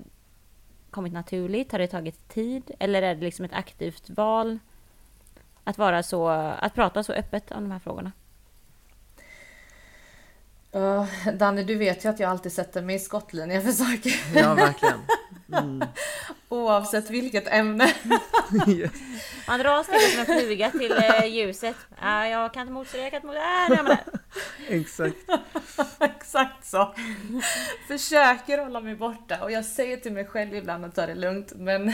kommit 0.92 1.14
naturligt? 1.14 1.72
Har 1.72 1.80
det 1.80 1.88
tagit 1.88 2.30
tid? 2.30 2.72
Eller 2.80 3.02
är 3.02 3.16
det 3.16 3.22
liksom 3.22 3.46
ett 3.46 3.54
aktivt 3.54 4.10
val? 4.10 4.60
Att 5.70 5.78
vara 5.78 6.04
så, 6.04 6.28
att 6.28 6.74
prata 6.74 7.04
så 7.04 7.14
öppet 7.14 7.52
om 7.52 7.64
de 7.64 7.72
här 7.72 7.80
frågorna. 7.80 8.12
Uh, 10.76 11.06
Danny, 11.34 11.64
du 11.64 11.76
vet 11.76 12.06
ju 12.06 12.10
att 12.10 12.20
jag 12.20 12.30
alltid 12.30 12.52
sätter 12.52 12.82
mig 12.82 12.96
i 12.96 13.00
skottlinjen 13.00 13.62
för 13.62 13.72
saker. 13.72 14.14
Ja, 14.36 14.54
verkligen. 14.54 15.00
Mm. 15.54 15.84
Oavsett 16.50 17.10
vilket 17.10 17.48
ämne. 17.48 17.94
Yes. 18.68 18.92
Man 19.48 19.60
dras 19.60 19.88
till 19.88 20.12
som 20.12 20.20
en 20.20 20.26
fluga 20.26 20.72
till 20.72 20.92
eh, 20.92 21.26
ljuset. 21.26 21.76
Ah, 22.00 22.26
jag 22.26 22.54
kan 22.54 22.62
inte 22.62 22.74
motstå 22.74 22.98
det, 22.98 23.04
jag 23.04 23.12
kan 23.12 23.30
inte 23.30 23.78
motstå. 23.78 23.94
Ah. 23.94 23.98
Exakt. 24.68 25.16
Exakt 26.00 26.66
så. 26.66 26.96
Försöker 27.88 28.58
hålla 28.58 28.80
mig 28.80 28.96
borta 28.96 29.44
och 29.44 29.52
jag 29.52 29.66
säger 29.66 29.98
till 29.98 30.14
mig 30.14 30.26
själv 30.26 30.56
ibland 30.56 30.86
att 30.86 30.96
ta 30.96 31.06
det 31.06 31.16
lugnt 31.16 31.54
men 31.56 31.94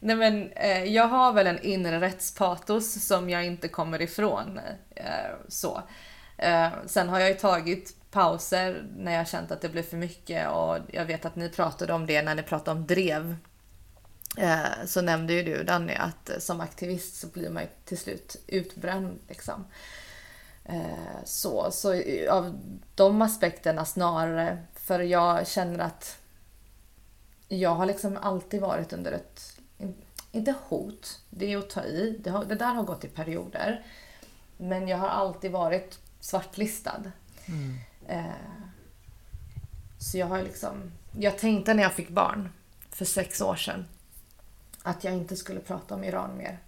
Nej 0.00 0.16
men 0.16 0.52
eh, 0.52 0.84
jag 0.84 1.08
har 1.08 1.32
väl 1.32 1.46
en 1.46 1.62
inre 1.62 2.00
rättspatos 2.00 3.06
som 3.06 3.30
jag 3.30 3.44
inte 3.46 3.68
kommer 3.68 4.02
ifrån. 4.02 4.60
Eh, 4.94 5.04
så. 5.48 5.82
Eh, 6.38 6.68
sen 6.86 7.08
har 7.08 7.20
jag 7.20 7.28
ju 7.28 7.34
tagit 7.34 7.96
pauser 8.10 8.84
när 8.96 9.12
jag 9.12 9.28
känt 9.28 9.50
att 9.50 9.60
det 9.60 9.68
blev 9.68 9.82
för 9.82 9.96
mycket 9.96 10.48
och 10.48 10.78
jag 10.88 11.04
vet 11.04 11.24
att 11.24 11.36
ni 11.36 11.48
pratade 11.48 11.92
om 11.92 12.06
det 12.06 12.22
när 12.22 12.34
ni 12.34 12.42
pratade 12.42 12.78
om 12.80 12.86
drev. 12.86 13.36
Eh, 14.38 14.86
så 14.86 15.02
nämnde 15.02 15.32
ju 15.32 15.42
du 15.42 15.62
Danny 15.64 15.94
att 15.94 16.30
eh, 16.30 16.38
som 16.38 16.60
aktivist 16.60 17.16
så 17.20 17.26
blir 17.26 17.50
man 17.50 17.62
ju 17.62 17.68
till 17.84 17.98
slut 17.98 18.36
utbränd 18.46 19.18
liksom. 19.28 19.64
Eh, 20.64 21.24
så, 21.24 21.70
så 21.70 21.94
i- 21.94 22.28
av 22.28 22.58
de 22.94 23.22
aspekterna 23.22 23.84
snarare, 23.84 24.58
för 24.74 25.00
jag 25.00 25.46
känner 25.48 25.78
att 25.78 26.18
jag 27.48 27.70
har 27.74 27.86
liksom 27.86 28.16
alltid 28.16 28.60
varit 28.60 28.92
under 28.92 29.12
ett, 29.12 29.55
inte 30.36 30.54
hot, 30.68 31.20
det 31.30 31.52
är 31.52 31.58
att 31.58 31.70
ta 31.70 31.84
i, 31.84 32.20
det, 32.24 32.30
har, 32.30 32.44
det 32.44 32.54
där 32.54 32.74
har 32.74 32.82
gått 32.82 33.04
i 33.04 33.08
perioder. 33.08 33.84
Men 34.56 34.88
jag 34.88 34.98
har 34.98 35.08
alltid 35.08 35.50
varit 35.50 35.98
svartlistad. 36.20 37.02
Eh, 38.06 38.24
så 39.98 40.18
jag 40.18 40.26
har 40.26 40.42
liksom, 40.42 40.92
jag 41.18 41.38
tänkte 41.38 41.74
när 41.74 41.82
jag 41.82 41.92
fick 41.92 42.08
barn 42.08 42.48
för 42.90 43.04
sex 43.04 43.40
år 43.40 43.56
sedan 43.56 43.86
att 44.82 45.04
jag 45.04 45.14
inte 45.14 45.36
skulle 45.36 45.60
prata 45.60 45.94
om 45.94 46.04
Iran 46.04 46.36
mer. 46.36 46.58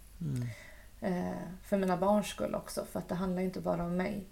Eh, 1.00 1.38
för 1.62 1.76
mina 1.76 1.96
barns 1.96 2.26
skull 2.26 2.54
också, 2.54 2.84
för 2.92 2.98
att 2.98 3.08
det 3.08 3.14
handlar 3.14 3.42
inte 3.42 3.60
bara 3.60 3.84
om 3.84 3.96
mig. 3.96 4.24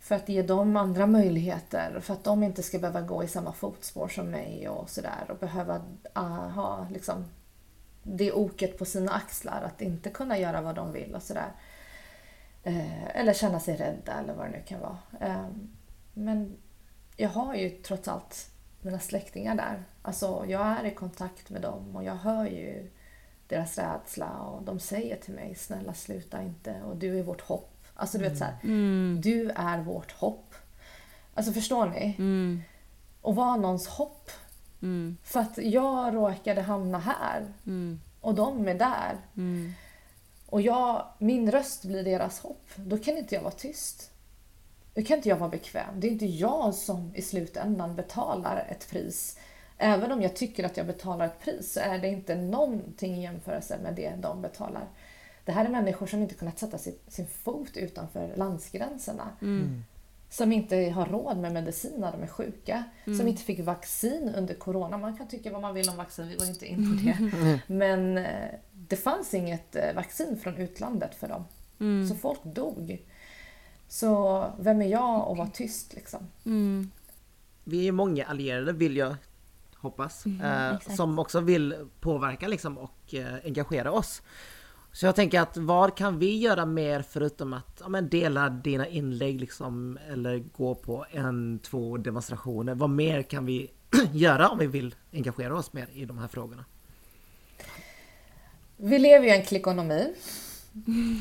För 0.00 0.14
att 0.14 0.28
ge 0.28 0.42
dem 0.42 0.76
andra 0.76 1.06
möjligheter, 1.06 2.00
för 2.00 2.14
att 2.14 2.24
de 2.24 2.42
inte 2.42 2.62
ska 2.62 2.78
behöva 2.78 3.00
gå 3.00 3.24
i 3.24 3.28
samma 3.28 3.52
fotspår 3.52 4.08
som 4.08 4.30
mig 4.30 4.68
och 4.68 4.90
sådär. 4.90 5.26
Och 5.28 5.38
behöva 5.38 5.82
ah, 6.12 6.48
ha 6.48 6.86
liksom, 6.90 7.24
det 8.08 8.32
oket 8.32 8.78
på 8.78 8.84
sina 8.84 9.12
axlar, 9.12 9.62
att 9.62 9.82
inte 9.82 10.10
kunna 10.10 10.38
göra 10.38 10.60
vad 10.60 10.74
de 10.74 10.92
vill 10.92 11.14
och 11.14 11.22
sådär. 11.22 11.52
Eh, 12.62 13.16
eller 13.16 13.32
känna 13.32 13.60
sig 13.60 13.76
rädda 13.76 14.12
eller 14.12 14.34
vad 14.34 14.46
det 14.46 14.50
nu 14.50 14.62
kan 14.66 14.80
vara. 14.80 14.98
Eh, 15.20 15.46
men 16.14 16.56
jag 17.16 17.28
har 17.28 17.54
ju 17.54 17.70
trots 17.70 18.08
allt 18.08 18.50
mina 18.80 18.98
släktingar 19.00 19.54
där. 19.54 19.84
Alltså 20.02 20.44
jag 20.48 20.66
är 20.66 20.84
i 20.84 20.90
kontakt 20.94 21.50
med 21.50 21.62
dem 21.62 21.96
och 21.96 22.04
jag 22.04 22.14
hör 22.14 22.46
ju 22.46 22.90
deras 23.48 23.78
rädsla 23.78 24.30
och 24.40 24.62
de 24.62 24.80
säger 24.80 25.16
till 25.16 25.34
mig 25.34 25.54
snälla 25.54 25.94
sluta 25.94 26.42
inte 26.42 26.82
och 26.82 26.96
du 26.96 27.18
är 27.18 27.22
vårt 27.22 27.40
hopp. 27.40 27.84
Alltså 27.94 28.18
du 28.18 28.24
vet 28.24 28.38
så 28.38 28.44
här, 28.44 28.56
du 29.22 29.50
är 29.50 29.78
vårt 29.82 30.12
hopp. 30.12 30.54
Alltså 31.34 31.52
förstår 31.52 31.86
ni? 31.86 32.14
Mm, 32.18 32.62
Och 33.20 33.36
vara 33.36 33.56
någons 33.56 33.86
hopp. 33.86 34.30
Mm, 34.86 35.16
För 35.22 35.40
att 35.40 35.58
jag 35.58 36.14
råkade 36.14 36.60
hamna 36.62 36.98
här 36.98 37.46
mm, 37.66 38.00
och 38.20 38.34
de 38.34 38.68
är 38.68 38.74
där. 38.74 39.16
mm, 39.36 39.72
Och 40.46 40.60
jag, 40.60 41.06
min 41.18 41.50
röst 41.50 41.84
blir 41.84 42.04
deras 42.04 42.40
hopp. 42.40 42.68
Då 42.76 42.98
kan 42.98 43.16
inte 43.18 43.34
jag 43.34 43.42
vara 43.42 43.52
tyst. 43.52 44.10
Då 44.94 45.02
kan 45.02 45.16
inte 45.16 45.28
jag 45.28 45.36
vara 45.36 45.50
bekväm. 45.50 46.00
Det 46.00 46.06
är 46.06 46.10
inte 46.10 46.26
jag 46.26 46.74
som 46.74 47.12
i 47.14 47.22
slutändan 47.22 47.96
betalar 47.96 48.66
ett 48.70 48.90
pris. 48.90 49.38
Även 49.78 50.12
om 50.12 50.22
jag 50.22 50.36
tycker 50.36 50.64
att 50.64 50.76
jag 50.76 50.86
betalar 50.86 51.26
ett 51.26 51.40
pris 51.40 51.72
så 51.72 51.80
är 51.80 51.98
det 51.98 52.08
inte 52.08 52.34
någonting 52.34 53.14
i 53.16 53.22
jämförelse 53.22 53.78
med 53.82 53.94
det 53.94 54.12
de 54.20 54.42
betalar. 54.42 54.84
Det 55.44 55.52
här 55.52 55.64
är 55.64 55.68
människor 55.68 56.06
som 56.06 56.22
inte 56.22 56.34
kunnat 56.34 56.58
sätta 56.58 56.78
sin, 56.78 56.94
sin 57.08 57.26
fot 57.26 57.76
utanför 57.76 58.36
landsgränserna. 58.36 59.28
Som 60.36 60.52
inte 60.52 60.76
har 60.76 61.06
råd 61.06 61.36
med 61.36 61.52
medicin 61.52 61.94
när 62.00 62.12
de 62.12 62.22
är 62.22 62.26
sjuka. 62.26 62.84
Som 63.04 63.28
inte 63.28 63.42
fick 63.42 63.60
vaccin 63.60 64.32
under 64.36 64.54
corona. 64.54 64.98
Man 64.98 65.16
kan 65.16 65.28
tycka 65.28 65.52
vad 65.52 65.62
man 65.62 65.74
vill 65.74 65.88
om 65.88 65.96
vaccin, 65.96 66.28
vi 66.28 66.36
går 66.36 66.46
inte 66.46 66.66
in 66.66 66.76
på 66.98 67.04
det. 67.04 67.60
Men 67.74 68.18
eh, 68.18 68.48
det 68.72 68.96
fanns 68.96 69.34
inget 69.34 69.76
eh, 69.76 69.94
vaccin 69.94 70.38
från 70.42 70.56
utlandet 70.56 71.14
för 71.14 71.28
dem. 71.28 71.44
Så 72.08 72.14
folk 72.14 72.44
dog. 72.44 73.06
Så 73.88 74.44
vem 74.58 74.82
är 74.82 74.86
jag 74.88 75.30
att 75.30 75.38
vara 75.38 75.48
tyst 75.48 75.94
liksom? 75.94 76.20
mm, 76.44 76.90
Vi 77.64 77.88
är 77.88 77.92
många 77.92 78.24
allierade 78.24 78.72
vill 78.72 78.96
jag 78.96 79.16
hoppas. 79.76 80.26
Mm, 80.26 80.72
eh, 80.72 80.80
som 80.96 81.18
också 81.18 81.40
vill 81.40 81.74
påverka 82.00 82.48
liksom 82.48 82.78
och 82.78 83.14
eh, 83.14 83.34
engagera 83.44 83.92
oss. 83.92 84.22
Så 84.96 85.06
jag 85.06 85.16
tänker 85.16 85.40
att 85.40 85.56
vad 85.56 85.96
kan 85.96 86.18
vi 86.18 86.38
göra 86.38 86.66
mer 86.66 87.02
förutom 87.02 87.52
att 87.52 87.80
ja, 87.80 87.88
men 87.88 88.08
dela 88.08 88.48
dina 88.48 88.86
inlägg 88.86 89.40
liksom 89.40 89.98
eller 90.10 90.38
gå 90.38 90.74
på 90.74 91.06
en, 91.10 91.58
två 91.58 91.96
demonstrationer. 91.96 92.74
Vad 92.74 92.90
mer 92.90 93.22
kan 93.22 93.46
vi 93.46 93.70
göra 94.12 94.48
om 94.48 94.58
vi 94.58 94.66
vill 94.66 94.94
engagera 95.12 95.56
oss 95.56 95.72
mer 95.72 95.88
i 95.92 96.04
de 96.04 96.18
här 96.18 96.28
frågorna? 96.28 96.64
Vi 98.76 98.98
lever 98.98 99.26
ju 99.26 99.32
i 99.32 99.36
en 99.36 99.44
klickonomi. 99.44 100.14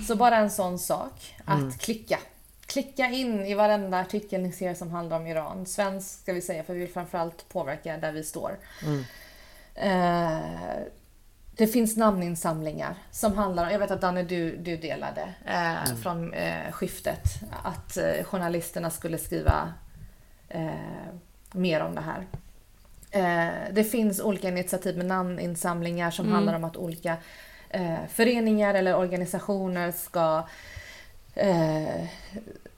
Så 0.07 0.15
bara 0.15 0.37
en 0.37 0.51
sån 0.51 0.79
sak, 0.79 1.35
att 1.45 1.79
klicka. 1.79 2.19
Klicka 2.65 3.05
in 3.05 3.45
i 3.45 3.53
varenda 3.53 3.99
artikel 3.99 4.41
ni 4.41 4.51
ser 4.51 4.73
som 4.73 4.91
handlar 4.91 5.19
om 5.19 5.27
Iran. 5.27 5.65
Svensk 5.65 6.21
ska 6.21 6.33
vi 6.33 6.41
säga, 6.41 6.63
för 6.63 6.73
vi 6.73 6.79
vill 6.79 6.93
framförallt 6.93 7.49
påverka 7.49 7.97
där 7.97 8.11
vi 8.11 8.23
står. 8.23 8.57
Eh, 9.75 10.39
det 11.57 11.67
finns 11.67 11.97
namninsamlingar 11.97 12.95
som 13.11 13.37
handlar 13.37 13.65
om, 13.65 13.71
jag 13.71 13.79
vet 13.79 13.91
att 13.91 14.01
Danne 14.01 14.23
du, 14.23 14.57
du 14.57 14.77
delade 14.77 15.33
eh, 15.45 15.95
från 16.01 16.33
eh, 16.33 16.71
skiftet, 16.71 17.23
att 17.63 17.97
eh, 17.97 18.23
journalisterna 18.23 18.89
skulle 18.89 19.17
skriva 19.17 19.73
eh, 20.49 20.69
mer 21.51 21.81
om 21.81 21.95
det 21.95 22.01
här. 22.01 22.25
Eh, 23.11 23.53
det 23.71 23.83
finns 23.83 24.21
olika 24.21 24.47
initiativ 24.47 24.97
med 24.97 25.05
namninsamlingar 25.05 26.11
som 26.11 26.31
handlar 26.31 26.53
om 26.53 26.63
att 26.63 26.77
olika 26.77 27.17
eh, 27.69 28.05
föreningar 28.09 28.73
eller 28.73 28.95
organisationer 28.95 29.91
ska 29.91 30.47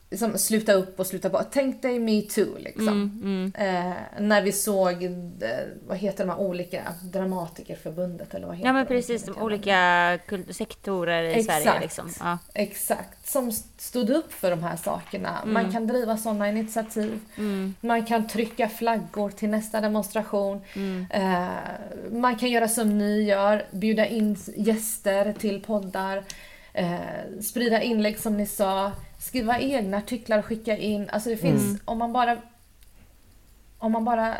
liksom 0.09 0.37
sluta 0.37 0.73
upp 0.73 0.99
och 0.99 1.07
sluta 1.07 1.29
bort. 1.29 1.47
Tänk 1.51 1.81
dig 1.81 1.99
metoo 1.99 2.57
liksom. 2.57 2.87
Mm, 2.87 3.51
mm. 3.55 3.85
Eh, 3.87 3.93
när 4.19 4.41
vi 4.41 4.51
såg, 4.51 5.03
eh, 5.03 5.11
vad 5.87 5.97
heter 5.97 6.25
de 6.25 6.29
här 6.31 6.39
olika, 6.39 6.81
Dramatikerförbundet 7.03 8.33
eller 8.33 8.47
vad 8.47 8.55
heter 8.55 8.67
Ja 8.67 8.73
men 8.73 8.85
de? 8.85 8.87
precis, 8.87 9.23
de 9.23 9.29
inte. 9.29 9.41
olika 9.41 10.19
sektorer 10.49 11.23
i 11.23 11.33
Exakt. 11.33 11.63
Sverige 11.63 11.79
liksom. 11.79 12.09
Ja. 12.19 12.37
Exakt, 12.53 13.29
som 13.29 13.51
stod 13.77 14.09
upp 14.09 14.33
för 14.33 14.49
de 14.49 14.63
här 14.63 14.75
sakerna. 14.75 15.39
Man 15.45 15.71
kan 15.71 15.87
driva 15.87 16.17
sådana 16.17 16.49
initiativ. 16.49 17.19
Man 17.81 18.05
kan 18.05 18.27
trycka 18.27 18.69
flaggor 18.69 19.29
till 19.29 19.49
nästa 19.49 19.81
demonstration. 19.81 20.61
Eh, 21.09 21.47
man 22.11 22.35
kan 22.35 22.49
göra 22.49 22.67
som 22.67 22.97
ni 22.97 23.21
gör, 23.23 23.65
bjuda 23.71 24.05
in 24.05 24.37
gäster 24.55 25.33
till 25.33 25.61
poddar. 25.61 26.23
Eh, 26.73 26.97
sprida 27.43 27.81
inlägg 27.81 28.19
som 28.19 28.37
ni 28.37 28.45
sa. 28.45 28.91
Skriva 29.19 29.59
egna 29.59 29.97
artiklar 29.97 30.39
och 30.39 30.45
skicka 30.45 30.77
in. 30.77 31.09
Alltså 31.09 31.29
det 31.29 31.37
finns, 31.37 31.81
om 31.85 31.97
man 31.97 32.13
bara 32.13 32.37
om 33.79 33.91
man 33.91 34.05
bara 34.05 34.35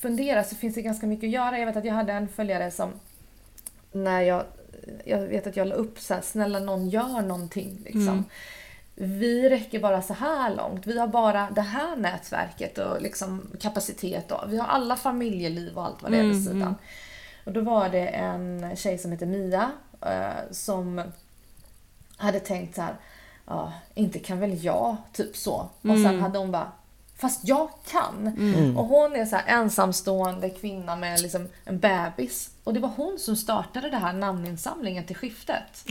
funderar 0.00 0.42
så 0.42 0.56
finns 0.56 0.74
det 0.74 0.82
ganska 0.82 1.06
mycket 1.06 1.26
att 1.26 1.32
göra. 1.32 1.58
Jag 1.58 1.66
vet 1.66 1.76
att 1.76 1.84
jag 1.84 1.94
hade 1.94 2.12
en 2.12 2.28
följare 2.28 2.70
som 2.70 2.92
när 3.92 4.20
jag, 4.20 4.44
jag 5.04 5.18
vet 5.18 5.46
att 5.46 5.56
jag 5.56 5.66
la 5.66 5.74
upp 5.74 5.98
så 5.98 6.14
här, 6.14 6.20
snälla 6.20 6.58
någon 6.58 6.88
gör 6.88 7.22
någonting 7.22 7.78
liksom. 7.84 8.24
Vi 8.94 9.48
räcker 9.50 9.80
bara 9.80 10.02
så 10.02 10.14
här 10.14 10.54
långt. 10.54 10.86
Vi 10.86 10.98
har 10.98 11.06
bara 11.06 11.50
det 11.50 11.60
här 11.60 11.96
nätverket 11.96 12.78
och 12.78 13.02
liksom 13.02 13.50
kapacitet 13.60 14.32
och 14.32 14.52
vi 14.52 14.58
har 14.58 14.66
alla 14.66 14.96
familjeliv 14.96 15.78
och 15.78 15.84
allt 15.84 16.02
vad 16.02 16.12
det 16.12 16.18
är 16.18 16.22
vid 16.22 16.44
sidan. 16.44 16.74
Och 17.44 17.52
då 17.52 17.60
var 17.60 17.88
det 17.88 18.06
en 18.06 18.76
tjej 18.76 18.98
som 18.98 19.12
heter 19.12 19.26
Mia 19.26 19.70
eh, 20.02 20.50
som 20.50 21.02
hade 22.16 22.40
tänkt 22.40 22.74
så 22.74 22.82
här, 22.82 22.94
ja, 23.46 23.72
inte 23.94 24.18
kan 24.18 24.40
väl 24.40 24.64
jag, 24.64 24.96
typ 25.12 25.36
så. 25.36 25.52
Och 25.54 25.68
sen 26.04 26.20
hade 26.20 26.38
hon 26.38 26.52
bara, 26.52 26.72
fast 27.16 27.48
jag 27.48 27.68
kan. 27.90 28.26
Och 28.76 28.84
hon 28.84 29.12
är 29.16 29.24
så 29.26 29.36
här 29.36 29.44
ensamstående 29.46 30.50
kvinna 30.50 30.96
med 30.96 31.20
liksom 31.20 31.48
en 31.64 31.78
bebis. 31.78 32.50
Och 32.64 32.74
det 32.74 32.80
var 32.80 32.90
hon 32.96 33.18
som 33.18 33.36
startade 33.36 33.90
det 33.90 33.96
här 33.96 34.12
namninsamlingen 34.12 35.04
till 35.04 35.16
skiftet. 35.16 35.84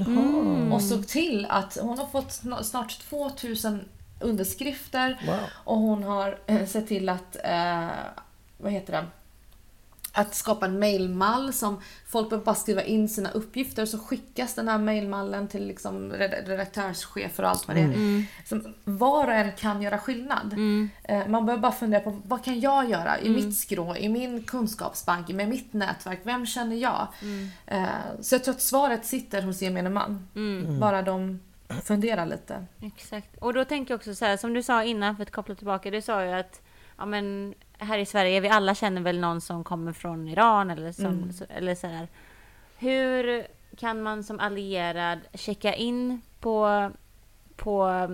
Och 0.73 0.81
såg 0.81 1.07
till 1.07 1.45
att 1.49 1.77
hon 1.81 1.97
har 1.99 2.05
fått 2.05 2.29
sna- 2.29 2.63
snart 2.63 2.99
2000 3.09 3.81
underskrifter. 4.19 5.21
Wow. 5.27 5.35
Och 5.63 5.77
hon 5.77 6.03
har 6.03 6.37
eh, 6.47 6.65
sett 6.65 6.87
till 6.87 7.09
att, 7.09 7.35
eh, 7.43 7.87
vad 8.57 8.71
heter 8.71 8.93
det? 8.93 9.05
Att 10.17 10.35
skapa 10.35 10.65
en 10.65 10.79
mailmall 10.79 11.53
som 11.53 11.81
folk 12.07 12.29
behöver 12.29 12.45
bara 12.45 12.55
skriva 12.55 12.81
in 12.83 13.09
sina 13.09 13.31
uppgifter 13.31 13.81
och 13.81 13.89
så 13.89 13.99
skickas 13.99 14.53
den 14.55 14.67
här 14.67 14.77
mailmallen 14.77 15.47
till 15.47 15.67
liksom 15.67 16.11
red- 16.13 16.47
redaktörschefer 16.47 17.43
och 17.43 17.49
allt 17.49 17.67
vad 17.67 17.75
det 17.77 17.81
är. 17.81 18.25
Som 18.47 18.73
var 18.83 19.27
och 19.27 19.33
en 19.33 19.51
kan 19.51 19.81
göra 19.81 19.97
skillnad. 19.97 20.53
Eh, 21.03 21.27
Man 21.27 21.45
behöver 21.45 21.61
bara 21.61 21.71
fundera 21.71 22.01
på 22.01 22.21
vad 22.25 22.43
kan 22.45 22.59
jag 22.59 22.89
göra 22.89 23.19
i 23.19 23.29
mitt 23.29 23.57
skrå, 23.57 23.95
i 23.95 24.09
min 24.09 24.43
kunskapsbank, 24.43 25.27
med 25.29 25.49
mitt 25.49 25.73
nätverk. 25.73 26.19
Vem 26.23 26.45
känner 26.45 26.75
jag? 26.75 27.07
Eh, 27.67 27.85
Så 28.21 28.35
jag 28.35 28.43
tror 28.43 28.53
att 28.55 28.61
svaret 28.61 29.05
sitter 29.05 29.41
hos 29.41 29.61
gemene 29.61 29.89
man. 29.89 30.27
Bara 30.79 31.01
de 31.01 31.39
funderar 31.83 32.25
lite. 32.25 32.65
Exakt. 32.81 33.37
Och 33.37 33.53
då 33.53 33.65
tänker 33.65 33.93
jag 33.93 33.97
också 33.97 34.15
så 34.15 34.25
här, 34.25 34.37
som 34.37 34.53
du 34.53 34.63
sa 34.63 34.83
innan, 34.83 35.15
för 35.15 35.23
att 35.23 35.31
koppla 35.31 35.55
tillbaka, 35.55 35.91
du 35.91 36.01
sa 36.01 36.23
ju 36.25 36.31
att 36.31 36.61
ja, 36.97 37.05
men, 37.05 37.53
här 37.77 37.97
i 37.97 38.05
Sverige, 38.05 38.39
vi 38.39 38.49
alla 38.49 38.75
känner 38.75 39.01
väl 39.01 39.19
någon 39.19 39.41
som 39.41 39.63
kommer 39.63 39.93
från 39.93 40.27
Iran 40.27 40.71
eller, 40.71 40.91
som, 40.91 41.33
så, 41.33 41.45
eller 41.49 41.75
så 41.75 41.87
här. 41.87 42.07
Hur 42.77 43.47
kan 43.77 44.03
man 44.03 44.23
som 44.23 44.39
allierad 44.39 45.19
checka 45.33 45.73
in 45.73 46.21
på, 46.39 46.91
på, 47.55 48.07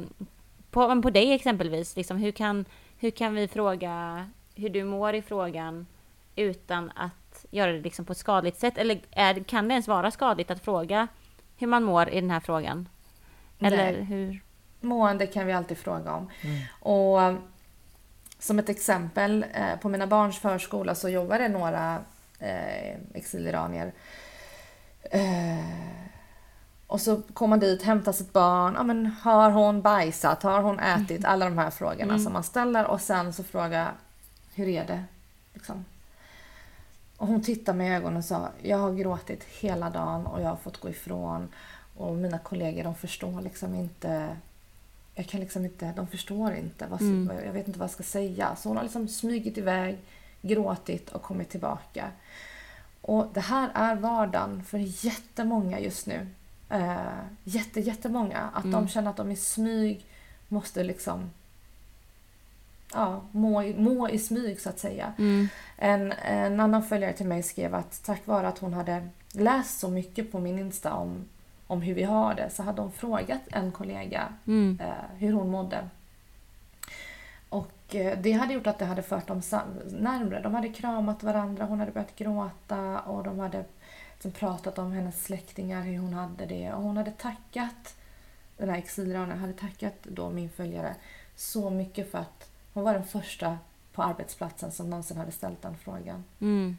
på, 0.72 0.88
men 0.88 1.02
på 1.02 1.10
dig 1.10 1.34
exempelvis? 1.34 1.96
Liksom, 1.96 2.18
hur, 2.18 2.32
kan, 2.32 2.66
hur 2.98 3.12
kan 3.12 3.36
vi 3.36 3.48
fråga 3.48 4.26
hur 4.56 4.70
du 4.70 4.84
mår 4.84 5.14
i 5.14 5.22
frågan 5.22 5.88
utan 6.36 6.92
att 6.96 7.46
göra 7.52 7.72
det 7.72 7.80
liksom 7.80 8.06
på 8.06 8.12
ett 8.12 8.18
skadligt 8.18 8.60
sätt? 8.60 8.78
Eller 8.78 9.02
är, 9.12 9.44
kan 9.44 9.68
det 9.68 9.74
ens 9.74 9.88
vara 9.88 10.12
skadligt 10.12 10.52
att 10.52 10.64
fråga 10.64 11.08
hur 11.58 11.68
man 11.68 11.84
mår 11.84 12.10
i 12.10 12.22
den 12.22 12.32
här 12.32 12.40
frågan? 12.40 12.90
Eller 13.60 13.92
Nej. 13.92 14.04
hur? 14.04 14.42
Mående 14.80 15.28
kan 15.28 15.48
vi 15.48 15.54
alltid 15.54 15.78
fråga 15.78 16.14
om. 16.14 16.30
Och 16.80 17.22
eh, 17.22 17.36
som 18.42 18.60
ett 18.60 18.70
exempel, 18.70 19.46
eh, 19.54 19.76
på 19.82 19.90
mina 19.90 20.08
barns 20.08 20.40
förskola 20.40 20.96
så 20.96 21.10
jobbar 21.10 21.40
det 21.40 21.48
några 21.48 22.00
eh, 22.40 22.96
exiliranier. 23.14 23.92
Eh, 25.04 25.60
och 26.88 27.02
så 27.02 27.22
kommer 27.34 27.50
man 27.50 27.60
dit, 27.60 27.84
hämtar 27.84 28.12
sitt 28.12 28.34
barn. 28.34 28.74
Ja, 28.78 28.84
men 28.84 29.06
har 29.06 29.52
hon 29.52 29.82
bajsat? 29.82 30.44
Har 30.44 30.62
hon 30.62 30.80
ätit? 30.80 31.26
Alla 31.26 31.46
de 31.46 31.58
här 31.58 31.70
frågorna 31.70 32.20
som 32.20 32.34
man 32.34 32.44
ställer. 32.44 32.86
Och 32.86 33.02
sen 33.02 33.34
så 33.34 33.44
frågar 33.44 33.92
hur 34.54 34.68
är 34.68 34.86
det? 34.86 35.04
Liksom. 35.54 35.86
Och 37.18 37.28
hon 37.28 37.44
tittade 37.44 37.78
mig 37.78 37.88
i 37.88 37.96
ögonen 37.96 38.18
och 38.18 38.26
sa, 38.26 38.50
jag 38.62 38.78
har 38.78 38.94
gråtit 38.94 39.44
hela 39.44 39.90
dagen 39.90 40.26
och 40.26 40.42
jag 40.42 40.50
har 40.50 40.56
fått 40.56 40.82
gå 40.82 40.90
ifrån. 40.90 41.50
Och 41.98 42.16
mina 42.16 42.38
kollegor 42.38 42.84
de 42.84 42.96
förstår 42.96 43.42
liksom 43.42 43.76
inte 43.76 44.38
jag 45.16 45.28
kan 45.28 45.40
liksom 45.40 45.66
inte, 45.66 45.94
de 45.96 46.08
förstår 46.08 46.54
inte. 46.54 46.88
Vad, 46.88 47.02
vad- 47.28 47.46
Jag 47.46 47.54
vet 47.54 47.68
inte 47.68 47.80
vad 47.80 47.84
jag 47.88 47.94
ska 47.94 48.04
säga. 48.04 48.56
Så 48.56 48.70
hon 48.70 48.78
har 48.78 48.84
liksom 48.84 49.08
smugit 49.08 49.58
iväg, 49.58 49.98
gråtit 50.42 51.10
och 51.10 51.22
kommit 51.22 51.50
tillbaka. 51.50 52.12
Och 53.02 53.28
det 53.34 53.40
här 53.40 53.70
är 53.74 53.96
vardagen 53.96 54.64
för 54.64 55.06
jättemånga 55.06 55.80
just 55.80 56.08
nu. 56.08 56.28
Eh, 56.70 56.96
jätte, 57.44 57.80
jättemånga. 57.80 58.50
Att 58.54 58.72
de 58.72 58.88
känner 58.88 59.10
att 59.12 59.18
de 59.18 59.32
i 59.32 59.36
smyg 59.36 60.06
måste 60.48 60.84
liksom 60.84 61.30
ja, 62.94 63.22
må, 63.32 63.62
må 63.78 64.10
i 64.10 64.20
smyg 64.20 64.62
så 64.62 64.70
att 64.70 64.80
säga. 64.80 65.14
En, 65.78 66.12
en 66.12 66.60
annan 66.60 66.84
följare 66.84 67.14
till 67.14 67.26
mig 67.28 67.44
skrev 67.44 67.76
att 67.76 68.04
tack 68.04 68.28
vare 68.28 68.48
att 68.48 68.58
hon 68.60 68.74
hade 68.74 69.08
läst 69.34 69.80
så 69.80 69.90
mycket 69.90 70.32
på 70.32 70.40
min 70.40 70.60
Insta 70.60 70.94
om, 70.94 71.26
om 71.72 71.82
hur 71.82 71.94
vi 71.94 72.04
har 72.04 72.34
det 72.36 72.50
så 72.50 72.64
hade 72.64 72.82
hon 72.82 72.92
frågat 72.92 73.42
en 73.52 73.72
kollega 73.72 74.34
Mm. 74.48 74.80
eh, 74.82 75.18
hur 75.18 75.34
hon 75.34 75.50
mådde. 75.50 75.90
Och 77.50 77.96
eh, 77.96 78.20
det 78.22 78.32
hade 78.32 78.54
gjort 78.54 78.68
att 78.68 78.80
det 78.80 78.86
hade 78.86 79.02
fört 79.04 79.28
dem 79.28 79.42
närmre. 80.00 80.42
De 80.42 80.56
hade 80.56 80.70
kramat 80.70 81.24
varandra, 81.24 81.66
hon 81.66 81.80
hade 81.80 81.92
börjat 81.92 82.16
gråta 82.16 83.00
och 83.00 83.24
de 83.24 83.40
hade 83.40 83.66
liksom 84.14 84.32
pratat 84.32 84.80
om 84.80 84.92
hennes 84.92 85.24
släktingar, 85.24 85.82
hur 85.82 85.98
hon 85.98 86.14
hade 86.14 86.46
det. 86.46 86.74
Och 86.74 86.84
hon 86.84 86.98
hade 86.98 87.12
tackat, 87.12 87.96
den 88.58 88.70
här 88.70 88.78
exiliranen 88.78 89.38
hade 89.38 89.54
tackat 89.54 89.96
då 90.04 90.30
min 90.30 90.50
följare 90.50 90.96
så 91.36 91.70
mycket 91.70 92.12
för 92.12 92.18
att 92.18 92.50
hon 92.74 92.84
var 92.84 92.94
den 92.94 93.06
första 93.06 93.58
på 93.94 94.04
arbetsplatsen 94.04 94.72
som 94.72 94.90
någonsin 94.90 95.18
hade 95.18 95.32
ställt 95.32 95.62
den 95.62 95.78
frågan. 95.78 96.24
Mm. 96.40 96.78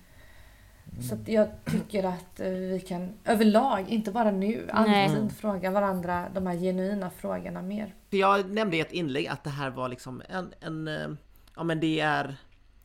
Så 1.00 1.14
att 1.14 1.28
jag 1.28 1.48
tycker 1.64 2.04
att 2.04 2.40
eh, 2.40 2.48
vi 2.48 2.84
kan 2.88 3.12
överlag, 3.24 3.88
inte 3.88 4.10
bara 4.10 4.30
nu, 4.30 4.68
alltid 4.72 5.32
fråga 5.32 5.70
varandra 5.70 6.28
de 6.34 6.46
här 6.46 6.56
genuina 6.56 7.10
frågorna 7.10 7.62
mer. 7.62 7.94
Jag 8.10 8.50
nämnde 8.50 8.76
i 8.76 8.80
ett 8.80 8.92
inlägg 8.92 9.26
att 9.26 9.44
det 9.44 9.50
här 9.50 9.70
var 9.70 9.88
liksom 9.88 10.22
en, 10.28 10.54
en 10.60 10.88
eh, 10.88 11.08
ja 11.56 11.64
men 11.64 11.80
det 11.80 12.00
är 12.00 12.36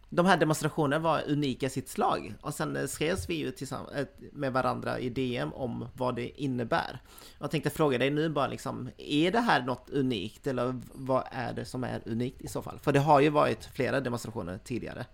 de 0.10 0.26
här 0.26 0.38
demonstrationerna 0.38 1.00
var 1.00 1.22
unika 1.28 1.66
i 1.66 1.70
sitt 1.70 1.90
slag 1.90 2.34
och 2.42 2.54
sen 2.54 2.76
eh, 2.76 2.86
skrevs 2.86 3.30
vi 3.30 3.36
ju 3.36 3.52
tillsammans 3.52 4.08
med 4.32 4.54
varandra 4.54 5.00
i 5.00 5.10
DM 5.10 5.54
om 5.54 5.88
vad 5.94 6.16
det 6.16 6.42
innebär. 6.42 7.02
Jag 7.40 7.52
tänkte 7.52 7.70
fråga 7.70 7.98
dig 7.98 8.10
nu 8.10 8.30
bara 8.30 8.48
liksom, 8.48 8.90
är 8.98 9.32
det 9.32 9.40
här 9.40 9.62
något 9.62 9.90
unikt 9.90 10.48
eller 10.48 10.82
vad 10.94 11.24
är 11.32 11.54
det 11.54 11.66
som 11.66 11.84
är 11.84 12.02
unikt 12.06 12.42
i 12.42 12.48
så 12.48 12.62
fall? 12.62 12.80
För 12.80 12.92
det 12.92 13.00
har 13.00 13.20
ju 13.20 13.30
varit 13.30 13.66
flera 13.66 14.00
demonstrationer 14.00 14.60
tidigare 14.64 15.06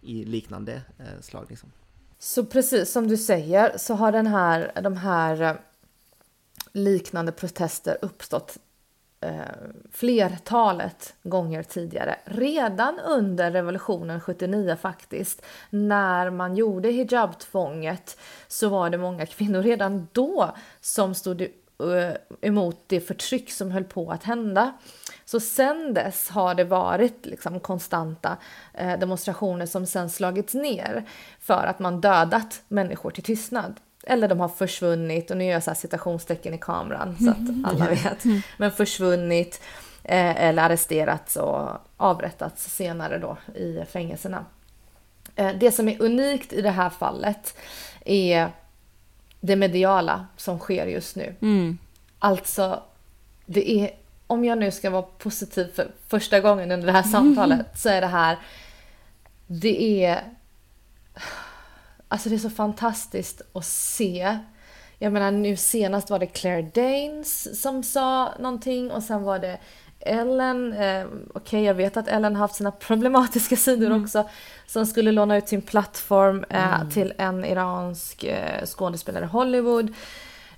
i 0.00 0.24
liknande 0.24 0.82
slag. 1.20 1.46
Liksom. 1.48 1.70
Så 2.22 2.44
precis 2.44 2.92
som 2.92 3.08
du 3.08 3.16
säger 3.16 3.78
så 3.78 3.94
har 3.94 4.12
den 4.12 4.26
här, 4.26 4.72
de 4.82 4.96
här 4.96 5.42
eh, 5.42 5.54
liknande 6.72 7.32
protester 7.32 7.98
uppstått 8.02 8.58
eh, 9.20 9.32
flertalet 9.92 11.14
gånger 11.22 11.62
tidigare. 11.62 12.16
Redan 12.24 12.98
under 12.98 13.50
revolutionen 13.50 14.20
79 14.20 14.76
faktiskt, 14.80 15.42
när 15.70 16.30
man 16.30 16.56
gjorde 16.56 16.88
hijabtvånget 16.88 18.18
så 18.48 18.68
var 18.68 18.90
det 18.90 18.98
många 18.98 19.26
kvinnor 19.26 19.62
redan 19.62 20.08
då 20.12 20.54
som 20.80 21.14
stod 21.14 21.40
eh, 21.40 21.48
emot 22.40 22.84
det 22.86 23.00
förtryck 23.00 23.52
som 23.52 23.70
höll 23.70 23.84
på 23.84 24.10
att 24.10 24.24
hända. 24.24 24.72
Så 25.30 25.40
sen 25.40 25.94
dess 25.94 26.28
har 26.28 26.54
det 26.54 26.64
varit 26.64 27.26
liksom 27.26 27.60
konstanta 27.60 28.36
eh, 28.74 28.98
demonstrationer 28.98 29.66
som 29.66 29.86
sen 29.86 30.10
slagits 30.10 30.54
ner 30.54 31.04
för 31.40 31.66
att 31.66 31.78
man 31.78 32.00
dödat 32.00 32.62
människor 32.68 33.10
till 33.10 33.24
tystnad. 33.24 33.80
Eller 34.06 34.28
de 34.28 34.40
har 34.40 34.48
försvunnit, 34.48 35.30
och 35.30 35.36
nu 35.36 35.44
gör 35.44 35.52
jag 35.52 35.62
så 35.62 35.74
citationstecken 35.74 36.54
i 36.54 36.58
kameran 36.58 37.16
så 37.16 37.30
att 37.30 37.36
alla 37.72 37.88
vet, 37.88 38.24
men 38.56 38.72
försvunnit 38.72 39.62
eh, 40.04 40.44
eller 40.44 40.62
arresterats 40.62 41.36
och 41.36 41.68
avrättats 41.96 42.74
senare 42.74 43.18
då 43.18 43.36
i 43.54 43.84
fängelserna. 43.84 44.44
Det 45.34 45.72
som 45.74 45.88
är 45.88 46.02
unikt 46.02 46.52
i 46.52 46.62
det 46.62 46.70
här 46.70 46.90
fallet 46.90 47.56
är 48.04 48.48
det 49.40 49.56
mediala 49.56 50.26
som 50.36 50.58
sker 50.58 50.86
just 50.86 51.16
nu. 51.16 51.34
Mm. 51.40 51.78
Alltså, 52.18 52.82
det 53.46 53.70
är, 53.70 53.90
om 54.30 54.44
jag 54.44 54.58
nu 54.58 54.70
ska 54.70 54.90
vara 54.90 55.02
positiv 55.02 55.72
för 55.74 55.90
första 56.08 56.40
gången 56.40 56.70
under 56.70 56.86
det 56.86 56.92
här 56.92 57.02
samtalet 57.02 57.60
mm. 57.60 57.66
så 57.76 57.88
är 57.88 58.00
det 58.00 58.06
här, 58.06 58.38
det 59.46 60.04
är, 60.04 60.22
alltså 62.08 62.28
det 62.28 62.34
är 62.34 62.38
så 62.38 62.50
fantastiskt 62.50 63.42
att 63.52 63.66
se. 63.66 64.38
Jag 64.98 65.12
menar 65.12 65.30
nu 65.30 65.56
senast 65.56 66.10
var 66.10 66.18
det 66.18 66.26
Claire 66.26 66.70
Danes 66.74 67.60
som 67.62 67.82
sa 67.82 68.34
någonting 68.38 68.90
och 68.90 69.02
sen 69.02 69.22
var 69.22 69.38
det 69.38 69.58
Ellen, 70.00 70.72
eh, 70.72 71.06
okej 71.06 71.30
okay, 71.34 71.60
jag 71.60 71.74
vet 71.74 71.96
att 71.96 72.08
Ellen 72.08 72.36
haft 72.36 72.54
sina 72.54 72.70
problematiska 72.70 73.56
sidor 73.56 73.86
mm. 73.86 74.04
också, 74.04 74.28
som 74.66 74.86
skulle 74.86 75.12
låna 75.12 75.36
ut 75.36 75.48
sin 75.48 75.62
plattform 75.62 76.44
eh, 76.50 76.74
mm. 76.74 76.90
till 76.90 77.12
en 77.18 77.44
iransk 77.44 78.24
eh, 78.24 78.66
skådespelare 78.66 79.24
i 79.24 79.28
Hollywood. 79.28 79.94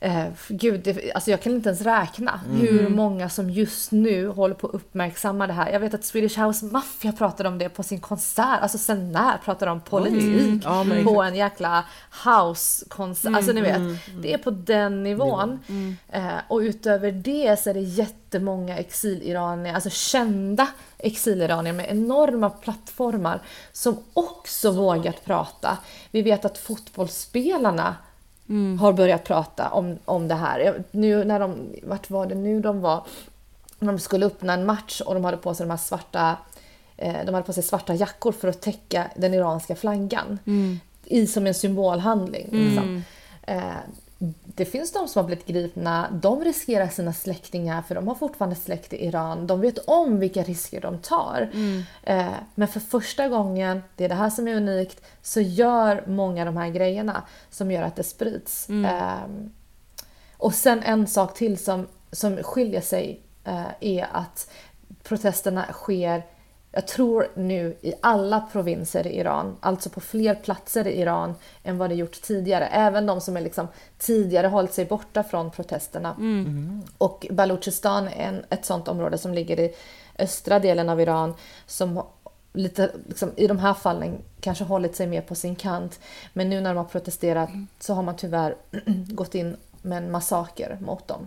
Eh, 0.05 0.26
gud, 0.48 0.80
det, 0.80 1.12
alltså 1.12 1.30
jag 1.30 1.42
kan 1.42 1.53
inte 1.53 1.68
ens 1.68 1.82
räkna 1.82 2.40
mm. 2.46 2.61
hur 2.61 2.88
många 2.88 3.28
som 3.28 3.50
just 3.50 3.92
nu 3.92 4.28
håller 4.28 4.55
på 4.55 4.66
att 4.66 4.74
uppmärksamma 4.74 5.46
det 5.46 5.53
här. 5.53 5.72
Jag 5.72 5.80
vet 5.80 5.94
att 5.94 6.05
Swedish 6.05 6.38
House 6.38 6.64
Mafia 6.64 7.12
pratade 7.12 7.48
om 7.48 7.59
det 7.59 7.68
på 7.68 7.82
sin 7.82 8.00
konsert. 8.00 8.62
Alltså 8.62 8.78
sen 8.78 9.12
när 9.12 9.38
pratade 9.38 9.70
de 9.70 9.72
om 9.72 9.80
politik 9.80 10.64
mm. 10.66 11.05
på 11.05 11.22
en 11.22 11.34
jäkla 11.34 11.84
house-konsert. 12.24 13.24
Mm. 13.24 13.34
Alltså 13.34 13.53
ni 13.53 13.61
vet, 13.61 13.76
mm. 13.76 13.96
det 14.22 14.34
är 14.34 14.38
på 14.38 14.50
den 14.50 15.03
nivån. 15.03 15.59
Mm. 15.68 15.96
Eh, 16.09 16.40
och 16.48 16.59
utöver 16.59 17.12
det 17.12 17.61
så 17.61 17.70
är 17.70 17.74
det 17.74 17.80
jättemånga 17.80 18.78
exiliranier, 18.78 19.74
alltså 19.74 19.90
kända 19.90 20.68
exiliranier 20.98 21.72
med 21.72 21.90
enorma 21.90 22.50
plattformar 22.50 23.42
som 23.72 23.96
också 24.12 24.70
vågat 24.70 25.24
prata. 25.24 25.78
Vi 26.11 26.22
vet 26.22 26.44
att 26.44 26.59
fotbollsspelarna 26.59 27.96
mm. 28.49 28.78
har 28.78 28.93
börjat 28.93 29.24
prata 29.24 29.70
om, 29.70 29.99
om 30.05 30.28
det 30.28 30.34
här. 30.34 30.84
Nu 30.90 31.24
när 31.24 31.40
de, 31.40 31.72
vart 31.82 32.11
var 32.11 32.26
det 32.26 32.34
nu 32.34 32.61
de 32.61 32.80
var? 32.80 33.07
De 33.78 33.99
skulle 33.99 34.26
öppna 34.26 34.53
en 34.53 34.66
match 34.66 35.01
och 35.01 35.14
de 35.14 35.24
hade 35.24 35.36
på 35.36 35.55
sig 35.55 35.66
de 35.66 35.70
här 35.70 35.76
svarta 35.76 36.36
eh, 36.97 37.16
de 37.26 37.34
hade 37.34 37.47
på 37.47 37.53
sig 37.53 37.62
svarta 37.62 37.95
jackor 37.95 38.32
för 38.32 38.49
att 38.49 38.61
täcka 38.61 39.11
den 39.16 39.34
iranska 39.34 39.76
flaggan. 39.76 40.38
Mm. 40.47 40.80
I 41.05 41.26
som 41.26 41.47
en 41.47 41.55
symbolhandling. 41.55 42.49
Liksom. 42.51 43.03
Mm. 43.47 43.62
Det 44.44 44.64
finns 44.64 44.92
de 44.92 45.08
som 45.08 45.20
har 45.20 45.26
blivit 45.26 45.46
gripna, 45.46 46.10
de 46.12 46.44
riskerar 46.44 46.88
sina 46.88 47.12
släktingar 47.12 47.82
för 47.82 47.94
de 47.94 48.08
har 48.08 48.14
fortfarande 48.14 48.56
släkt 48.56 48.92
i 48.92 49.06
Iran. 49.06 49.46
De 49.46 49.60
vet 49.60 49.78
om 49.78 50.18
vilka 50.18 50.42
risker 50.42 50.80
de 50.80 50.98
tar. 50.98 51.50
Mm. 51.52 51.82
Eh, 52.02 52.34
men 52.54 52.68
för 52.68 52.80
första 52.80 53.28
gången, 53.28 53.82
det 53.96 54.04
är 54.04 54.08
det 54.08 54.14
här 54.14 54.30
som 54.30 54.48
är 54.48 54.54
unikt, 54.54 55.04
så 55.22 55.40
gör 55.40 56.04
många 56.06 56.44
de 56.44 56.56
här 56.56 56.68
grejerna 56.68 57.22
som 57.50 57.70
gör 57.70 57.82
att 57.82 57.96
det 57.96 58.02
sprids. 58.02 58.68
Mm. 58.68 58.84
Eh, 58.84 59.52
och 60.36 60.54
sen 60.54 60.82
en 60.82 61.06
sak 61.06 61.34
till 61.34 61.58
som, 61.58 61.86
som 62.12 62.36
skiljer 62.36 62.80
sig 62.80 63.20
eh, 63.44 63.66
är 63.80 64.06
att 64.12 64.50
protesterna 65.02 65.66
sker 65.72 66.22
jag 66.72 66.86
tror 66.86 67.28
nu 67.34 67.76
i 67.80 67.92
alla 68.00 68.40
provinser 68.40 69.06
i 69.06 69.18
Iran, 69.18 69.56
alltså 69.60 69.90
på 69.90 70.00
fler 70.00 70.34
platser 70.34 70.86
i 70.86 71.00
Iran 71.00 71.34
än 71.62 71.78
vad 71.78 71.90
det 71.90 71.94
gjort 71.94 72.22
tidigare. 72.22 72.66
Även 72.66 73.06
de 73.06 73.20
som 73.20 73.36
är 73.36 73.40
liksom 73.40 73.68
tidigare 73.98 74.46
hållit 74.46 74.72
sig 74.72 74.84
borta 74.84 75.22
från 75.22 75.50
protesterna. 75.50 76.16
Mm. 76.18 76.82
Och 76.98 77.26
Baluchistan 77.30 78.08
är 78.08 78.28
en, 78.28 78.44
ett 78.50 78.64
sånt 78.64 78.88
område 78.88 79.18
som 79.18 79.34
ligger 79.34 79.60
i 79.60 79.74
östra 80.18 80.58
delen 80.58 80.88
av 80.88 81.00
Iran 81.00 81.34
som 81.66 82.02
lite, 82.52 82.90
liksom, 83.08 83.30
i 83.36 83.46
de 83.46 83.58
här 83.58 83.74
fallen 83.74 84.18
kanske 84.40 84.64
hållit 84.64 84.96
sig 84.96 85.06
mer 85.06 85.22
på 85.22 85.34
sin 85.34 85.56
kant. 85.56 86.00
Men 86.32 86.50
nu 86.50 86.60
när 86.60 86.70
de 86.70 86.76
har 86.76 86.84
protesterat 86.84 87.50
så 87.80 87.94
har 87.94 88.02
man 88.02 88.16
tyvärr 88.16 88.56
gått 89.08 89.34
in 89.34 89.56
med 89.82 89.98
en 89.98 90.10
massaker 90.10 90.78
mot 90.80 91.08
dem. 91.08 91.26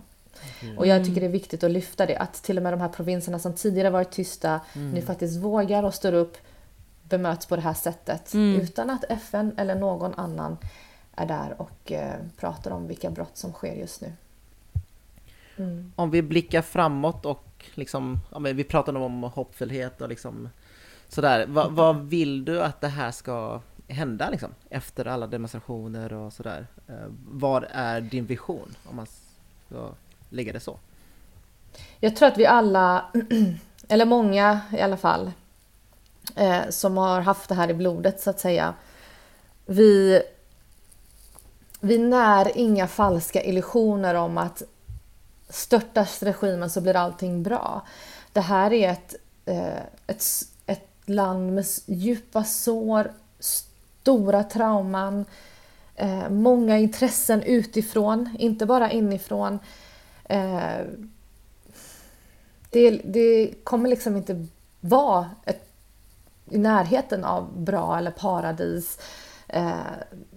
Mm. 0.62 0.78
Och 0.78 0.86
jag 0.86 1.04
tycker 1.04 1.20
det 1.20 1.26
är 1.26 1.30
viktigt 1.30 1.64
att 1.64 1.70
lyfta 1.70 2.06
det, 2.06 2.16
att 2.16 2.34
till 2.34 2.56
och 2.56 2.62
med 2.62 2.72
de 2.72 2.80
här 2.80 2.88
provinserna 2.88 3.38
som 3.38 3.52
tidigare 3.52 3.90
varit 3.90 4.10
tysta 4.10 4.60
mm. 4.74 4.90
nu 4.90 5.02
faktiskt 5.02 5.36
vågar 5.36 5.82
och 5.82 5.94
står 5.94 6.12
upp, 6.12 6.36
bemöts 7.02 7.46
på 7.46 7.56
det 7.56 7.62
här 7.62 7.74
sättet 7.74 8.34
mm. 8.34 8.60
utan 8.60 8.90
att 8.90 9.04
FN 9.08 9.54
eller 9.56 9.74
någon 9.74 10.14
annan 10.14 10.56
är 11.16 11.26
där 11.26 11.54
och 11.58 11.92
eh, 11.92 12.14
pratar 12.36 12.70
om 12.70 12.86
vilka 12.86 13.10
brott 13.10 13.36
som 13.36 13.52
sker 13.52 13.74
just 13.74 14.00
nu. 14.00 14.12
Mm. 15.56 15.92
Om 15.96 16.10
vi 16.10 16.22
blickar 16.22 16.62
framåt 16.62 17.26
och 17.26 17.64
liksom, 17.74 18.18
ja, 18.32 18.38
vi 18.38 18.64
pratade 18.64 18.98
om 18.98 19.22
hoppfullhet 19.22 20.00
och 20.00 20.08
liksom 20.08 20.48
sådär. 21.08 21.46
Va, 21.46 21.68
vad 21.70 21.96
vill 22.00 22.44
du 22.44 22.62
att 22.62 22.80
det 22.80 22.88
här 22.88 23.10
ska 23.10 23.60
hända 23.88 24.30
liksom, 24.30 24.50
efter 24.70 25.06
alla 25.06 25.26
demonstrationer 25.26 26.12
och 26.12 26.32
sådär? 26.32 26.66
Eh, 26.88 27.06
vad 27.28 27.64
är 27.70 28.00
din 28.00 28.26
vision? 28.26 28.74
Om 28.90 28.96
man 28.96 29.06
ska 29.06 29.90
lägga 30.28 30.52
det 30.52 30.60
så? 30.60 30.78
Jag 32.00 32.16
tror 32.16 32.28
att 32.28 32.38
vi 32.38 32.46
alla, 32.46 33.04
eller 33.88 34.04
många 34.04 34.60
i 34.72 34.80
alla 34.80 34.96
fall, 34.96 35.32
eh, 36.36 36.60
som 36.70 36.96
har 36.96 37.20
haft 37.20 37.48
det 37.48 37.54
här 37.54 37.70
i 37.70 37.74
blodet 37.74 38.20
så 38.20 38.30
att 38.30 38.40
säga. 38.40 38.74
Vi, 39.66 40.22
vi 41.80 41.98
när 41.98 42.58
inga 42.58 42.86
falska 42.86 43.42
illusioner 43.42 44.14
om 44.14 44.38
att 44.38 44.62
störtas 45.48 46.22
regimen 46.22 46.70
så 46.70 46.80
blir 46.80 46.96
allting 46.96 47.42
bra. 47.42 47.86
Det 48.32 48.40
här 48.40 48.72
är 48.72 48.90
ett, 48.90 49.14
eh, 49.44 49.82
ett, 50.06 50.24
ett 50.66 50.88
land 51.04 51.54
med 51.54 51.64
djupa 51.86 52.44
sår, 52.44 53.12
stora 53.38 54.44
trauman, 54.44 55.24
eh, 55.94 56.28
många 56.30 56.78
intressen 56.78 57.42
utifrån, 57.42 58.36
inte 58.38 58.66
bara 58.66 58.90
inifrån. 58.90 59.58
Eh, 60.28 60.86
det, 62.70 62.90
det 63.04 63.54
kommer 63.64 63.88
liksom 63.88 64.16
inte 64.16 64.46
vara 64.80 65.30
ett, 65.44 65.68
i 66.50 66.58
närheten 66.58 67.24
av 67.24 67.62
bra 67.62 67.98
eller 67.98 68.10
paradis 68.10 68.98
eh, 69.48 69.76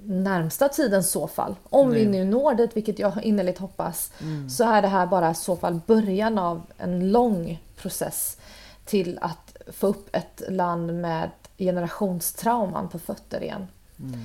närmsta 0.04 0.70
tiden 0.70 1.04
så 1.04 1.28
fall. 1.28 1.56
Om 1.64 1.90
Nej. 1.90 2.00
vi 2.00 2.06
nu 2.06 2.26
når 2.26 2.54
dit, 2.54 2.78
vilket 2.78 3.00
jag 3.00 3.24
innerligt 3.24 3.58
hoppas, 3.58 4.12
mm. 4.22 4.50
så 4.50 4.64
är 4.64 4.82
det 4.82 4.88
här 4.88 5.08
bara 5.08 5.34
så 5.34 5.56
fall 5.56 5.80
början 5.86 6.38
av 6.38 6.62
en 6.78 7.12
lång 7.12 7.64
process 7.76 8.38
till 8.86 9.20
att 9.22 9.58
få 9.68 9.88
upp 9.88 10.16
ett 10.16 10.42
land 10.50 10.94
med 10.94 11.30
generationstrauman 11.58 12.90
på 12.90 13.00
fötter 13.00 13.44
igen. 13.44 13.68
Mm. 14.00 14.20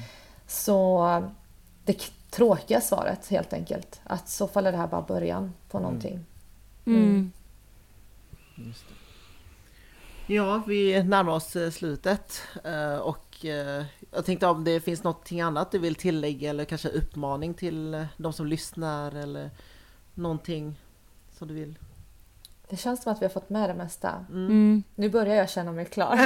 Så 0.47 1.23
det 1.85 1.93
tråkiga 2.35 2.81
svaret 2.81 3.29
helt 3.29 3.53
enkelt. 3.53 4.01
Att 4.05 4.29
så 4.29 4.49
fall 4.49 4.67
är 4.67 4.73
det 4.73 4.79
här 4.79 4.87
bara 4.87 5.03
början 5.03 5.53
på 5.69 5.79
mm. 5.79 5.87
någonting. 5.87 6.25
Mm. 6.87 7.33
Mm. 8.57 8.75
Ja, 10.27 10.63
vi 10.67 11.03
närmar 11.03 11.33
oss 11.33 11.57
eh, 11.57 11.71
slutet 11.71 12.43
eh, 12.65 12.97
och 12.97 13.45
eh, 13.45 13.85
jag 14.11 14.25
tänkte 14.25 14.47
om 14.47 14.65
det 14.65 14.81
finns 14.81 15.05
någonting 15.05 15.41
annat 15.41 15.71
du 15.71 15.79
vill 15.79 15.95
tillägga 15.95 16.51
eller 16.51 16.65
kanske 16.65 16.89
uppmaning 16.89 17.55
till 17.55 18.07
de 18.17 18.33
som 18.33 18.47
lyssnar 18.47 19.15
eller 19.15 19.51
någonting 20.15 20.81
som 21.33 21.49
du 21.49 21.55
vill? 21.55 21.79
Det 22.69 22.77
känns 22.77 23.03
som 23.03 23.13
att 23.13 23.23
vi 23.23 23.25
har 23.27 23.31
fått 23.31 23.51
med 23.51 23.71
det 23.71 23.75
mesta. 23.75 24.11
Mm. 24.29 24.83
Nu 24.95 25.09
börjar 25.09 25.35
jag 25.35 25.51
känna 25.51 25.73
mig 25.73 25.85
klar. 25.85 26.19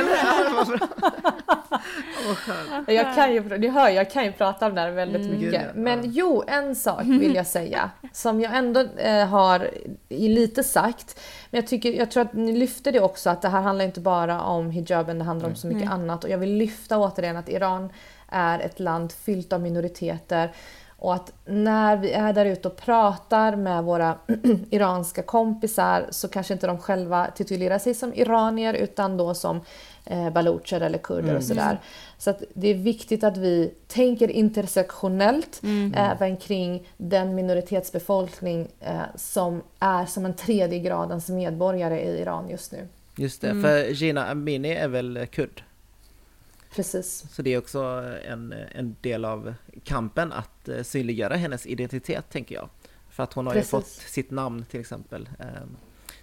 Jag 2.87 3.15
kan 3.15 3.33
ju, 3.35 3.59
ni 3.59 3.69
hör, 3.69 3.89
jag 3.89 4.11
kan 4.11 4.25
ju 4.25 4.33
prata 4.33 4.67
om 4.67 4.75
det 4.75 4.81
här 4.81 4.91
väldigt 4.91 5.23
Mm. 5.23 5.33
mycket. 5.33 5.51
Gud, 5.51 5.55
ja. 5.55 5.67
Men 5.75 6.01
jo, 6.05 6.45
en 6.47 6.75
sak 6.75 7.03
vill 7.05 7.35
jag 7.35 7.47
säga 7.47 7.91
som 8.13 8.41
jag 8.41 8.57
ändå 8.57 8.81
eh, 8.97 9.27
har 9.27 9.71
i 10.09 10.29
lite 10.29 10.65
sagt. 10.65 11.21
Men 11.51 11.61
jag, 11.61 11.69
tycker, 11.69 11.93
jag 11.93 12.11
tror 12.11 12.23
att 12.23 12.33
ni 12.33 12.53
lyfter 12.53 12.93
det 12.93 13.01
också 13.01 13.31
att 13.31 13.43
det 13.43 13.49
här 13.49 13.61
handlar 13.61 13.85
inte 13.85 14.01
bara 14.01 14.43
om 14.43 14.71
hijaben, 14.71 15.19
det 15.19 15.25
handlar 15.25 15.49
om 15.49 15.55
så 15.55 15.67
mycket 15.67 15.91
annat. 15.91 16.25
Och 16.25 16.31
jag 16.31 16.39
vill 16.39 16.55
lyfta 16.57 16.99
återigen 16.99 17.37
att 17.37 17.49
Iran 17.49 17.93
är 18.29 18.59
ett 18.61 18.81
land 18.81 19.13
fyllt 19.13 19.53
av 19.53 19.61
minoriteter. 19.61 20.53
Och 21.01 21.15
att 21.15 21.33
när 21.45 21.97
vi 21.97 22.13
är 22.13 22.33
där 22.33 22.47
ute 22.47 22.69
och 22.69 22.77
pratar 22.77 23.57
med 23.57 23.85
våra 23.85 24.19
iranska 24.71 25.23
kompisar 25.23 26.07
så 26.11 26.29
kanske 26.29 26.53
inte 26.53 26.67
de 26.67 26.79
själva 26.79 27.31
titulerar 27.31 27.79
sig 27.79 27.95
som 27.95 28.15
iranier 28.15 28.75
utan 28.75 29.17
då 29.17 29.35
som 29.35 29.61
eh, 30.05 30.31
balucher 30.31 30.81
eller 30.81 30.99
kurder 30.99 31.37
och 31.37 31.43
sådär. 31.43 31.81
Så 32.19 32.31
att 32.31 32.43
det 32.55 32.69
är 32.69 32.75
viktigt 32.75 33.25
att 33.25 33.37
vi 33.37 33.75
tänker 33.87 34.31
intersektionellt 34.31 35.61
även 35.95 36.37
kring 36.37 36.89
den 36.97 37.35
minoritetsbefolkning 37.35 38.69
eh, 38.81 39.01
som 39.17 39.63
är 39.79 40.07
som 40.07 40.25
en 40.25 40.35
tredje 40.35 40.79
gradens 40.79 41.29
medborgare 41.29 42.01
i 42.01 42.21
Iran 42.21 42.49
just 42.51 42.73
nu. 42.73 42.89
Just 43.17 43.41
det, 43.41 43.63
för 43.63 43.91
Gina 43.91 44.27
Amini 44.27 44.71
är 44.71 44.89
väl 44.89 45.27
kurd? 45.31 45.63
Precis. 46.79 47.25
Så 47.31 47.43
det 47.43 47.55
är 47.55 47.59
också 47.59 47.79
en, 48.25 48.53
en 48.75 48.97
del 49.01 49.25
av 49.25 49.55
kampen 49.85 50.33
att 50.33 50.69
eh, 50.69 50.83
synliggöra 50.83 51.37
hennes 51.37 51.67
identitet, 51.67 52.31
tänker 52.31 52.55
jag. 52.55 52.69
För 53.11 53.23
att 53.23 53.33
hon 53.33 53.47
har 53.47 53.53
Precis. 53.55 53.69
ju 53.69 53.77
fått 53.77 53.87
sitt 53.87 54.31
namn 54.31 54.65
till 54.71 54.81
exempel 54.81 55.29
eh, 55.39 55.47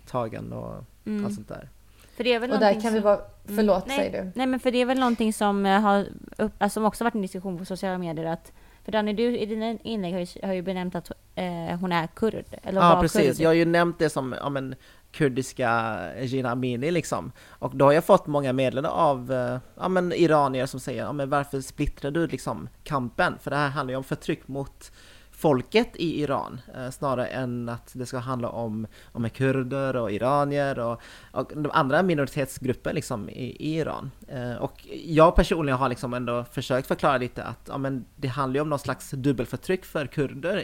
tagen 0.07 0.53
och 0.53 0.83
Mm. 1.07 1.25
allt 1.25 1.35
sånt 1.35 1.47
där. 1.47 1.69
För 2.15 2.23
det 2.23 2.33
är 2.33 2.39
väl 2.39 2.51
Och 2.51 2.59
där 2.59 2.73
kan 2.81 2.93
vi 2.93 2.99
som- 2.99 3.01
vara... 3.01 3.19
Förlåt, 3.45 3.87
nej, 3.87 3.97
säger 3.97 4.23
du. 4.23 4.31
Nej 4.35 4.47
men 4.47 4.59
för 4.59 4.71
det 4.71 4.77
är 4.77 4.85
väl 4.85 4.99
någonting 4.99 5.33
som 5.33 5.65
eh, 5.65 5.79
har 5.81 6.05
upp, 6.37 6.51
alltså, 6.57 6.73
som 6.73 6.85
också 6.85 7.03
varit 7.03 7.15
en 7.15 7.21
diskussion 7.21 7.57
på 7.57 7.65
sociala 7.65 7.97
medier 7.97 8.25
att 8.25 8.51
för 8.83 8.91
Danny, 8.91 9.13
du 9.13 9.37
i 9.37 9.45
dina 9.45 9.71
inlägg 9.83 10.13
har 10.13 10.19
ju, 10.19 10.27
har 10.47 10.53
ju 10.53 10.61
benämnt 10.61 10.95
att 10.95 11.11
eh, 11.35 11.79
hon 11.79 11.91
är 11.91 12.07
kurd. 12.07 12.45
Eller 12.63 12.81
Ja 12.81 13.01
precis, 13.01 13.21
kurd. 13.37 13.39
jag 13.43 13.49
har 13.49 13.53
ju 13.53 13.65
nämnt 13.65 13.99
det 13.99 14.09
som 14.09 14.35
ja, 14.39 14.49
men, 14.49 14.75
kurdiska 15.15 15.99
Jina 16.21 16.51
Amini 16.51 16.91
liksom. 16.91 17.31
Och 17.49 17.75
då 17.75 17.85
har 17.85 17.91
jag 17.91 18.03
fått 18.03 18.27
många 18.27 18.53
meddelanden 18.53 18.91
av 18.91 19.31
eh, 19.31 19.59
ja, 19.79 19.87
men, 19.87 20.13
iranier 20.13 20.65
som 20.65 20.79
säger 20.79 21.03
ja, 21.03 21.13
men 21.13 21.29
varför 21.29 21.61
splittrar 21.61 22.11
du 22.11 22.27
liksom 22.27 22.69
kampen? 22.83 23.33
För 23.41 23.51
det 23.51 23.57
här 23.57 23.69
handlar 23.69 23.91
ju 23.91 23.97
om 23.97 24.03
förtryck 24.03 24.47
mot 24.47 24.91
folket 25.31 25.95
i 25.95 26.21
Iran 26.21 26.61
eh, 26.75 26.89
snarare 26.89 27.27
än 27.27 27.69
att 27.69 27.91
det 27.93 28.05
ska 28.05 28.17
handla 28.17 28.49
om, 28.49 28.87
om 29.11 29.29
kurder 29.29 29.95
och 29.95 30.11
iranier 30.11 30.79
och, 30.79 31.01
och 31.31 31.51
de 31.55 31.71
andra 31.71 32.03
minoritetsgrupper 32.03 32.93
liksom 32.93 33.29
i, 33.29 33.55
i 33.59 33.77
Iran. 33.77 34.11
Eh, 34.27 34.55
och 34.55 34.87
jag 35.05 35.35
personligen 35.35 35.79
har 35.79 35.89
liksom 35.89 36.13
ändå 36.13 36.43
försökt 36.51 36.87
förklara 36.87 37.17
lite 37.17 37.43
att 37.43 37.67
ja, 37.67 37.77
men 37.77 38.05
det 38.15 38.27
handlar 38.27 38.57
ju 38.57 38.61
om 38.61 38.69
någon 38.69 38.79
slags 38.79 39.11
dubbelförtryck 39.11 39.85
för 39.85 40.07
kurder 40.07 40.63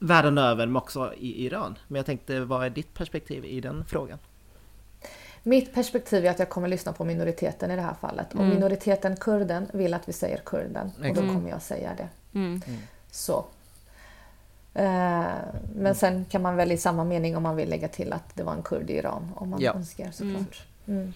världen 0.00 0.38
över 0.38 0.66
men 0.66 0.76
också 0.76 1.14
i 1.14 1.44
Iran. 1.46 1.78
Men 1.88 1.96
jag 1.96 2.06
tänkte, 2.06 2.40
vad 2.40 2.64
är 2.64 2.70
ditt 2.70 2.94
perspektiv 2.94 3.44
i 3.44 3.60
den 3.60 3.84
frågan? 3.84 4.18
Mitt 5.42 5.74
perspektiv 5.74 6.26
är 6.26 6.30
att 6.30 6.38
jag 6.38 6.48
kommer 6.48 6.68
lyssna 6.68 6.92
på 6.92 7.04
minoriteten 7.04 7.70
i 7.70 7.76
det 7.76 7.82
här 7.82 7.94
fallet. 8.00 8.34
Och 8.34 8.44
minoriteten 8.44 9.16
kurden 9.16 9.66
vill 9.72 9.94
att 9.94 10.08
vi 10.08 10.12
säger 10.12 10.36
kurden. 10.38 10.90
Och 10.98 11.14
då 11.14 11.20
kommer 11.20 11.50
jag 11.50 11.62
säga 11.62 11.90
det. 11.96 12.38
Mm. 12.38 12.60
Så. 13.10 13.44
Eh, 14.74 15.24
men 15.74 15.94
sen 15.94 16.24
kan 16.24 16.42
man 16.42 16.56
väl 16.56 16.72
i 16.72 16.76
samma 16.76 17.04
mening 17.04 17.36
om 17.36 17.42
man 17.42 17.56
vill 17.56 17.68
lägga 17.70 17.88
till 17.88 18.12
att 18.12 18.36
det 18.36 18.42
var 18.42 18.52
en 18.52 18.62
kurd 18.62 18.90
i 18.90 18.92
Iran. 18.96 19.32
Om 19.36 19.50
man 19.50 19.60
Ja. 19.60 19.74
önskar 19.74 20.10
såklart. 20.10 20.62
Mm. 20.86 21.12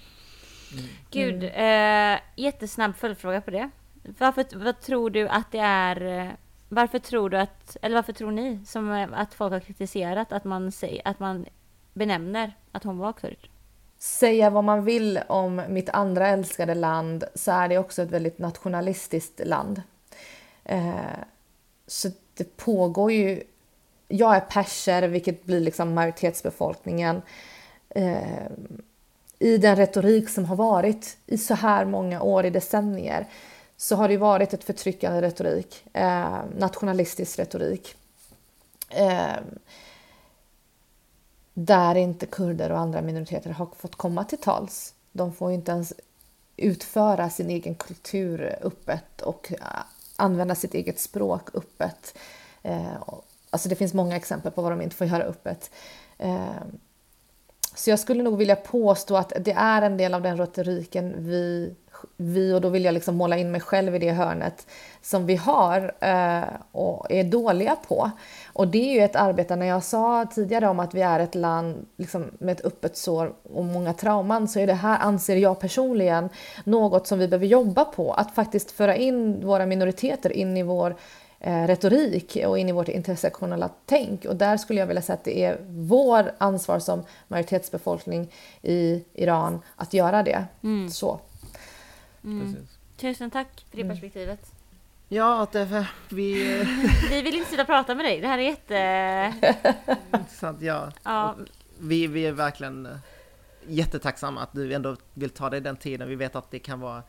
Gud, 1.10 1.44
eh, 1.54 2.18
jättesnabb 2.36 2.96
följdfråga 2.96 3.40
på 3.40 3.50
det. 3.50 3.70
Varför, 4.18 4.44
vad 4.64 4.80
tror 4.80 5.10
du 5.10 5.28
att 5.28 5.52
det 5.52 5.58
är, 5.58 6.02
eh, 6.26 6.28
varför 6.68 6.98
tror 6.98 7.30
du 7.30 7.38
att, 7.38 7.76
eller 7.82 7.94
varför 7.94 8.12
tror 8.12 8.30
ni 8.30 8.60
som 8.66 8.92
eh, 8.92 9.08
att 9.12 9.34
folk 9.34 9.52
har 9.52 9.60
kritiserat 9.60 10.32
att 10.32 10.44
man, 10.44 10.72
säger, 10.72 11.02
att 11.04 11.18
man 11.18 11.46
benämner 11.92 12.56
att 12.72 12.84
hon 12.84 12.98
var 12.98 13.12
kurd? 13.12 13.48
Säga 13.98 14.50
vad 14.50 14.64
man 14.64 14.84
vill 14.84 15.20
om 15.28 15.62
mitt 15.68 15.88
andra 15.88 16.28
älskade 16.28 16.74
land 16.74 17.24
så 17.34 17.52
är 17.52 17.68
det 17.68 17.78
också 17.78 18.02
ett 18.02 18.10
väldigt 18.10 18.38
nationalistiskt 18.38 19.40
land. 19.46 19.82
Eh, 20.64 20.94
så 21.86 22.08
det 22.34 22.56
pågår 22.56 23.12
ju... 23.12 23.42
Jag 24.08 24.36
är 24.36 24.40
perser, 24.40 25.08
vilket 25.08 25.44
blir 25.44 25.60
liksom 25.60 25.94
majoritetsbefolkningen. 25.94 27.22
Eh, 27.88 28.46
I 29.38 29.58
den 29.58 29.76
retorik 29.76 30.28
som 30.28 30.44
har 30.44 30.56
varit 30.56 31.16
i 31.26 31.38
så 31.38 31.54
här 31.54 31.84
många 31.84 32.22
år, 32.22 32.46
i 32.46 32.50
decennier, 32.50 33.26
så 33.76 33.96
har 33.96 34.08
det 34.08 34.16
varit 34.16 34.54
ett 34.54 34.64
förtryckande 34.64 35.22
retorik, 35.22 35.84
eh, 35.92 36.38
nationalistisk 36.58 37.38
retorik. 37.38 37.94
Eh, 38.88 39.36
där 41.54 41.94
inte 41.94 42.26
kurder 42.26 42.72
och 42.72 42.78
andra 42.78 43.02
minoriteter 43.02 43.50
har 43.50 43.66
fått 43.76 43.96
komma 43.96 44.24
till 44.24 44.38
tals. 44.38 44.94
De 45.12 45.32
får 45.32 45.52
inte 45.52 45.72
ens 45.72 45.92
utföra 46.56 47.30
sin 47.30 47.50
egen 47.50 47.74
kultur 47.74 48.56
öppet 48.62 49.20
och 49.22 49.52
eh, 49.52 49.58
använda 50.16 50.54
sitt 50.54 50.74
eget 50.74 51.00
språk 51.00 51.48
öppet. 51.54 52.14
Eh, 52.62 52.94
Alltså 53.50 53.68
det 53.68 53.76
finns 53.76 53.94
många 53.94 54.16
exempel 54.16 54.52
på 54.52 54.62
vad 54.62 54.72
de 54.72 54.80
inte 54.80 54.96
får 54.96 55.06
göra 55.06 55.22
öppet. 55.22 55.70
Eh, 56.18 56.62
Så 57.74 57.90
jag 57.90 57.98
skulle 57.98 58.22
nog 58.22 58.36
vilja 58.38 58.56
påstå 58.56 59.16
att 59.16 59.32
det 59.40 59.52
är 59.52 59.82
en 59.82 59.96
del 59.96 60.14
av 60.14 60.22
den 60.22 60.36
retoriken 60.38 61.14
vi, 61.18 61.74
vi 62.16 62.52
och 62.52 62.60
då 62.60 62.68
vill 62.68 62.84
jag 62.84 62.94
liksom 62.94 63.16
måla 63.16 63.36
in 63.36 63.50
mig 63.50 63.60
själv 63.60 63.94
i 63.96 63.98
det 63.98 64.12
hörnet, 64.12 64.66
som 65.02 65.26
vi 65.26 65.36
har 65.36 65.94
eh, 66.00 66.44
och 66.72 67.10
är 67.10 67.24
dåliga 67.24 67.76
på. 67.88 68.10
Och 68.52 68.68
det 68.68 68.90
är 68.90 68.94
ju 68.94 69.00
ett 69.00 69.16
arbete, 69.16 69.56
när 69.56 69.66
jag 69.66 69.84
sa 69.84 70.26
tidigare 70.34 70.68
om 70.68 70.80
att 70.80 70.94
vi 70.94 71.02
är 71.02 71.20
ett 71.20 71.34
land 71.34 71.86
liksom, 71.96 72.24
med 72.38 72.52
ett 72.52 72.64
öppet 72.64 72.96
sår 72.96 73.32
och 73.52 73.64
många 73.64 73.92
trauman, 73.92 74.48
så 74.48 74.60
är 74.60 74.66
det 74.66 74.74
här, 74.74 74.98
anser 74.98 75.36
jag 75.36 75.60
personligen, 75.60 76.28
något 76.64 77.06
som 77.06 77.18
vi 77.18 77.28
behöver 77.28 77.46
jobba 77.46 77.84
på. 77.84 78.12
Att 78.12 78.34
faktiskt 78.34 78.70
föra 78.70 78.96
in 78.96 79.46
våra 79.46 79.66
minoriteter 79.66 80.32
in 80.32 80.56
i 80.56 80.62
vår 80.62 80.96
eh, 81.40 81.66
retorik 81.66 82.36
och 82.46 82.58
in 82.58 82.68
i 82.68 82.72
vårt 82.72 82.88
intersektionella 82.88 83.68
tänk. 83.86 84.24
Och 84.24 84.36
där 84.36 84.56
skulle 84.56 84.80
jag 84.80 84.86
vilja 84.86 85.02
säga 85.02 85.14
att 85.14 85.24
det 85.24 85.44
är 85.44 85.58
vår 85.68 86.32
ansvar 86.38 86.78
som 86.78 87.02
majoritetsbefolkning 87.28 88.32
i 88.62 89.04
Iran 89.12 89.60
att 89.76 89.94
göra 89.94 90.22
det. 90.22 90.44
Så. 90.90 91.20
Precis. 92.24 92.78
Tusen 92.96 93.30
tack 93.30 93.64
för 93.70 93.76
det 93.76 93.82
Mm. 93.82 93.96
perspektivet. 93.96 94.52
Ja, 95.08 95.42
att 95.42 95.52
det, 95.52 95.86
vi... 96.08 96.34
Vi 97.10 97.22
vill 97.22 97.34
inte 97.34 97.48
sluta 97.48 97.64
prata 97.64 97.94
med 97.94 98.04
dig. 98.04 98.20
Det 98.20 98.28
här 98.28 98.38
är 98.38 98.42
jätte... 98.42 99.56
sant, 100.30 100.62
ja. 100.62 100.92
Ja, 101.02 101.36
Vi, 101.78 102.06
vi 102.06 102.26
är 102.26 102.32
verkligen 102.32 102.86
eh, 102.86 102.96
jättetacksamma 103.68 104.40
att 104.42 104.52
du 104.52 104.72
ändå 104.74 104.96
vill 105.14 105.30
ta 105.30 105.50
dig 105.50 105.60
den 105.60 105.76
tiden. 105.76 106.08
Vi 106.08 106.14
vet 106.14 106.36
att 106.36 106.50
det 106.50 106.58
kan 106.58 106.80
vara 106.80 107.02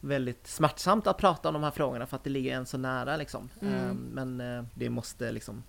väldigt 0.00 0.46
smärtsamt 0.46 1.06
att 1.06 1.18
prata 1.18 1.48
om 1.48 1.54
de 1.54 1.62
här 1.62 1.70
frågorna 1.70 2.06
för 2.06 2.16
att 2.16 2.24
det 2.24 2.30
ligger 2.30 2.56
en 2.56 2.66
så 2.66 2.78
nära 2.78 3.16
liksom. 3.16 3.48
Eh, 3.62 3.92
Men 4.12 4.40
eh, 4.40 4.64
det 4.74 4.90
måste 4.90 5.32
liksom 5.32 5.62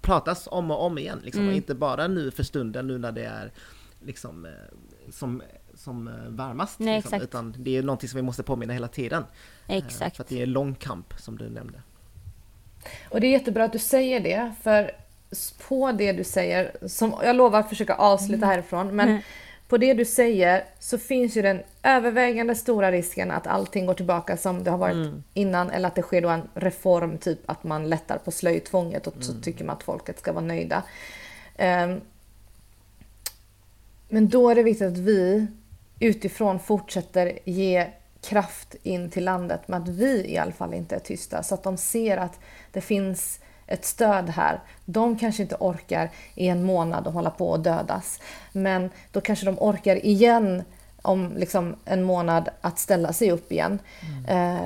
pratas 0.00 0.48
om 0.50 0.70
och 0.70 0.82
om 0.84 0.98
igen 0.98 1.20
liksom. 1.24 1.48
Och 1.48 1.52
inte 1.54 1.74
bara 1.74 2.06
nu 2.08 2.30
för 2.30 2.42
stunden 2.42 2.86
nu 2.86 2.98
när 2.98 3.12
det 3.12 3.24
är 3.24 3.52
liksom 4.04 4.46
som, 5.10 5.42
som 5.78 6.08
eh, 6.08 6.14
varmast. 6.28 6.78
Nej, 6.78 6.96
liksom. 6.96 7.22
Utan 7.22 7.54
det 7.58 7.76
är 7.76 7.82
någonting 7.82 8.08
som 8.08 8.16
vi 8.16 8.22
måste 8.22 8.42
påminna 8.42 8.72
hela 8.72 8.88
tiden. 8.88 9.24
Eh, 9.66 9.76
exakt. 9.76 10.16
För 10.16 10.22
att 10.22 10.28
det 10.28 10.38
är 10.38 10.42
en 10.42 10.52
lång 10.52 10.74
kamp 10.74 11.14
som 11.18 11.38
du 11.38 11.48
nämnde. 11.48 11.82
Och 13.08 13.20
det 13.20 13.26
är 13.26 13.30
jättebra 13.30 13.64
att 13.64 13.72
du 13.72 13.78
säger 13.78 14.20
det, 14.20 14.52
för 14.62 14.90
på 15.68 15.92
det 15.92 16.12
du 16.12 16.24
säger, 16.24 16.88
som 16.88 17.14
jag 17.22 17.36
lovar 17.36 17.60
att 17.60 17.68
försöka 17.68 17.94
avsluta 17.94 18.46
härifrån, 18.46 18.96
men 18.96 19.22
på 19.68 19.78
det 19.78 19.94
du 19.94 20.04
säger 20.04 20.64
så 20.78 20.98
finns 20.98 21.36
ju 21.36 21.42
den 21.42 21.62
övervägande 21.82 22.54
stora 22.54 22.92
risken 22.92 23.30
att 23.30 23.46
allting 23.46 23.86
går 23.86 23.94
tillbaka 23.94 24.36
som 24.36 24.64
det 24.64 24.70
har 24.70 24.78
varit 24.78 25.14
innan 25.34 25.70
eller 25.70 25.88
att 25.88 25.94
det 25.94 26.02
sker 26.02 26.22
då 26.22 26.28
en 26.28 26.48
reform, 26.54 27.18
typ 27.18 27.38
att 27.46 27.64
man 27.64 27.88
lättar 27.88 28.18
på 28.18 28.30
slöjtvånget 28.30 29.06
och 29.06 29.14
så 29.20 29.32
tycker 29.42 29.64
man 29.64 29.76
att 29.76 29.82
folket 29.82 30.18
ska 30.18 30.32
vara 30.32 30.44
nöjda. 30.44 30.82
Ehm, 31.56 32.00
men 34.08 34.28
då 34.28 34.50
är 34.50 34.54
det 34.54 34.62
viktigt 34.62 34.88
att 34.88 34.98
vi 34.98 35.46
utifrån 36.00 36.60
fortsätter 36.60 37.38
ge 37.44 37.86
kraft 38.20 38.74
in 38.82 39.10
till 39.10 39.24
landet 39.24 39.68
med 39.68 39.82
att 39.82 39.88
vi 39.88 40.32
i 40.32 40.38
alla 40.38 40.52
fall 40.52 40.74
inte 40.74 40.94
är 40.94 41.00
tysta 41.00 41.42
så 41.42 41.54
att 41.54 41.62
de 41.62 41.76
ser 41.76 42.16
att 42.16 42.40
det 42.72 42.80
finns 42.80 43.40
ett 43.66 43.84
stöd 43.84 44.30
här. 44.30 44.60
De 44.84 45.18
kanske 45.18 45.42
inte 45.42 45.56
orkar 45.60 46.10
i 46.34 46.48
en 46.48 46.64
månad 46.64 47.06
och 47.06 47.12
hålla 47.12 47.30
på 47.30 47.50
och 47.50 47.60
dödas. 47.60 48.20
Men 48.52 48.90
då 49.12 49.20
kanske 49.20 49.46
de 49.46 49.58
orkar 49.58 50.06
igen 50.06 50.62
om 51.02 51.32
liksom 51.36 51.76
en 51.84 52.02
månad 52.02 52.48
att 52.60 52.78
ställa 52.78 53.12
sig 53.12 53.30
upp 53.30 53.52
igen. 53.52 53.78
Eh, 54.28 54.56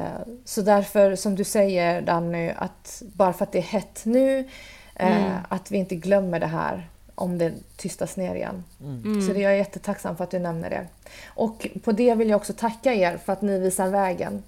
så 0.44 0.62
därför, 0.62 1.16
som 1.16 1.34
du 1.34 1.44
säger 1.44 2.02
Danny, 2.02 2.50
att 2.56 3.02
bara 3.14 3.32
för 3.32 3.44
att 3.44 3.52
det 3.52 3.58
är 3.58 3.62
hett 3.62 4.00
nu, 4.04 4.48
eh, 4.94 5.36
att 5.48 5.70
vi 5.70 5.78
inte 5.78 5.94
glömmer 5.94 6.40
det 6.40 6.46
här. 6.46 6.88
Om 7.14 7.38
det 7.38 7.52
tystas 7.76 8.16
ner 8.16 8.34
igen. 8.34 8.64
Mm. 8.80 9.26
Så 9.26 9.32
det, 9.32 9.40
jag 9.40 9.52
är 9.52 9.56
jättetacksam 9.56 10.16
för 10.16 10.24
att 10.24 10.30
du 10.30 10.38
nämner 10.38 10.70
det. 10.70 10.86
Och 11.26 11.66
på 11.84 11.92
det 11.92 12.14
vill 12.14 12.28
jag 12.28 12.36
också 12.36 12.52
tacka 12.52 12.94
er 12.94 13.16
för 13.16 13.32
att 13.32 13.42
ni 13.42 13.58
visar 13.58 13.88
vägen 13.88 14.42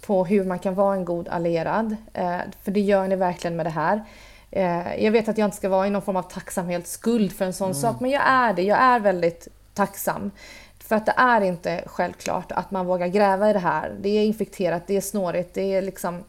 på 0.00 0.24
hur 0.24 0.44
man 0.44 0.58
kan 0.58 0.74
vara 0.74 0.96
en 0.96 1.04
god 1.04 1.28
allierad. 1.28 1.96
Eh, 2.12 2.38
för 2.62 2.70
det 2.70 2.80
gör 2.80 3.08
ni 3.08 3.16
verkligen 3.16 3.56
med 3.56 3.66
det 3.66 3.70
här. 3.70 4.04
Eh, 4.50 5.04
jag 5.04 5.12
vet 5.12 5.28
att 5.28 5.38
jag 5.38 5.46
inte 5.46 5.56
ska 5.56 5.68
vara 5.68 5.86
i 5.86 5.90
någon 5.90 6.02
form 6.02 6.16
av 6.16 6.22
tacksamhetsskuld 6.22 7.32
för 7.32 7.44
en 7.44 7.52
sån 7.52 7.74
sak, 7.74 8.00
men 8.00 8.10
jag 8.10 8.22
är 8.26 8.52
det. 8.52 8.62
Jag 8.62 8.78
är 8.78 9.00
väldigt 9.00 9.48
tacksam. 9.74 10.30
För 10.78 10.96
att 10.96 11.06
det 11.06 11.14
är 11.16 11.40
inte 11.40 11.82
självklart 11.86 12.52
att 12.52 12.70
man 12.70 12.86
vågar 12.86 13.06
gräva 13.06 13.50
i 13.50 13.52
det 13.52 13.58
här. 13.58 13.96
Det 14.00 14.08
är 14.08 14.24
infekterat, 14.24 14.86
det 14.86 14.96
är 14.96 15.00
snårigt, 15.00 15.54
det 15.54 15.74
är 15.74 15.82
liksom 15.82 16.24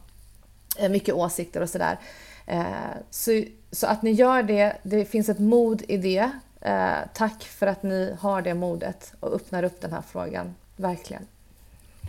eh, 0.78 0.88
mycket 0.88 1.14
åsikter 1.14 1.60
och 1.60 1.68
sådär. 1.68 1.98
Eh, 2.46 2.62
så, 3.10 3.42
så 3.72 3.86
att 3.86 4.02
ni 4.02 4.10
gör 4.10 4.42
det, 4.42 4.76
det 4.82 5.04
finns 5.04 5.28
ett 5.28 5.38
mod 5.38 5.82
i 5.88 5.96
det. 5.96 6.30
Eh, 6.60 6.96
tack 7.14 7.42
för 7.44 7.66
att 7.66 7.82
ni 7.82 8.16
har 8.20 8.42
det 8.42 8.54
modet 8.54 9.12
och 9.20 9.34
öppnar 9.34 9.62
upp 9.62 9.80
den 9.80 9.92
här 9.92 10.02
frågan. 10.12 10.54
Verkligen. 10.76 11.26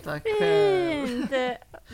Tack 0.03 0.23
själv. 0.39 1.07
Fint! 1.07 1.31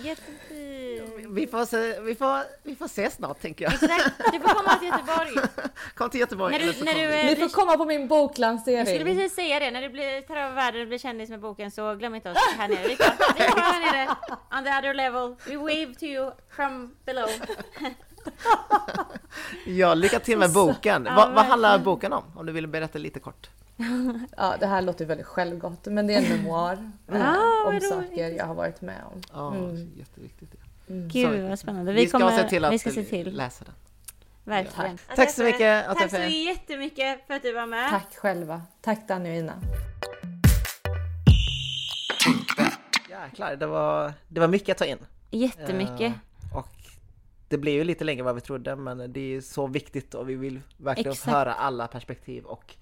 Jättefint! 0.03 1.25
Vi 1.29 1.47
får, 1.47 1.65
se, 1.65 1.99
vi, 1.99 2.15
får, 2.15 2.39
vi 2.63 2.75
får 2.75 2.85
ses 2.85 3.13
snart 3.15 3.41
tänker 3.41 3.65
jag. 3.65 3.73
Exakt, 3.73 4.11
du 4.33 4.39
får 4.39 4.47
komma 4.49 4.75
till 4.75 4.87
Göteborg. 4.87 5.47
Kom 5.95 6.09
till 6.09 6.19
Göteborg. 6.19 6.51
När 6.53 6.59
du- 6.73 6.83
när 6.85 6.93
du 6.93 7.07
vi. 7.07 7.23
Ni 7.23 7.35
får 7.35 7.49
komma 7.49 7.77
på 7.77 7.85
min 7.85 8.01
Jag 8.01 8.07
skulle 8.09 8.21
boklansering. 8.21 9.05
precis 9.05 9.35
säga 9.35 9.59
det, 9.59 9.71
när 9.71 9.81
du 9.81 9.89
blir, 9.89 10.21
tar 10.21 10.35
över 10.37 10.55
världen 10.55 10.81
och 10.81 10.87
blir 10.87 10.97
kändis 10.97 11.29
med 11.29 11.39
boken 11.39 11.71
så 11.71 11.95
glöm 11.95 12.15
inte 12.15 12.31
oss 12.31 12.37
här 12.57 12.67
nere. 12.67 12.87
Vi 12.87 12.95
kommer 12.95 13.61
här 13.61 13.91
nere, 13.93 14.15
on 14.57 14.63
the 14.63 14.69
other 14.79 14.93
level. 14.93 15.35
We 15.47 15.57
wave 15.57 15.95
to 15.99 16.05
you 16.05 16.31
from 16.55 16.95
below. 17.05 17.29
Ja, 19.65 19.93
lycka 19.93 20.19
till 20.19 20.37
med 20.37 20.53
boken. 20.53 21.05
Ja, 21.05 21.15
vad, 21.15 21.33
vad 21.33 21.45
handlar 21.45 21.79
boken 21.79 22.13
om? 22.13 22.23
Om 22.35 22.45
du 22.45 22.51
vill 22.51 22.67
berätta 22.67 22.99
lite 22.99 23.19
kort. 23.19 23.49
Ja, 24.37 24.55
det 24.59 24.65
här 24.67 24.81
låter 24.81 25.05
väldigt 25.05 25.25
självgott, 25.27 25.85
men 25.85 26.07
det 26.07 26.13
är 26.13 26.17
en 26.17 26.29
memoir 26.43 26.91
eh, 27.11 27.29
Ah, 27.29 27.67
om 27.69 27.81
saker 27.81 28.29
jag 28.29 28.45
har 28.45 28.55
varit 28.55 28.81
med 28.81 29.01
om. 29.13 29.21
Ja, 29.33 29.53
Mm. 29.55 29.91
jätteviktigt. 29.97 30.49
Ja. 30.53 30.93
Gud 30.95 31.49
vad 31.49 31.59
spännande. 31.59 31.93
Vi, 31.93 32.01
Vi 32.01 32.07
ska 32.07 32.19
kommer, 32.19 32.31
se 32.37 32.49
till 32.49 32.65
att 32.65 32.73
vi 32.73 32.79
ska 32.79 32.91
se 32.91 33.03
till. 33.03 33.35
läsa 33.37 33.65
den. 33.65 33.73
Verkligen. 34.43 34.97
Tack 35.15 35.31
så 35.31 35.43
mycket, 35.43 35.85
Tack 35.97 36.09
så 36.11 36.17
jättemycket 36.17 37.27
för 37.27 37.33
att 37.33 37.41
du 37.41 37.53
var 37.53 37.65
med. 37.65 37.89
Tack 37.89 38.15
själva. 38.15 38.61
Tack 38.81 39.07
Danny 39.07 39.29
och 39.31 39.35
Ina. 39.35 39.53
Jäklar, 43.09 43.55
det 43.55 43.65
var, 43.67 44.13
det 44.27 44.39
var 44.39 44.47
mycket 44.47 44.69
att 44.69 44.77
ta 44.77 44.85
in. 44.85 44.97
Jättemycket. 45.31 46.13
Det 47.47 47.57
blev 47.57 47.73
ju 47.73 47.83
lite 47.83 48.03
längre 48.03 48.19
än 48.19 48.25
vad 48.25 48.35
vi 48.35 48.41
trodde, 48.41 48.75
men 48.75 49.13
det 49.13 49.35
är 49.35 49.41
så 49.41 49.67
viktigt 49.67 50.13
och 50.13 50.29
vi 50.29 50.35
vill 50.35 50.61
verkligen 50.77 51.11
Exakt. 51.11 51.31
höra 51.31 51.53
alla 51.53 51.87
perspektiv 51.87 52.43
och 52.43 52.75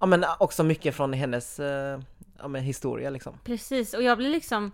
ja, 0.00 0.06
men 0.06 0.24
också 0.38 0.64
mycket 0.64 0.94
från 0.94 1.12
hennes 1.12 1.60
eh, 1.60 2.00
ja, 2.38 2.48
men 2.48 2.62
historia 2.62 3.10
liksom. 3.10 3.38
Precis, 3.44 3.94
och 3.94 4.02
jag 4.02 4.18
blir 4.18 4.30
liksom 4.30 4.72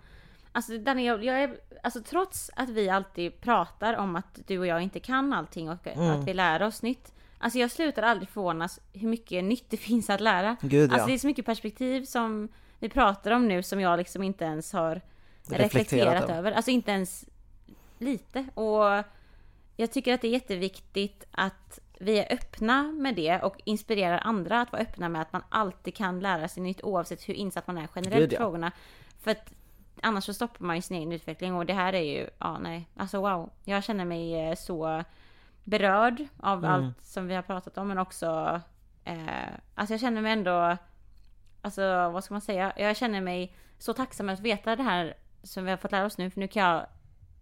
Alltså 0.52 0.78
Danny, 0.78 1.06
jag, 1.06 1.24
jag 1.24 1.42
är, 1.42 1.56
alltså 1.82 2.02
trots 2.02 2.50
att 2.56 2.68
vi 2.68 2.88
alltid 2.88 3.40
pratar 3.40 3.96
om 3.96 4.16
att 4.16 4.38
du 4.46 4.58
och 4.58 4.66
jag 4.66 4.82
inte 4.82 5.00
kan 5.00 5.32
allting 5.32 5.70
och 5.70 5.86
Mm. 5.86 6.10
att 6.10 6.28
vi 6.28 6.34
lär 6.34 6.62
oss 6.62 6.82
nytt 6.82 7.12
Alltså 7.38 7.58
jag 7.58 7.70
slutar 7.70 8.02
aldrig 8.02 8.28
förvånas 8.28 8.80
hur 8.92 9.08
mycket 9.08 9.44
nytt 9.44 9.70
det 9.70 9.76
finns 9.90 10.10
att 10.10 10.20
lära 10.20 10.56
Gud, 10.60 10.92
Alltså 10.92 11.02
ja. 11.02 11.06
det 11.06 11.14
är 11.14 11.18
så 11.18 11.26
mycket 11.26 11.46
perspektiv 11.46 12.04
som 12.04 12.48
vi 12.78 12.88
pratar 12.88 13.30
om 13.30 13.48
nu 13.48 13.62
som 13.62 13.80
jag 13.80 13.98
liksom 13.98 14.22
inte 14.22 14.44
ens 14.44 14.72
har 14.72 15.00
Reflekterat 15.48 15.74
reflekterat, 15.74 16.30
över. 16.30 16.52
Alltså 16.52 16.70
inte 16.70 16.90
ens 16.90 17.24
lite. 17.98 18.46
Och 18.54 19.04
jag 19.76 19.92
tycker 19.92 20.14
att 20.14 20.20
det 20.20 20.28
är 20.28 20.32
jätteviktigt 20.32 21.24
att 21.30 21.78
vi 21.98 22.18
är 22.18 22.32
öppna 22.32 22.82
med 22.82 23.14
det 23.14 23.40
och 23.42 23.56
inspirerar 23.64 24.20
andra 24.24 24.60
att 24.60 24.72
vara 24.72 24.82
öppna 24.82 25.08
med 25.08 25.22
att 25.22 25.32
man 25.32 25.42
alltid 25.48 25.94
kan 25.94 26.20
lära 26.20 26.48
sig 26.48 26.62
nytt 26.62 26.84
oavsett 26.84 27.28
hur 27.28 27.34
insatt 27.34 27.66
man 27.66 27.78
är 27.78 27.88
generellt 27.94 28.32
i 28.32 28.36
frågorna. 28.36 28.72
För 29.20 29.30
att 29.30 29.52
annars 30.00 30.24
så 30.24 30.34
stoppar 30.34 30.64
man 30.64 30.76
ju 30.76 30.82
sin 30.82 30.96
egen 30.96 31.12
utveckling 31.12 31.54
och 31.54 31.66
det 31.66 31.72
här 31.72 31.92
är 31.92 32.18
ju, 32.18 32.28
ja 32.38 32.58
nej, 32.58 32.88
alltså 32.96 33.20
wow. 33.20 33.50
Jag 33.64 33.84
känner 33.84 34.04
mig 34.04 34.48
eh, 34.48 34.54
så 34.54 35.04
berörd 35.64 36.24
av 36.40 36.58
Mm. 36.58 36.70
allt 36.70 37.02
som 37.02 37.26
vi 37.26 37.34
har 37.34 37.42
pratat 37.42 37.78
om 37.78 37.88
men 37.88 37.98
också, 37.98 38.60
eh, 39.04 39.48
alltså 39.74 39.94
jag 39.94 40.00
känner 40.00 40.22
mig 40.22 40.32
ändå, 40.32 40.76
alltså 41.62 41.82
vad 42.10 42.24
ska 42.24 42.34
man 42.34 42.40
säga, 42.40 42.72
jag 42.76 42.96
känner 42.96 43.20
mig 43.20 43.56
så 43.78 43.92
tacksam 43.92 44.28
att 44.28 44.40
veta 44.40 44.76
det 44.76 44.82
här 44.82 45.14
som 45.42 45.64
vi 45.64 45.70
har 45.70 45.76
fått 45.76 45.92
lära 45.92 46.06
oss 46.06 46.18
nu 46.18 46.30
för 46.30 46.40
nu 46.40 46.48
kan 46.48 46.62
jag 46.62 46.86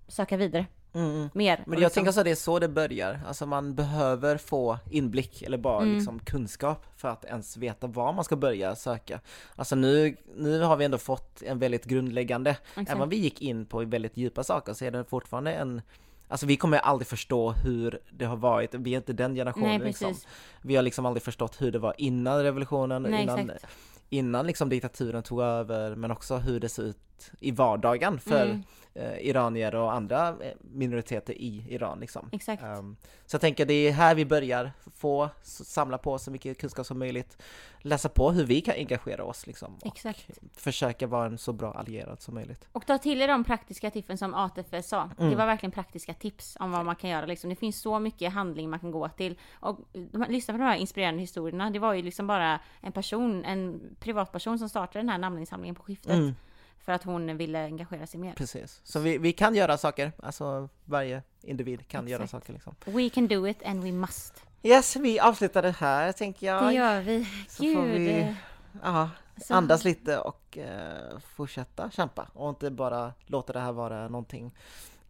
söka 0.09 0.37
vidare 0.37 0.67
Mm, 0.95 1.11
mm. 1.11 1.29
mer. 1.35 1.63
Men 1.67 1.73
jag 1.73 1.81
liksom- 1.81 1.91
tänker 2.01 2.13
så 2.13 2.21
att 2.21 2.25
det 2.25 2.31
är 2.31 2.35
så 2.35 2.59
det 2.59 2.69
börjar. 2.69 3.21
Alltså 3.27 3.47
man 3.47 3.75
behöver 3.75 4.37
få 4.37 4.79
inblick 4.91 5.43
eller 5.43 5.59
bara 5.59 5.83
Mm. 5.83 5.95
liksom 5.95 6.19
kunskap 6.19 6.87
för 6.97 7.09
att 7.09 7.25
ens 7.25 7.57
veta 7.57 7.87
var 7.87 8.13
man 8.13 8.25
ska 8.25 8.37
börja 8.37 8.77
söka. 8.77 9.21
Alltså 9.57 9.77
nu, 9.77 10.17
nu 10.37 10.61
har 10.61 10.77
vi 10.77 10.85
ändå 10.85 10.99
fått 10.99 11.43
en 11.43 11.59
väldigt 11.59 11.85
grundläggande, 11.85 12.51
Exakt. 12.51 12.91
även 12.91 13.03
om 13.03 13.09
vi 13.09 13.17
gick 13.17 13.43
in 13.43 13.67
på 13.67 13.79
väldigt 13.85 14.17
djupa 14.17 14.45
saker 14.45 14.73
så 14.73 14.85
är 14.85 14.91
det 14.91 15.05
fortfarande 15.05 15.53
en 15.53 15.83
Alltså 16.29 16.47
vi 16.47 16.57
kommer 16.57 16.79
aldrig 16.79 17.07
förstå 17.07 17.51
hur 17.53 17.99
det 18.11 18.25
har 18.25 18.37
varit, 18.37 18.75
vi 18.75 18.93
är 18.93 18.97
inte 18.97 19.13
den 19.13 19.35
generationen 19.35 19.69
Nej, 19.79 19.87
liksom. 19.89 20.15
Vi 20.63 20.77
har 20.77 20.83
liksom 20.83 21.07
aldrig 21.07 21.23
förstått 21.23 21.61
hur 21.63 21.73
det 21.73 21.79
var 21.79 21.95
innan 21.99 22.43
revolutionen, 22.43 23.03
Nej, 23.03 23.23
innan, 23.23 23.51
exakt. 23.51 23.67
innan 24.11 24.47
liksom 24.47 24.69
diktaturen 24.69 25.23
tog 25.23 25.41
över, 25.43 25.97
men 25.97 26.11
också 26.11 26.37
hur 26.37 26.61
det 26.61 26.69
ser 26.69 26.83
ut 26.83 26.97
i 27.41 27.51
vardagen 27.51 28.21
för 28.21 28.45
Mm. 28.47 28.63
eh, 28.95 29.19
iranier 29.19 29.75
och 29.75 29.93
andra 29.93 30.29
eh, 30.29 30.53
minoriteter 30.61 31.35
i 31.35 31.65
Iran 31.69 32.01
liksom. 32.01 32.29
Exakt. 32.33 32.63
Ehm, 32.63 32.97
så 33.27 33.35
jag 33.35 33.41
tänker 33.41 33.67
det 33.67 33.75
är 33.75 33.93
här 33.93 34.15
vi 34.15 34.25
börjar 34.25 34.73
få 34.97 35.31
samla 35.43 35.99
på 35.99 36.19
så 36.19 36.31
mycket 36.31 36.59
kunskap 36.59 36.87
som 36.87 36.99
möjligt, 36.99 37.43
läsa 37.79 38.09
på 38.09 38.31
hur 38.31 38.45
vi 38.45 38.61
kan 38.61 38.75
engagera 38.75 39.25
oss 39.25 39.47
liksom 39.47 39.75
och 39.75 39.87
Exakt. 39.87 40.31
försöka 40.57 41.07
vara 41.07 41.27
en 41.27 41.39
så 41.39 41.53
bra 41.53 41.73
allierad 41.73 42.21
som 42.23 42.35
möjligt. 42.35 42.69
Och 42.73 42.87
ta 42.87 42.99
till 42.99 43.23
er 43.23 43.29
de 43.29 43.45
praktiska 43.45 43.91
tipsen 43.91 44.19
som 44.19 44.35
ATF 44.35 44.85
sa. 44.85 45.11
Mm. 45.19 45.31
Det 45.31 45.37
var 45.37 45.47
verkligen 45.47 45.71
praktiska 45.73 46.15
tips 46.15 46.57
om 46.61 46.71
vad 46.71 46.85
man 46.85 46.97
kan 46.97 47.11
göra. 47.11 47.27
Liksom. 47.27 47.51
Det 47.51 47.57
finns 47.57 47.81
så 47.81 47.99
mycket 47.99 48.33
handling 48.33 48.71
man 48.71 48.79
kan 48.81 48.91
gå 48.91 49.09
till. 49.09 49.39
Och 49.61 49.79
lyssna 50.29 50.55
på 50.55 50.59
de 50.59 50.65
här 50.65 50.77
inspirerande 50.77 51.21
historierna. 51.21 51.71
Det 51.71 51.79
var 51.79 51.93
ju 51.95 52.03
liksom 52.03 52.27
bara 52.27 52.61
en 52.81 52.93
person, 52.93 53.45
en 53.45 53.81
privatperson 54.01 54.59
som 54.59 54.69
startade 54.69 54.99
den 54.99 55.09
här 55.09 55.19
namninsamlingen 55.19 55.75
på 55.75 55.83
skiftet. 55.83 56.13
Mm. 56.13 56.35
För 56.85 56.93
att 56.93 57.03
hon 57.05 57.37
ville 57.37 57.65
engagera 57.65 58.07
sig 58.07 58.21
mer. 58.21 58.33
Precis, 58.35 58.81
så 58.85 59.01
vi, 59.01 59.19
vi 59.19 59.33
kan 59.33 59.55
göra 59.55 59.79
saker, 59.79 60.13
alltså 60.23 60.69
varje 60.85 61.23
individ 61.43 61.89
kan 61.89 62.09
göra 62.09 62.25
Exakt. 62.25 62.45
saker 62.45 62.53
liksom. 62.53 62.75
We 62.85 63.09
can 63.11 63.29
do 63.29 63.49
it 63.49 63.63
and 63.63 63.83
we 63.85 63.93
must. 63.93 64.35
Yes, 64.63 64.97
vi 64.97 65.21
avslutar 65.21 65.63
det 65.63 65.71
här 65.71 66.13
tänker 66.13 66.47
jag. 66.47 66.65
Det 66.69 66.73
gör 66.73 67.01
vi. 67.01 67.29
Så 67.49 67.63
Gud. 67.63 67.77
får 67.77 67.83
vi 67.83 68.35
ja, 68.83 69.11
Så- 69.47 69.55
andas 69.55 69.85
lite 69.85 70.19
och 70.19 70.59
eh, 70.59 71.19
fortsätta 71.19 71.91
kämpa 71.91 72.29
och 72.35 72.49
inte 72.49 72.71
bara 72.71 73.13
låta 73.27 73.53
det 73.53 73.61
här 73.61 73.73
vara 73.73 74.09
någonting 74.09 74.55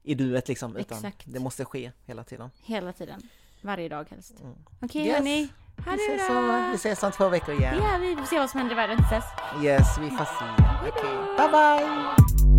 i 0.02 0.14
duet 0.14 0.48
liksom 0.48 0.76
utan 0.76 0.98
Exakt. 0.98 1.22
det 1.26 1.40
måste 1.40 1.64
ske 1.64 1.92
hela 2.04 2.24
tiden. 2.24 2.50
Hela 2.62 2.92
tiden. 2.92 3.22
Varje 3.62 3.88
dag 3.88 4.06
helst. 4.10 4.40
Mm. 4.40 4.54
Okej 4.82 5.06
Yes. 5.06 5.16
hörni. 5.16 5.48
Vi 5.76 5.90
Ha 5.90 5.96
ses, 5.96 6.20
det 6.20 6.26
så, 6.26 6.70
vi 6.70 6.74
ses 6.74 7.02
om 7.02 7.12
två 7.12 7.28
veckor 7.28 7.54
igen. 7.54 7.74
Ja, 7.76 7.98
vi 8.00 8.16
får 8.16 8.24
se 8.26 8.38
vad 8.38 8.50
som 8.50 8.58
händer 8.58 8.74
i 8.74 8.76
världen 8.76 8.96
tills 8.96 9.10
dess. 9.10 9.24
Yes, 9.64 9.98
vi 9.98 10.10
får 10.10 10.24
se. 10.24 10.44
Okej, 10.88 11.16
bye 11.36 11.48
bye! 11.48 12.53